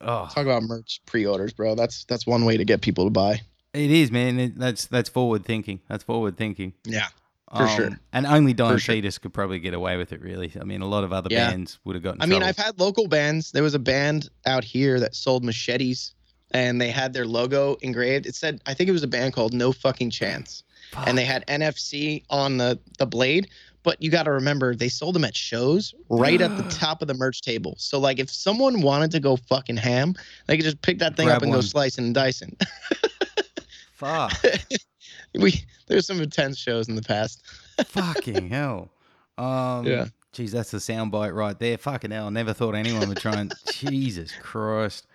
[0.00, 1.74] Oh, Talk about merch pre-orders, bro.
[1.74, 3.40] That's that's one way to get people to buy.
[3.72, 4.38] it is, man.
[4.38, 5.80] It, that's that's forward thinking.
[5.88, 6.74] That's forward thinking.
[6.84, 7.08] Yeah.
[7.56, 7.86] For sure.
[7.86, 9.00] Um, and only Dying For sure.
[9.20, 10.20] Could probably get away with it.
[10.20, 10.52] Really.
[10.60, 11.50] I mean, a lot of other Yeah.
[11.50, 12.20] bands would have gotten.
[12.20, 12.48] I mean, trouble.
[12.48, 13.52] I've had local bands.
[13.52, 16.14] There was a band out here that sold machetes,
[16.52, 18.26] and they had their logo engraved.
[18.26, 20.62] It said, I think it was a band called No Fucking Chance,
[21.06, 23.48] and they had NFC on the the blade.
[23.84, 27.08] But you got to remember, they sold them at shows right at the top of
[27.08, 27.74] the merch table.
[27.78, 30.14] So, like, if someone wanted to go fucking ham,
[30.46, 32.56] they could just pick that thing Grab up and go slicing and dicing.
[33.92, 34.32] Fuck.
[35.38, 37.42] we there's some intense shows in the past.
[37.86, 38.90] fucking hell.
[39.38, 40.06] Um, Yeah.
[40.32, 41.78] Geez, that's the soundbite right there.
[41.78, 42.26] Fucking hell.
[42.26, 43.52] I never thought anyone would try and.
[43.72, 45.06] Jesus Christ.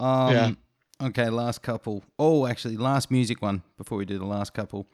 [0.00, 0.50] Um, Yeah.
[1.02, 2.04] Okay, last couple.
[2.18, 4.86] Oh, actually, last music one before we do the last couple.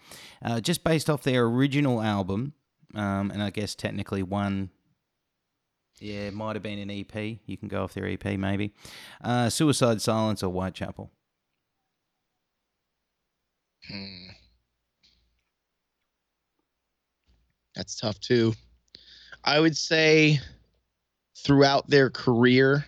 [0.43, 2.55] Uh, just based off their original album,
[2.94, 4.70] um, and I guess technically one.
[6.01, 7.39] Yeah, it might have been an EP.
[7.44, 8.73] You can go off their EP maybe.
[9.23, 11.11] Uh, Suicide Silence or Whitechapel.
[13.86, 14.30] Hmm.
[17.74, 18.55] That's tough too.
[19.44, 20.40] I would say
[21.38, 22.84] throughout their career,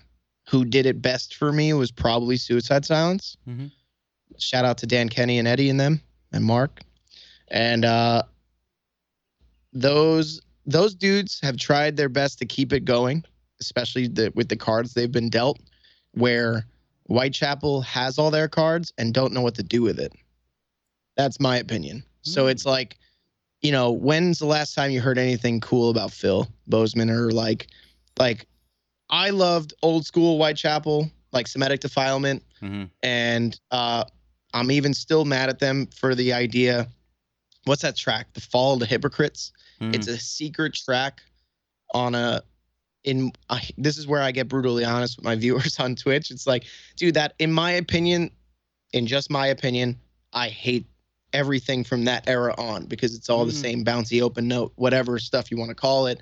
[0.48, 3.36] who did it best for me was probably Suicide Silence.
[3.48, 3.70] Mhm.
[4.38, 6.02] Shout out to Dan Kenny and Eddie and them
[6.32, 6.80] and Mark.
[7.48, 8.24] And uh,
[9.72, 13.24] those those dudes have tried their best to keep it going,
[13.60, 15.58] especially the, with the cards they've been dealt,
[16.12, 16.66] where
[17.08, 20.12] Whitechapel has all their cards and don't know what to do with it.
[21.16, 22.04] That's my opinion.
[22.22, 22.50] So Hmm.
[22.50, 22.96] it's like,
[23.62, 27.68] you know, when's the last time you heard anything cool about Phil Bozeman or like,
[28.18, 28.46] like,
[29.08, 34.04] I loved old school Whitechapel, like Somatic Defilement, hmm and uh,
[34.54, 36.88] I'm even still mad at them for the idea.
[37.64, 38.32] What's that track?
[38.34, 39.52] The Fall of the Hypocrites.
[39.80, 39.94] Mm-hmm.
[39.94, 41.20] It's a secret track
[41.94, 42.42] on a.
[43.04, 46.30] In I, this is where I get brutally honest with my viewers on Twitch.
[46.30, 46.64] It's like,
[46.96, 48.30] dude, that in my opinion,
[48.92, 49.98] in just my opinion,
[50.32, 50.86] I hate
[51.32, 53.60] everything from that era on because it's all the Mm.
[53.60, 56.18] same bouncy open note, whatever stuff you want to call it.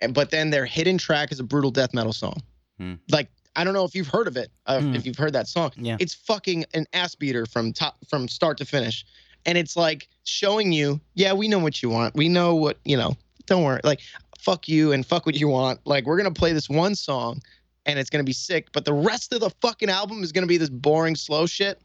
[0.00, 2.40] And but then their hidden track is a brutal death metal song.
[2.80, 2.98] Mm.
[3.10, 4.94] Like I don't know if you've heard of it, uh, Mm.
[4.94, 5.72] if you've heard that song.
[5.76, 5.96] Yeah.
[5.98, 9.04] It's fucking an ass beater from top from start to finish.
[9.46, 12.14] And it's like showing you, yeah, we know what you want.
[12.14, 13.16] We know what, you know,
[13.46, 13.80] don't worry.
[13.82, 14.00] Like,
[14.38, 15.80] fuck you and fuck what you want.
[15.84, 17.40] Like, we're gonna play this one song
[17.86, 20.58] and it's gonna be sick, but the rest of the fucking album is gonna be
[20.58, 21.80] this boring, slow shit.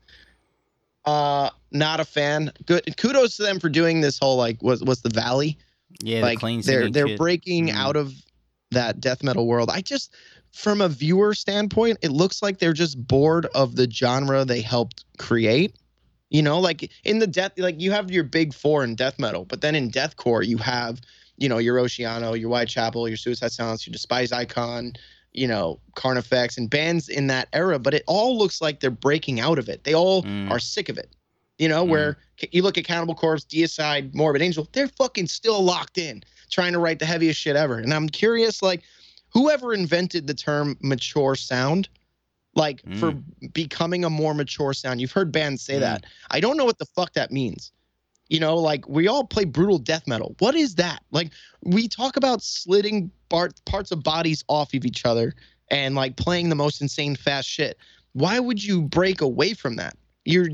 [1.06, 2.52] Uh not a fan.
[2.66, 5.58] Good kudos to them for doing this whole like what's what's the valley?
[6.02, 7.76] Yeah, the like clean they're they're breaking Mhm.
[7.76, 8.14] out of
[8.72, 9.70] that death metal world.
[9.70, 10.14] I just
[10.52, 15.04] from a viewer standpoint, it looks like they're just bored of the genre they helped
[15.18, 15.76] create.
[16.30, 19.46] You know, like in the death, like you have your big four in death metal,
[19.46, 21.00] but then in deathcore you have,
[21.38, 24.94] you know, your Oceano, your Whitechapel, your Suicide Silence, your Despised Icon,
[25.34, 27.80] you know, Carnifex, and bands in that era.
[27.80, 29.84] But it all looks like they're breaking out of it.
[29.84, 30.52] They all Mm.
[30.52, 31.16] are sick of it.
[31.60, 32.18] You know, where
[32.52, 36.80] you look at Cannibal Corpse, Deicide, Morbid Angel, they're fucking still locked in, trying to
[36.80, 37.78] write the heaviest shit ever.
[37.78, 38.82] And I'm curious, like,
[39.30, 41.90] whoever invented the term mature sound,
[42.56, 43.14] like for
[43.54, 45.00] becoming a more mature sound.
[45.02, 45.82] You've heard bands say Mm.
[45.82, 46.06] that.
[46.32, 47.72] I don't know what the fuck that means.
[48.30, 50.36] You know, like we all play brutal death metal.
[50.40, 51.04] What is that?
[51.12, 51.32] Like
[51.62, 55.34] we talk about slitting bar- parts of bodies off of each other
[55.70, 57.78] and like playing the most insane fast shit.
[58.14, 59.98] Why would you break away from that?
[60.26, 60.50] You're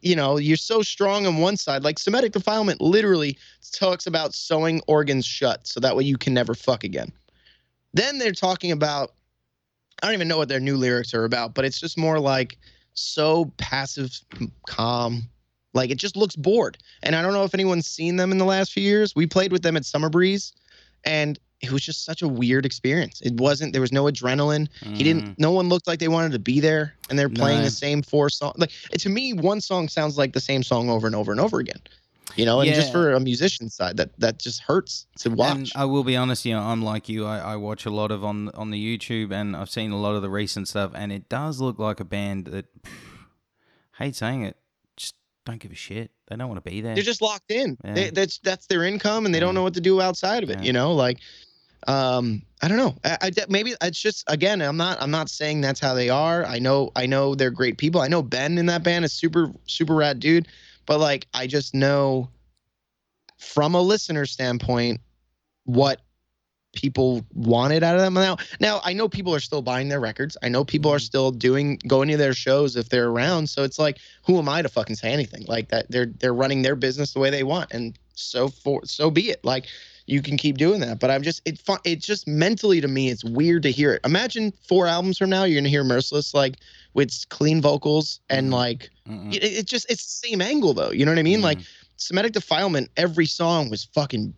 [0.00, 1.82] you know, you're so strong on one side.
[1.82, 3.38] Like Somatic defilement literally
[3.72, 7.10] talks about sewing organs shut so that way you can never fuck again.
[7.94, 9.14] Then they're talking about
[10.02, 12.58] I don't even know what their new lyrics are about, but it's just more like
[12.92, 14.20] so passive,
[14.68, 15.22] calm.
[15.74, 16.78] Like it just looks bored.
[17.02, 19.14] And I don't know if anyone's seen them in the last few years.
[19.14, 20.52] We played with them at Summer Breeze,
[21.04, 23.20] and it was just such a weird experience.
[23.22, 23.72] It wasn't.
[23.72, 24.68] There was no adrenaline.
[24.82, 25.24] He didn't.
[25.24, 25.38] Mm.
[25.38, 28.30] No one looked like they wanted to be there, and they're playing the same four
[28.30, 28.56] songs.
[28.58, 31.58] Like to me, one song sounds like the same song over and over and over
[31.58, 31.80] again.
[32.36, 35.72] You know, and just for a musician side, that that just hurts to And watch.
[35.76, 37.26] I will be honest, you know, I'm like you.
[37.26, 40.16] I, I watch a lot of on on the YouTube, and I've seen a lot
[40.16, 42.66] of the recent stuff, and it does look like a band that,
[43.98, 44.56] hate saying it,
[45.46, 46.10] don't give a shit.
[46.28, 46.94] They don't want to be there.
[46.94, 47.76] they're just locked in.
[47.84, 47.94] Yeah.
[47.94, 49.44] They, that's that's their income, and they Yeah.
[49.46, 50.60] don't know what to do outside of it.
[50.62, 51.18] You know, like,
[51.86, 52.94] um, I don't know.
[53.04, 56.44] I, I maybe it's just again, I'm not I'm not saying that's how they are.
[56.46, 58.00] I know I know they're great people.
[58.00, 60.48] I know Ben in that band is super super rad dude,
[60.86, 62.30] but like I just know
[63.38, 65.00] from a listener standpoint
[65.64, 66.00] what
[66.74, 70.36] people wanted out of them now now i know people are still buying their records
[70.42, 71.02] i know people are Mhm.
[71.06, 74.60] still doing going to their shows if they're around so it's like who am i
[74.62, 77.72] to fucking say anything like that they're they're running their business the way they want
[77.72, 79.66] and so for so be it like
[80.06, 83.24] you can keep doing that but i'm just it it's just mentally to me it's
[83.24, 86.56] weird to hear it imagine four albums from now you're gonna hear merciless like
[86.94, 88.52] with clean vocals and Mhm.
[88.52, 89.32] like Mm-mm.
[89.34, 91.66] it, it just it's the same angle though you know what i mean like Mm.
[91.96, 94.34] Somatic Defilement, every song was fucking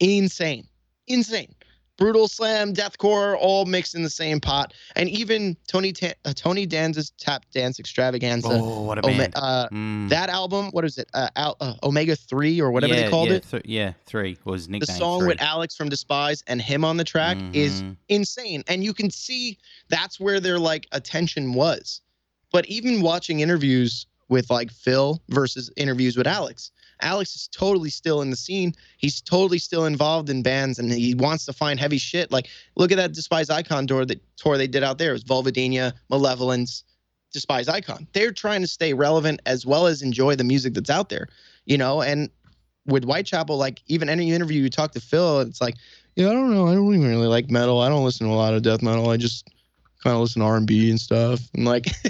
[0.00, 0.66] insane.
[1.06, 1.54] Insane.
[1.98, 4.72] Brutal slam, deathcore, all mixed in the same pot.
[4.94, 9.32] And even Tony Ta- uh, Tony Danza's Tap Dance Extravaganza, oh, what a Ome- band!
[9.36, 10.08] uh, Mm.
[10.08, 11.08] that album, what is it?
[11.12, 13.46] Uh, Al- uh, Omega 3 or whatever yeah, they called yeah, it.
[13.50, 15.28] th- yeah, three was The song three.
[15.28, 17.96] with Alex from Despised and him on the track is Mhm.
[18.08, 18.62] insane.
[18.68, 19.58] And you can see
[19.88, 22.00] that's where their like attention was.
[22.52, 26.70] But even watching interviews with like Phil versus interviews with Alex,
[27.00, 28.74] Alex is totally still in the scene.
[28.96, 32.30] He's totally still involved in bands and he wants to find heavy shit.
[32.30, 35.10] Like, look at that Despised Icon tour that tour they did out there.
[35.10, 36.84] It was Vulvodynia, Malevolence,
[37.32, 38.06] Despised Icon.
[38.12, 41.28] They're trying to stay relevant as well as enjoy the music that's out there,
[41.66, 42.30] you know, and
[42.86, 45.74] with Whitechapel, like even any interview you talk to Phil, it's like,
[46.16, 46.66] yeah, I don't know.
[46.66, 47.80] I don't even really like metal.
[47.80, 49.10] I don't listen to a lot of death metal.
[49.10, 49.48] I just
[50.02, 51.40] kind of listen to R and B and stuff.
[51.54, 51.86] And like,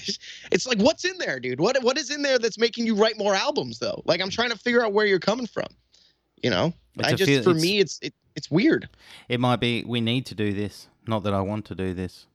[0.53, 1.61] it's like, what's in there, dude?
[1.61, 4.03] What what is in there that's making you write more albums though?
[4.05, 5.67] Like, I'm trying to figure out where you're coming from.
[6.43, 8.89] You know, It's I a just feel- for it's- me, it's it, it's weird.
[9.29, 10.87] It might be we need to do this.
[11.07, 12.27] Not that I want to do this.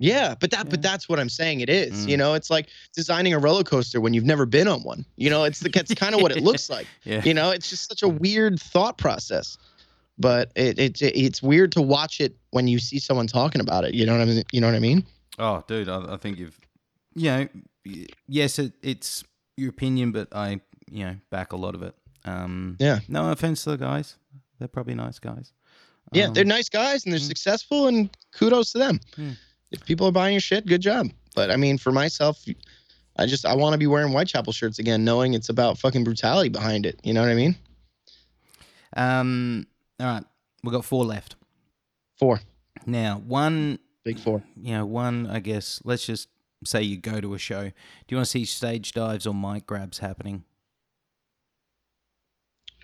[0.00, 1.60] Yeah, but that but that's what I'm saying.
[1.60, 2.04] It is.
[2.06, 2.10] Mm.
[2.10, 5.04] You know, it's like designing a roller coaster when you've never been on one.
[5.16, 6.86] You know, it's the it's kind of what it looks like.
[7.04, 7.22] Yeah.
[7.24, 9.56] you know it's just such a weird thought process
[10.18, 13.94] but it, it it's weird to watch it when you see someone talking about it
[13.94, 15.04] you know what i mean you know what i mean
[15.36, 16.56] Oh, dude, I, I think you've,
[17.16, 17.48] you know,
[18.28, 19.24] yes, it, it's
[19.56, 21.92] your opinion, but I, you know, back a lot of it.
[22.24, 23.00] Um, Yeah.
[23.08, 24.14] No offense to the guys;
[24.60, 25.52] they're probably nice guys.
[26.12, 27.26] yeah they're Um, nice guys and they're mm.
[27.26, 29.30] successful and kudos to them Hmm.
[29.72, 32.44] if people are buying your shit good job but i mean for myself
[33.16, 36.48] i just i want to be wearing whitechapel shirts again knowing it's about fucking brutality
[36.50, 37.56] behind it you know what i mean
[38.96, 39.66] Um.
[40.00, 40.24] All right,
[40.62, 41.36] We've got four left
[42.18, 42.40] four
[42.86, 43.22] now.
[43.26, 45.26] One, big four you know, one.
[45.28, 46.28] I guess let's just
[46.64, 47.62] say you go to a show.
[47.64, 47.72] Do
[48.08, 50.44] you want to see stage dives or mic grabs happening?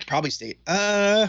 [0.07, 1.29] probably stage uh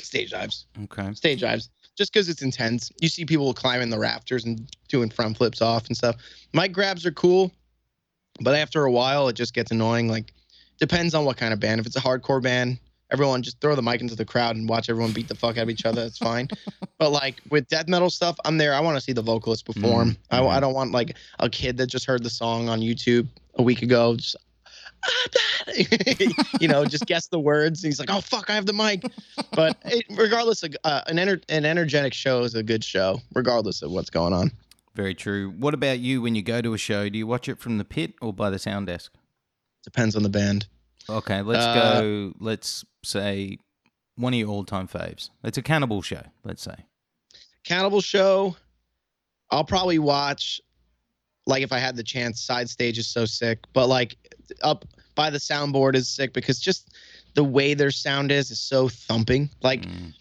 [0.00, 1.12] stage dives Okay.
[1.14, 2.90] stage dives just because it's intense.
[3.00, 6.16] You see people climbing the rafters and doing front flips off and stuff.
[6.54, 7.50] Mic grabs are cool,
[8.40, 10.08] but after a while, it just gets annoying.
[10.08, 10.32] Like,
[10.78, 11.80] depends on what kind of band.
[11.80, 12.78] If it's a hardcore band,
[13.12, 15.64] everyone just throw the mic into the crowd and watch everyone beat the fuck out
[15.64, 16.02] of each other.
[16.02, 16.48] It's fine.
[16.98, 18.74] but like with death metal stuff, I'm there.
[18.74, 20.12] I want to see the vocalist perform.
[20.12, 20.46] Mhm, I.
[20.46, 23.82] I don't want like a kid that just heard the song on YouTube a week
[23.82, 24.16] ago.
[24.16, 24.36] Just,
[26.60, 27.82] you know, just guess the words.
[27.82, 29.02] He's like, "Oh fuck, I have the mic."
[29.52, 33.82] But it, regardless, of, uh, an ener- an energetic show is a good show, regardless
[33.82, 34.50] of what's going on.
[34.94, 35.50] Very true.
[35.58, 37.08] What about you when you go to a show?
[37.08, 39.12] Do you watch it from the pit or by the sound desk?
[39.84, 40.66] Depends on the band.
[41.08, 42.32] Okay, let's Uh, go.
[42.38, 43.58] Let's say
[44.16, 45.30] one of your all-time faves.
[45.44, 46.22] It's a cannibal show.
[46.44, 46.74] Let's say.
[47.64, 48.56] Cannibal show,
[49.50, 50.60] I'll probably watch.
[51.46, 53.58] Like if I had the chance, side stage is so sick.
[53.72, 54.16] But like
[54.62, 54.84] up
[55.14, 56.90] by the soundboard is sick because just
[57.34, 59.50] the way their sound is is so thumping.
[59.62, 60.14] Like Mm.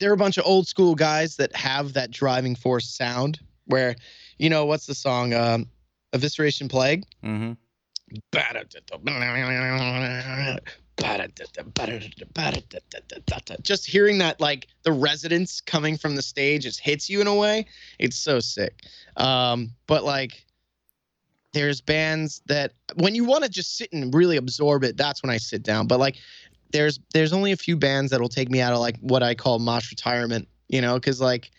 [0.00, 3.94] they're a bunch of old school guys that have that driving force sound where,
[4.38, 5.34] you know, what's the song?
[5.34, 5.68] Um,
[6.14, 7.04] Evisceration Plague.
[7.22, 7.56] Mhm.
[13.62, 17.34] Just hearing that, like the resonance coming from the stage, just hits you in a
[17.34, 17.66] way.
[17.98, 18.82] It's so sick.
[19.16, 20.44] Um, but like,
[21.52, 25.30] there's bands that when you want to just sit and really absorb it, that's when
[25.30, 25.86] I sit down.
[25.86, 26.16] But like,
[26.72, 29.58] there's there's only a few bands that'll take me out of like what I call
[29.58, 30.48] mosh retirement.
[30.68, 31.50] You know, because like,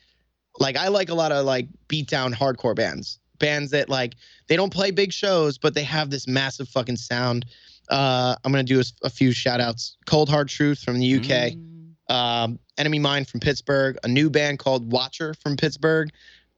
[0.60, 4.16] like I like a lot of like beat down hardcore bands, bands that like
[4.48, 7.46] they don't play big shows, but they have this massive fucking sound.
[7.90, 9.98] Uh, I'm gonna do a few shout outs.
[10.06, 12.14] Cold Hard Truth from the UK, Mm.
[12.14, 16.10] um, Enemy Mine from Pittsburgh, a new band called Watcher from Pittsburgh.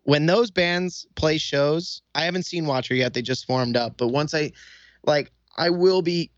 [0.03, 3.13] When those bands play shows, I haven't seen Watcher yet.
[3.13, 4.51] They just formed up, but once I,
[5.05, 6.31] like, I will be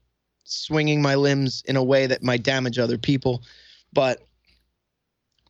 [0.44, 3.42] swinging my limbs in a way that might damage other people,
[3.94, 4.22] but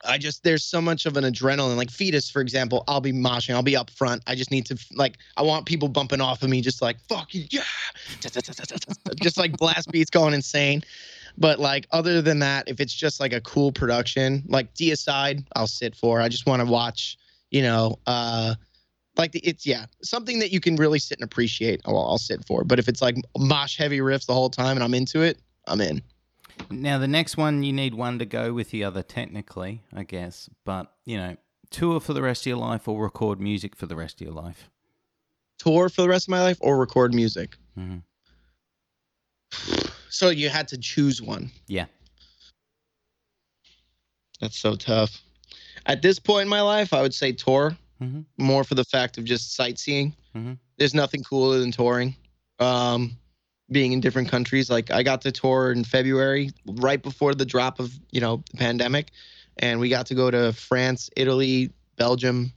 [0.06, 1.78] I just there's so much of an adrenaline.
[1.78, 3.54] Like fetus, for example, I'll be moshing.
[3.54, 4.24] I'll be up front.
[4.28, 7.30] I just need to like I want people bumping off of me, just like fuck
[7.32, 7.62] yeah,
[9.22, 10.84] just like blast beats going insane.
[11.38, 15.68] But like other than that, if it's just like a cool production, like Deicide, I'll
[15.68, 16.22] sit for.
[16.22, 17.18] I just want to watch,
[17.52, 18.56] you know, uh
[19.16, 21.82] like the, it's yeah something that you can really sit and appreciate.
[21.86, 22.64] I'll, I'll sit for.
[22.64, 25.82] But if it's like mosh heavy riffs the whole time and I'm into it, I'm
[25.82, 26.02] in.
[26.70, 30.50] Now, the next one, you need one to go with the other, technically, I guess.
[30.66, 31.38] But, you know,
[31.70, 34.36] tour for the rest of your life or record music for the rest of your
[34.36, 34.70] life.
[35.60, 37.58] Tour for the rest of my life or record music.
[37.76, 37.98] hmm
[40.10, 41.52] So you had to choose one.
[41.68, 41.86] Yeah.
[44.40, 45.22] That's so tough.
[45.88, 49.18] At this point in my life, I would say tour hmm more for the fact
[49.18, 50.16] of just sightseeing.
[50.36, 50.58] Mhm.
[50.78, 52.16] There's nothing cooler than touring.
[52.60, 53.18] Um,
[53.74, 54.70] being in different countries.
[54.70, 58.58] Like I got to tour in February, right before the drop of you know the
[58.58, 59.12] pandemic,
[59.58, 62.54] and we got to go to France, Italy, Belgium,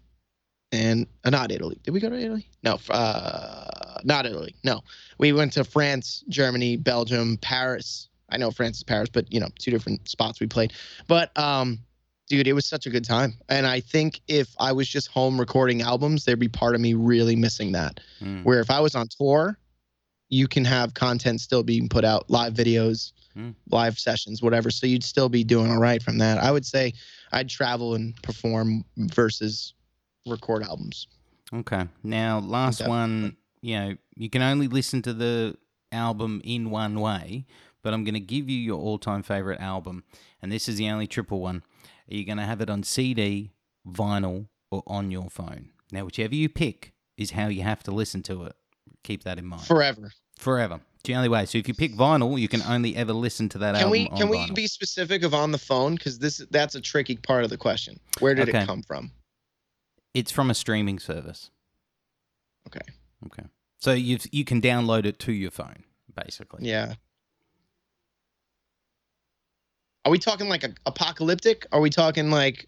[0.73, 1.79] and uh, not Italy.
[1.83, 2.49] Did we go to Italy?
[2.63, 4.55] No, uh, not Italy.
[4.63, 4.83] No,
[5.19, 8.09] we went to France, Germany, Belgium, Paris.
[8.29, 10.73] I know France is Paris, but you know two different spots we played.
[11.09, 11.81] But um,
[12.29, 13.35] dude, it was such a good time.
[13.49, 16.95] And I think if I was just home recording albums, there'd be part of me
[16.95, 18.01] really missing that.
[18.21, 18.45] Mm.
[18.45, 19.59] Where if I was on tour,
[20.29, 23.55] you can have content still being put out, live videos, Mm.
[23.71, 24.71] live sessions, whatever.
[24.71, 26.39] So you'd still be doing all right from that.
[26.39, 26.95] I would say
[27.33, 29.75] I'd travel and perform versus
[30.27, 31.07] record albums.
[31.53, 31.87] Okay.
[32.03, 32.89] Now, last Yeah.
[32.89, 35.57] one, you know, you can only listen to the
[35.93, 37.45] album in one way,
[37.83, 40.05] but I'm going to give you your all time favorite album.
[40.41, 41.63] And this is the only triple one.
[42.11, 43.53] Are you going to have it on CD,
[43.87, 45.71] vinyl, or on your phone?
[45.93, 48.57] Now, whichever you pick is how you have to listen to it.
[49.07, 49.63] Keep that in mind.
[49.63, 50.11] Forever.
[50.37, 50.81] Forever.
[50.97, 51.47] It's the only way.
[51.47, 54.09] So if you pick vinyl, you can only ever listen to that Can album we
[54.09, 54.55] on can we vinyl.
[54.57, 55.95] be specific of on the phone?
[55.95, 58.01] Because this that's a tricky part of the question.
[58.19, 58.63] Where did Okay.
[58.63, 59.13] it come from?
[60.13, 61.51] It's from a streaming service.
[62.67, 62.81] Okay.
[63.27, 63.45] Okay.
[63.79, 65.85] So you you can download it to your phone,
[66.17, 66.69] basically.
[66.69, 66.95] Yeah.
[70.05, 71.67] Are we talking like a, apocalyptic?
[71.73, 72.67] Are we talking like,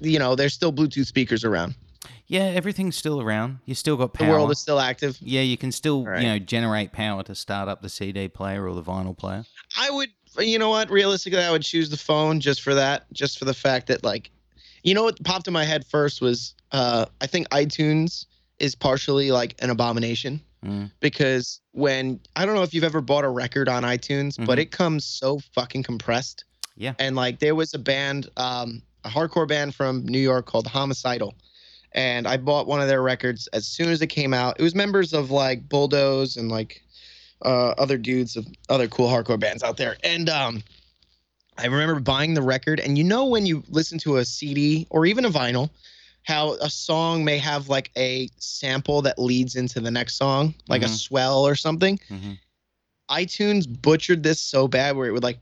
[0.00, 1.74] you know, there's still Bluetooth speakers around.
[2.26, 3.58] Yeah, everything's still around.
[3.66, 4.26] You still got power.
[4.26, 5.16] The world is still active.
[5.20, 6.22] yeah, you can still Right.
[6.22, 9.44] you know generate power to start up the CD player or the vinyl player.
[9.78, 10.90] I would, you know what?
[10.90, 14.30] Realistically, I would choose the phone just for that, just for the fact that, like,
[14.82, 18.26] you know what popped in my head first was, uh, I think iTunes
[18.58, 20.90] is partially like an abomination Mm.
[21.00, 24.62] because when I don't know if you've ever bought a record on iTunes, but Mhm.
[24.62, 26.44] it comes so fucking compressed.
[26.76, 26.94] Yeah.
[26.98, 31.34] And like there was a band, um, a hardcore band from New York called Homicidal.
[31.94, 34.58] And I bought one of their records as soon as it came out.
[34.58, 36.82] It was members of like Bulldoze and like
[37.44, 39.96] uh, other dudes of other cool hardcore bands out there.
[40.02, 40.62] And um,
[41.56, 42.80] I remember buying the record.
[42.80, 45.70] And you know when you listen to a CD or even a vinyl,
[46.24, 50.82] how a song may have like a sample that leads into the next song, like
[50.82, 50.98] a Mhm.
[50.98, 52.00] swell or something.
[52.08, 52.32] hmm
[53.10, 55.38] iTunes butchered this so bad where it would like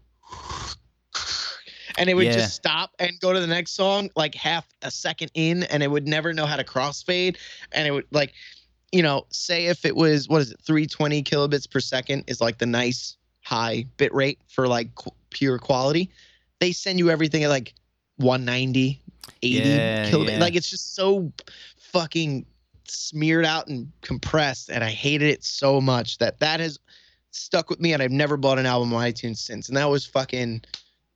[1.99, 2.33] and it would Yeah.
[2.33, 5.91] just stop and go to the next song like half a second in and it
[5.91, 7.37] would never know how to crossfade
[7.73, 8.33] and it would like
[8.93, 12.59] you know say if it was what is it 320 kilobits per second is like
[12.59, 16.11] the nice high bit rate for like qu- pure quality
[16.61, 17.75] they send you everything at like
[18.17, 19.01] 190
[19.43, 20.39] 80 Yeah, kilobits yeah.
[20.41, 21.33] like it's just so
[21.79, 22.47] fucking
[22.89, 26.79] smeared out and compressed and i hated it so much that that has
[27.35, 29.69] stuck with me and I've never bought an album on iTunes since.
[29.69, 30.61] And that was fucking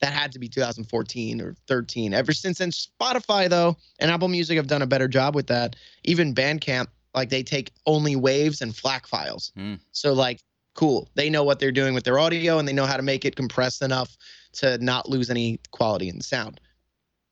[0.00, 2.14] that had to be 2014 or 13.
[2.14, 5.76] Ever since then, Spotify though and Apple Music have done a better job with that.
[6.04, 9.52] Even Bandcamp, like they take only WAVs and FLAC files.
[9.56, 9.80] Mm.
[9.92, 10.40] So like
[10.74, 11.08] cool.
[11.14, 13.34] They know what they're doing with their audio and they know how to make it
[13.34, 14.16] compressed enough
[14.52, 16.60] to not lose any quality in the sound.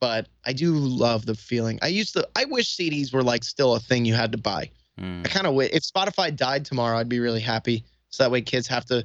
[0.00, 1.78] But I do love the feeling.
[1.82, 2.28] I used to.
[2.36, 4.70] I wish CDs were like still a thing you had to buy.
[5.00, 5.24] Mm.
[5.24, 7.84] I kind of wish if Spotify died tomorrow, I'd be really happy.
[8.10, 9.04] So that way, kids have to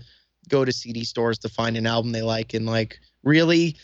[0.49, 3.77] go to CD stores to find an album they like and like really.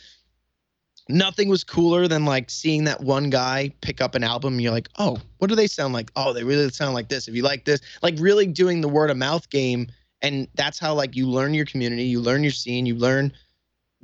[1.07, 4.53] Nothing was cooler than like seeing that one guy pick up an album.
[4.53, 6.11] And you're like, oh, what do they sound like?
[6.15, 7.27] Oh, they really sound like this.
[7.27, 9.87] If you like this, like really doing the word of mouth game,
[10.23, 13.31] and that's how like you learn your community, you learn your scene, you learn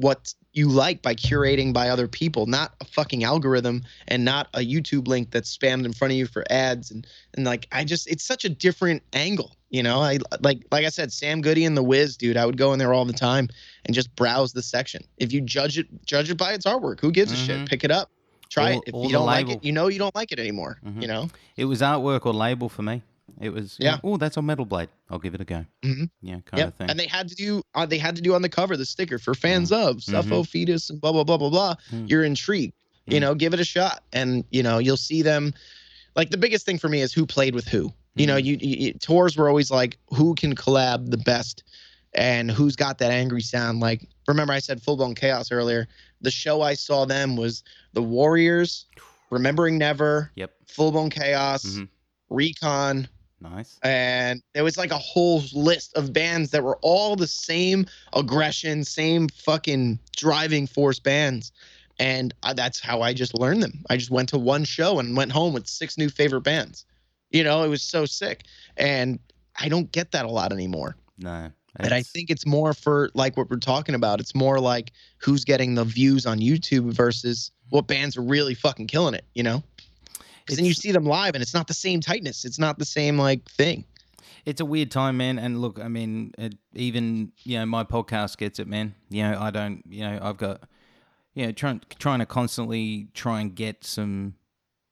[0.02, 4.60] what you like by curating by other people, not a fucking algorithm and not a
[4.60, 8.08] YouTube link that's spammed in front of you for ads and and like I just
[8.10, 10.00] it's such a different angle, you know.
[10.02, 12.36] I like like I said, Sam Goody and the Wiz, dude.
[12.36, 13.48] I would go in there all the time
[13.86, 15.04] and just browse the section.
[15.18, 17.46] If you judge it judge it by its artwork, who gives a Mhm.
[17.46, 17.70] shit?
[17.70, 18.12] Pick it up,
[18.50, 18.82] try Or- it.
[18.88, 20.80] If you don't like it, you know you don't like it anymore.
[20.86, 21.02] Mhm.
[21.02, 21.30] You know.
[21.56, 23.04] It was artwork or label for me.
[23.40, 24.00] It was Yeah.
[24.04, 24.90] Oh, that's on Metal Blade.
[25.10, 25.66] I'll give it a go.
[25.84, 26.10] Mhm.
[26.22, 26.68] Yeah, kind Yep.
[26.68, 26.90] of thing.
[26.90, 29.18] And they had to do uh, they had to do on the cover the sticker
[29.20, 31.76] for fans of Suffo fetus and blah blah blah blah blah.
[31.92, 32.10] Mm.
[32.10, 32.74] You're intrigued.
[33.08, 33.22] You Mm.
[33.22, 34.04] know, give it a shot.
[34.14, 35.54] And you know, you'll see them
[36.16, 37.94] like the biggest thing for me is who played with who.
[38.16, 38.46] You know, Mhm.
[38.46, 41.64] you, you tours were always like who can collab the best
[42.14, 43.80] and who's got that angry sound.
[43.80, 45.88] Like remember I said full blown chaos earlier.
[46.20, 47.64] The show I saw them was
[47.94, 48.86] the Warriors,
[49.32, 50.52] Remembering Never, Yep.
[50.68, 51.88] Full Blown Chaos, Mhm.
[52.30, 53.08] Recon,
[53.42, 53.80] Nice.
[53.82, 58.84] and there was like a whole list of bands that were all the same aggression,
[58.84, 61.52] same fucking driving force bands.
[62.00, 63.84] And I, that's how I just learned them.
[63.90, 66.86] I just went to one show and went home with six new favorite bands.
[67.32, 68.44] You know, it was so sick.
[68.78, 69.20] And
[69.60, 70.96] I don't get that a lot anymore.
[71.18, 71.52] No.
[71.78, 74.20] And I think it's more for like what we're talking about.
[74.20, 78.88] It's more like who's getting the views on YouTube versus what bands are really fucking
[78.88, 79.64] killing it, you know?
[80.42, 82.46] Because then you see them live and it's not the same tightness.
[82.46, 83.86] It's not the same like thing.
[84.46, 85.38] it's a weird time, man.
[85.40, 88.96] And look, I mean, it, even you know, my podcast gets it, man.
[89.10, 89.84] You know, I don't.
[89.88, 90.62] You know, I've got,
[91.36, 94.36] you know, trying trying to constantly try and get some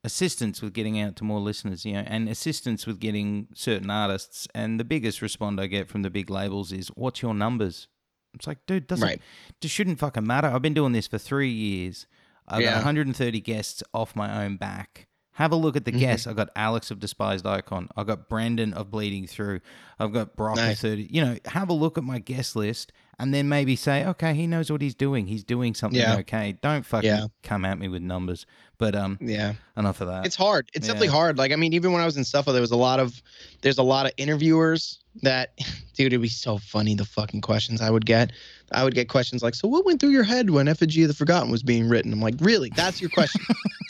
[0.04, 1.84] assistance with getting out to more listeners.
[1.84, 4.46] You know, and assistance with getting certain artists.
[4.54, 7.88] And the biggest respond I get from the big labels is, "What's your numbers?"
[8.34, 9.20] It's like, dude, doesn't Right.
[9.60, 10.46] just shouldn't fucking matter.
[10.46, 12.06] I've been doing this for three years.
[12.46, 12.70] I've Yeah.
[12.74, 15.08] got 130 guests off my own back.
[15.40, 16.00] Have a look at the Mhm.
[16.00, 16.26] guests.
[16.26, 17.88] I've got Alex of Despised Icon.
[17.96, 19.60] I've got Brandon of Bleeding Through.
[19.98, 21.08] I've got Brock of 30.
[21.10, 24.46] You know, have a look at my guest list and then maybe say, okay, he
[24.46, 25.26] knows what he's doing.
[25.28, 26.16] He's doing something Yeah.
[26.18, 26.58] okay.
[26.62, 27.26] Don't fucking Yeah.
[27.42, 28.44] come at me with numbers.
[28.76, 29.54] But um, Yeah.
[29.78, 30.26] enough of that.
[30.26, 30.68] It's hard.
[30.74, 31.12] It's definitely Yeah.
[31.14, 31.38] hard.
[31.38, 33.22] Like I mean, even when I was in Suffo, there was a lot of
[33.62, 35.56] there's a lot of interviewers that
[35.94, 38.30] dude, it'd be so funny the fucking questions I would get.
[38.72, 41.14] I would get questions like, So what went through your head when Effigy of the
[41.14, 42.12] Forgotten was being written?
[42.12, 42.70] I'm like, really?
[42.76, 43.40] That's your question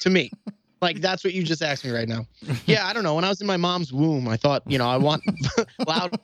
[0.02, 0.30] to me.
[0.82, 2.26] Like that's what you just asked me right now.
[2.66, 3.14] Yeah, I don't know.
[3.14, 5.22] When I was in my mom's womb, I thought, you know, I want
[5.86, 6.18] loud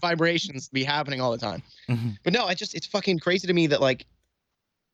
[0.00, 1.62] vibrations to be happening all the time.
[1.88, 2.16] Mhm.
[2.24, 4.06] But no, it just it's fucking crazy to me that like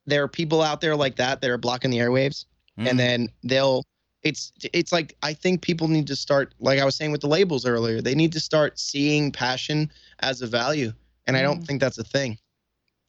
[0.07, 2.45] there are people out there like that that are blocking the airwaves
[2.79, 2.91] Mm.
[2.91, 3.83] and then they'll
[4.23, 7.27] it's it's like i think people need to start like i was saying with the
[7.27, 10.93] labels earlier they need to start seeing passion as a value
[11.27, 11.67] and i don't Mm.
[11.67, 12.39] think that's a thing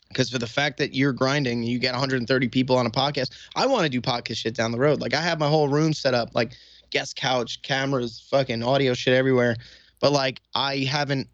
[0.10, 3.66] because for the fact that you're grinding you get 130 people on a podcast i
[3.66, 5.00] want to do podcast shit down the road.
[5.00, 6.54] Like i have my whole room set up like
[6.90, 9.56] guest couch cameras fucking audio shit everywhere.
[10.02, 11.28] But like i haven't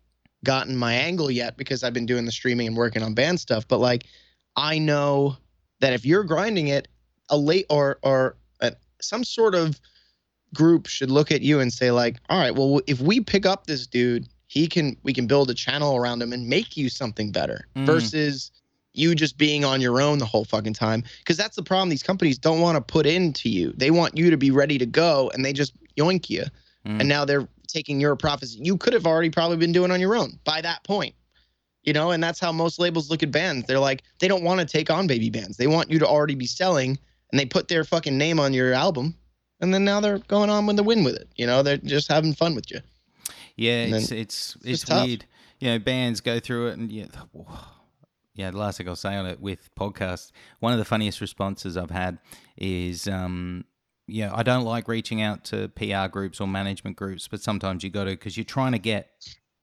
[0.43, 3.68] gotten my angle yet because i've been doing the streaming and working on band stuff.
[3.68, 4.06] But like
[4.56, 5.38] i know
[5.80, 6.88] that if you're grinding it
[7.30, 9.80] a late or or a, some sort of
[10.53, 13.68] group should look at you and say like all right well if we pick up
[13.68, 17.31] this dude he can we can build a channel around him and make you something
[17.31, 17.85] better Mm.
[17.85, 18.52] versus
[18.98, 22.04] you just being on your own the whole fucking time because that's the problem these
[22.04, 23.74] companies don't want to put into you.
[23.76, 26.46] They want you to be ready to go and they just yoink you.
[26.86, 27.00] Mm.
[27.00, 30.16] and now they're taking your profits you could have already probably been doing on your
[30.16, 31.16] own by that point
[31.86, 32.12] you know?
[32.12, 33.66] And that's how most labels look at bands.
[33.68, 35.58] They're like they don't want to take on baby bands.
[35.58, 36.98] They want you to already be selling
[37.32, 39.16] and they put their fucking name on your album
[39.62, 41.64] and then now they're going on with the win with it you know?
[41.64, 42.82] They're just having fun with you.
[43.56, 45.06] Yeah, then it's it's it's, just tough.
[45.08, 45.26] weird.
[45.60, 47.06] You know, bands go through it, and yeah,
[48.36, 48.52] yeah.
[48.52, 51.91] The last thing I'll say on it with podcasts, one of the funniest responses I've
[51.91, 52.20] had
[52.57, 53.66] is, um,
[54.07, 57.90] yeah, I don't like reaching out to PR groups or management groups, but sometimes you
[57.90, 59.10] got to because you're trying to get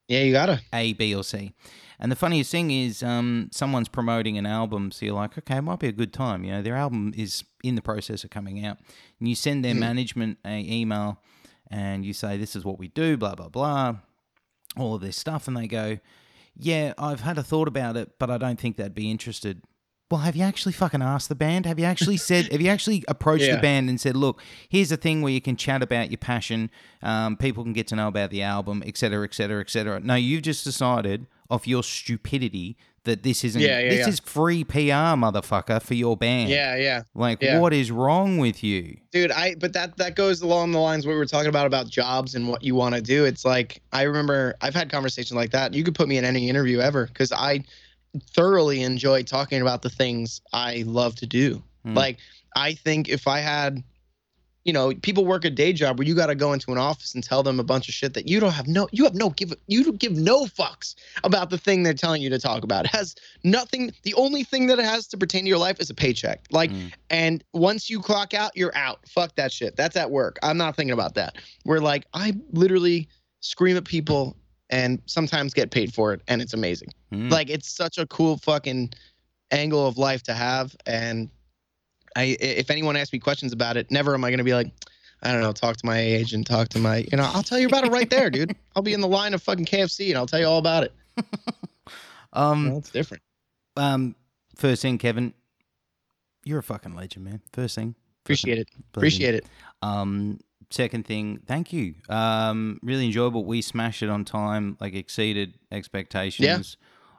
[0.09, 1.53] yeah you gotta A, B, or C.
[2.01, 5.63] And the funniest thing is, um, someone's promoting an album, so you're like, okay, it
[5.63, 6.43] might be a good time.
[6.43, 8.79] You know, their album is in the process of coming out,
[9.21, 9.79] and you send their Mhm.
[9.79, 11.23] management a email,
[11.71, 13.97] and you say, this is what we do, blah blah blah,
[14.77, 15.99] all of this stuff, and they go,
[16.59, 19.63] yeah, I've had a thought about it, but I don't think they'd be interested.
[20.11, 21.65] Well, have you actually fucking asked the band?
[21.65, 22.53] Have you actually said?
[22.53, 23.57] have you actually approached Yeah.
[23.57, 26.71] the band and said, "Look, here's a thing where you can chat about your passion.
[27.03, 30.65] Um, people can get to know about the album, etc., etc., etc." No, you've just
[30.65, 33.61] decided of your stupidity that this isn't.
[33.61, 34.09] Yeah, yeah, this yeah.
[34.09, 36.51] is free PR, motherfucker, for your band.
[36.51, 37.03] Yeah, yeah.
[37.15, 38.97] Like, what is wrong with you?
[39.11, 41.87] dude i but that that goes along the lines what we were talking about about
[41.87, 45.51] jobs and what you want to do it's like i remember i've had conversations like
[45.51, 47.63] that you could put me in any interview ever because i
[48.35, 51.95] thoroughly enjoy talking about the things i love to do Hmm.
[51.95, 52.17] like
[52.57, 53.83] i think if i had
[54.65, 57.15] you know people work a day job where you got to go into an office
[57.15, 59.31] and tell them a bunch of shit that you don't have no you have no
[59.31, 60.95] give you don't give no fucks
[61.25, 63.15] about the thing they're telling you to talk about it has
[63.45, 66.41] nothing the only thing that it has to pertain to your life is a paycheck
[66.51, 66.93] like Mm.
[67.11, 69.01] and once you clock out, you're out.
[69.07, 69.77] Fuck that shit.
[69.77, 70.39] That's at work.
[70.43, 71.37] I'm not thinking about that.
[71.65, 73.09] Where like I literally
[73.41, 74.37] scream at people
[74.71, 76.89] and sometimes get paid for it, and it's amazing.
[77.13, 77.31] Mm.
[77.31, 78.93] Like it's such a cool fucking
[79.51, 80.75] angle of life to have.
[80.87, 81.29] And
[82.17, 84.71] I, if anyone asks me questions about it, never am I gonna be like,
[85.23, 87.67] I don't know, talk to my agent, talk to my, you know, I'll tell you
[87.69, 88.55] about it right there, dude.
[88.77, 90.93] I'll be in the line of fucking KFC and I'll tell you all about it.
[92.33, 93.23] um, Well, it's different.
[93.77, 94.17] um,
[94.57, 95.33] first thing, Kevin,
[96.45, 97.41] you're a fucking legend, man.
[97.53, 97.95] First thing,
[98.25, 98.69] Appreciate it.
[98.95, 99.47] Appreciate it.
[99.83, 100.39] Um,
[100.71, 101.95] second thing, thank you.
[102.09, 103.45] Um, really enjoyable.
[103.45, 106.77] We smashed it on time, like exceeded expectations.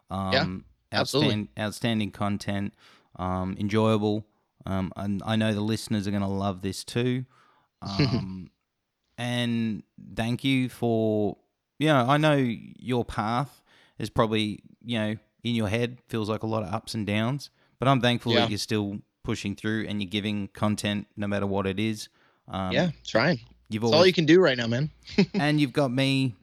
[0.10, 0.42] Yeah.
[0.42, 1.36] Um, absolutely.
[1.36, 2.74] outstand- outstanding content.
[3.18, 4.26] Um, enjoyable.
[4.66, 7.26] Um, and I know the listeners are going to love this too.
[7.82, 8.50] Um,
[9.18, 9.84] and
[10.16, 11.38] thank you for,
[11.80, 13.62] you know, I know your path
[14.00, 17.50] is probably, you know, in your head feels like a lot of ups and downs,
[17.80, 18.42] but I'm thankful Yeah.
[18.42, 22.08] that you're still pushing through and you're giving content no matter what it is.
[22.48, 23.40] Um, yeah, trying.
[23.70, 24.90] you've always all you can do right now, man.
[25.34, 26.36] and you've got me,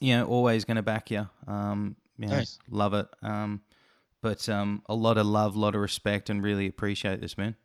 [0.00, 1.28] you know, always going to back you.
[1.46, 2.58] Um, you know, Nice.
[2.68, 3.06] love it.
[3.22, 3.62] Um,
[4.22, 7.56] but um, a lot of love, a lot of respect, and really appreciate this, man.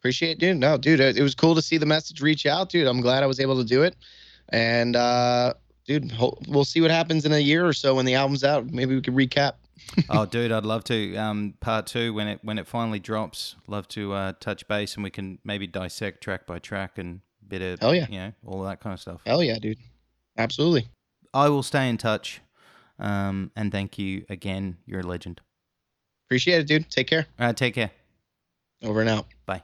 [0.00, 0.56] Appreciate it, dude.
[0.58, 2.86] No, dude, it it was cool to see the message reach out, dude.
[2.86, 3.96] I'm glad I was able to do it.
[4.50, 5.54] And uh
[5.86, 8.66] dude, ho- we'll see what happens in a year or so when the album's out.
[8.66, 9.54] Maybe we could recap.
[10.10, 11.16] oh, dude, I'd love to.
[11.16, 15.02] Um, part two when it when it finally drops, love to uh, touch base and
[15.02, 18.06] we can maybe dissect track by track and bit of Hell yeah.
[18.08, 19.20] you know all of that kind of stuff.
[19.26, 19.78] Hell yeah, dude.
[20.36, 20.88] Absolutely.
[21.34, 22.40] I will stay in touch.
[23.00, 24.78] Um, and thank you again.
[24.86, 25.40] You're a legend.
[26.28, 26.90] Appreciate it, dude.
[26.90, 27.26] Take care.
[27.38, 27.90] Uh, take care.
[28.82, 29.26] Over and out.
[29.46, 29.62] Bye.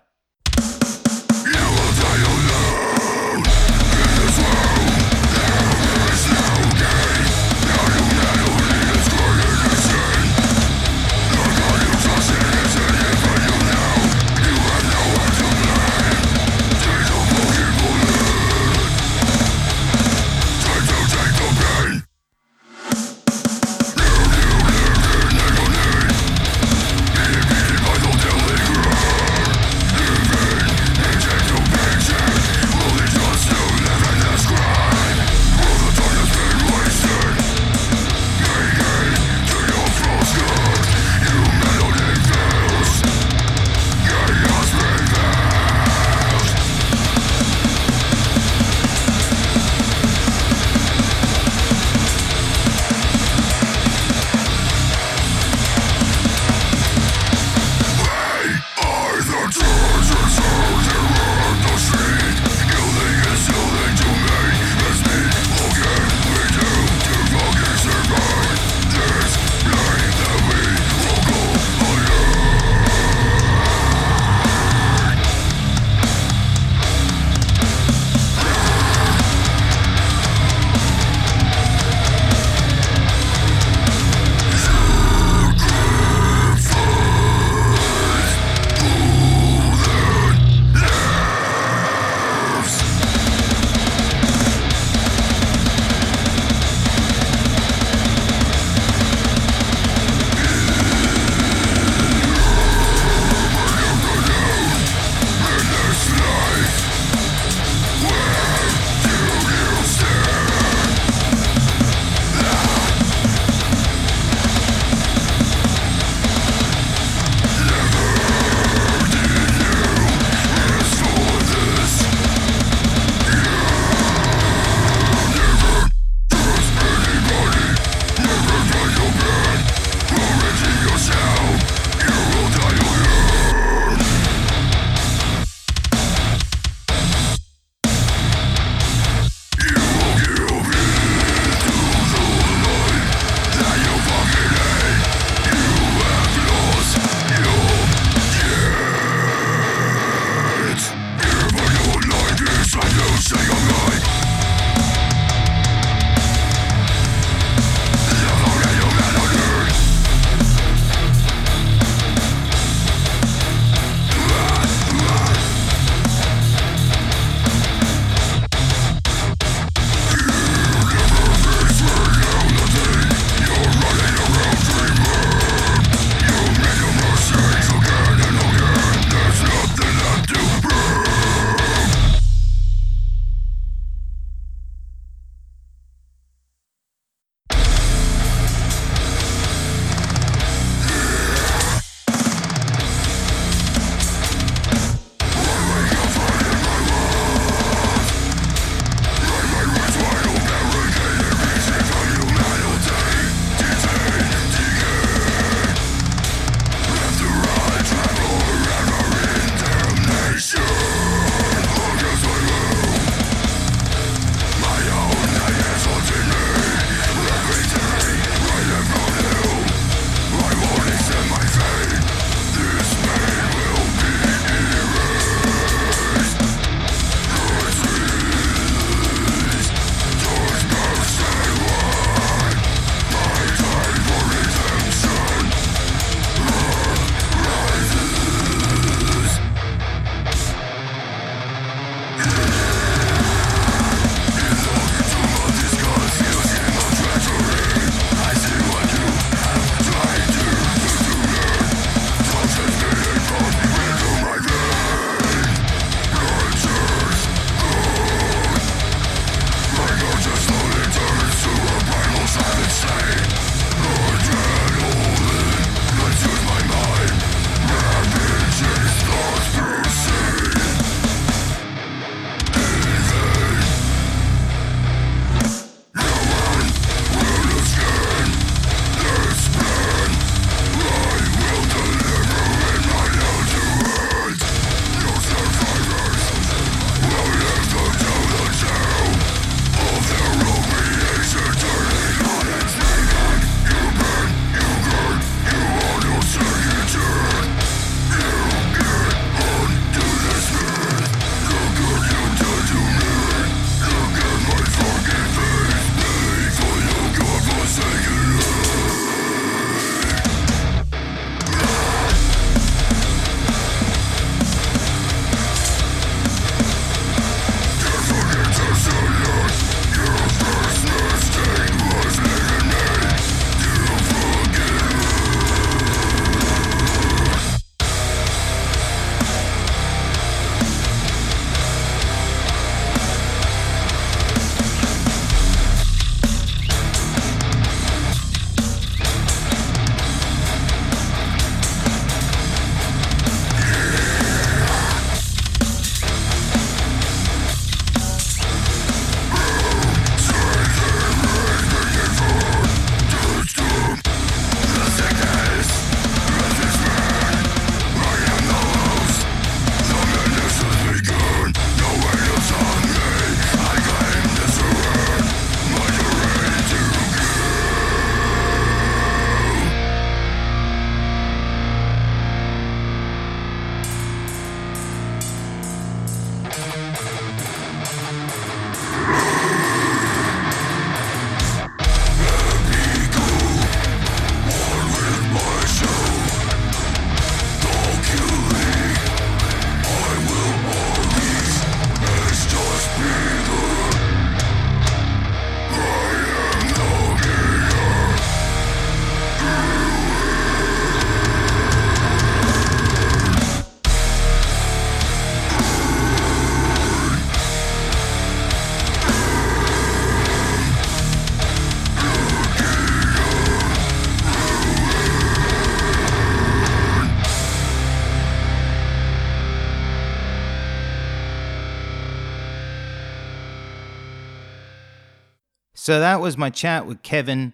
[425.84, 427.52] So that was my chat with Kevin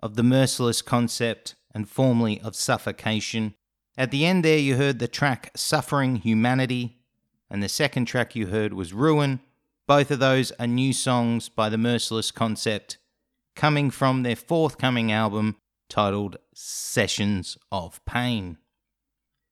[0.00, 3.54] of the Merciless Concept and formerly of Suffocation.
[3.98, 6.98] At the end there, you heard the track Suffering Humanity,
[7.50, 9.40] and the second track you heard was Ruin.
[9.88, 12.98] Both of those are new songs by the Merciless Concept
[13.56, 15.56] coming from their forthcoming album
[15.90, 18.58] titled Sessions of Pain.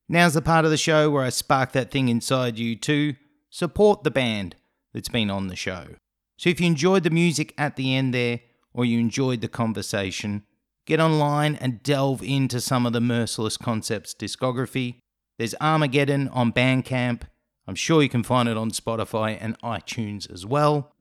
[0.09, 3.17] Now's the part of the show where I spark that thing inside you to
[3.51, 4.55] support the band
[4.95, 5.97] that's been on the show.
[6.41, 8.41] So if you enjoyed the music at the end there,
[8.73, 10.45] or you enjoyed the conversation,
[10.87, 15.01] get online and delve into some of the Merciless Concepts discography.
[15.37, 17.25] There's Armageddon on Bandcamp.
[17.69, 20.95] I'm sure you can find it on Spotify and iTunes as well.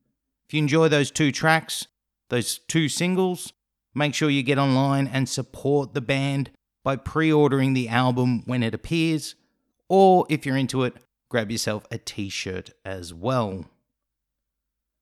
[0.50, 1.88] If you enjoy those two tracks,
[2.28, 3.54] those two singles,
[3.96, 6.50] make sure you get online and support the band
[6.84, 9.36] by pre ordering the album when it appears,
[9.88, 10.98] or if you're into it,
[11.30, 13.64] grab yourself a t shirt as well.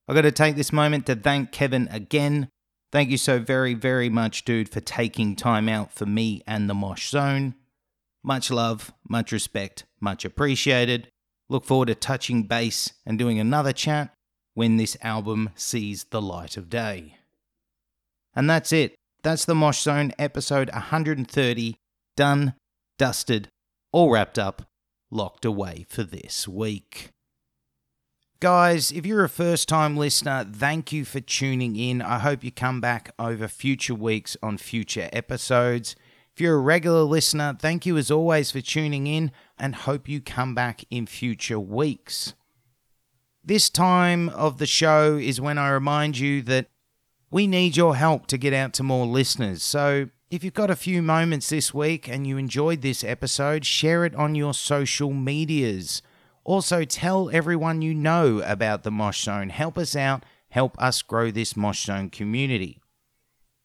[0.08, 2.48] I've got to take this moment to thank Kevin again.
[2.90, 6.74] Thank you so very, very much, dude, for taking time out for me and the
[6.74, 7.54] Mosh Zone.
[8.24, 11.08] Much love, much respect, much appreciated.
[11.50, 14.14] Look forward to touching base and doing another chat
[14.54, 17.18] when this album sees the light of day.
[18.34, 18.94] And that's it.
[19.22, 21.76] That's the Mosh Zone episode 130.
[22.16, 22.54] Done,
[22.98, 23.48] dusted,
[23.92, 24.62] all wrapped up,
[25.10, 27.10] locked away for this week.
[28.40, 32.00] Guys, if you're a first time listener, thank you for tuning in.
[32.00, 35.96] I hope you come back over future weeks on future episodes.
[36.36, 40.20] If you're a regular listener, thank you as always for tuning in and hope you
[40.20, 42.34] come back in future weeks.
[43.42, 46.68] This time of the show is when I remind you that
[47.32, 49.64] we need your help to get out to more listeners.
[49.64, 54.04] So if you've got a few moments this week and you enjoyed this episode, share
[54.04, 56.02] it on your social medias.
[56.48, 59.50] Also, tell everyone you know about the Mosh Zone.
[59.50, 62.80] Help us out, help us grow this Mosh Zone community.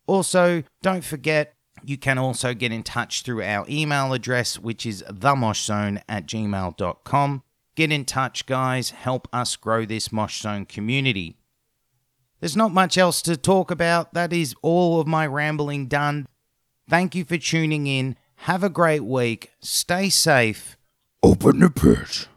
[0.07, 5.03] Also, don't forget you can also get in touch through our email address, which is
[5.03, 7.43] themoshzone at gmail.com.
[7.76, 8.91] Get in touch, guys.
[8.91, 11.38] Help us grow this Mosh Zone community.
[12.39, 14.14] There's not much else to talk about.
[14.14, 16.27] That is all of my rambling done.
[16.89, 18.15] Thank you for tuning in.
[18.43, 19.51] Have a great week.
[19.61, 20.77] Stay safe.
[21.22, 22.30] Open the pit.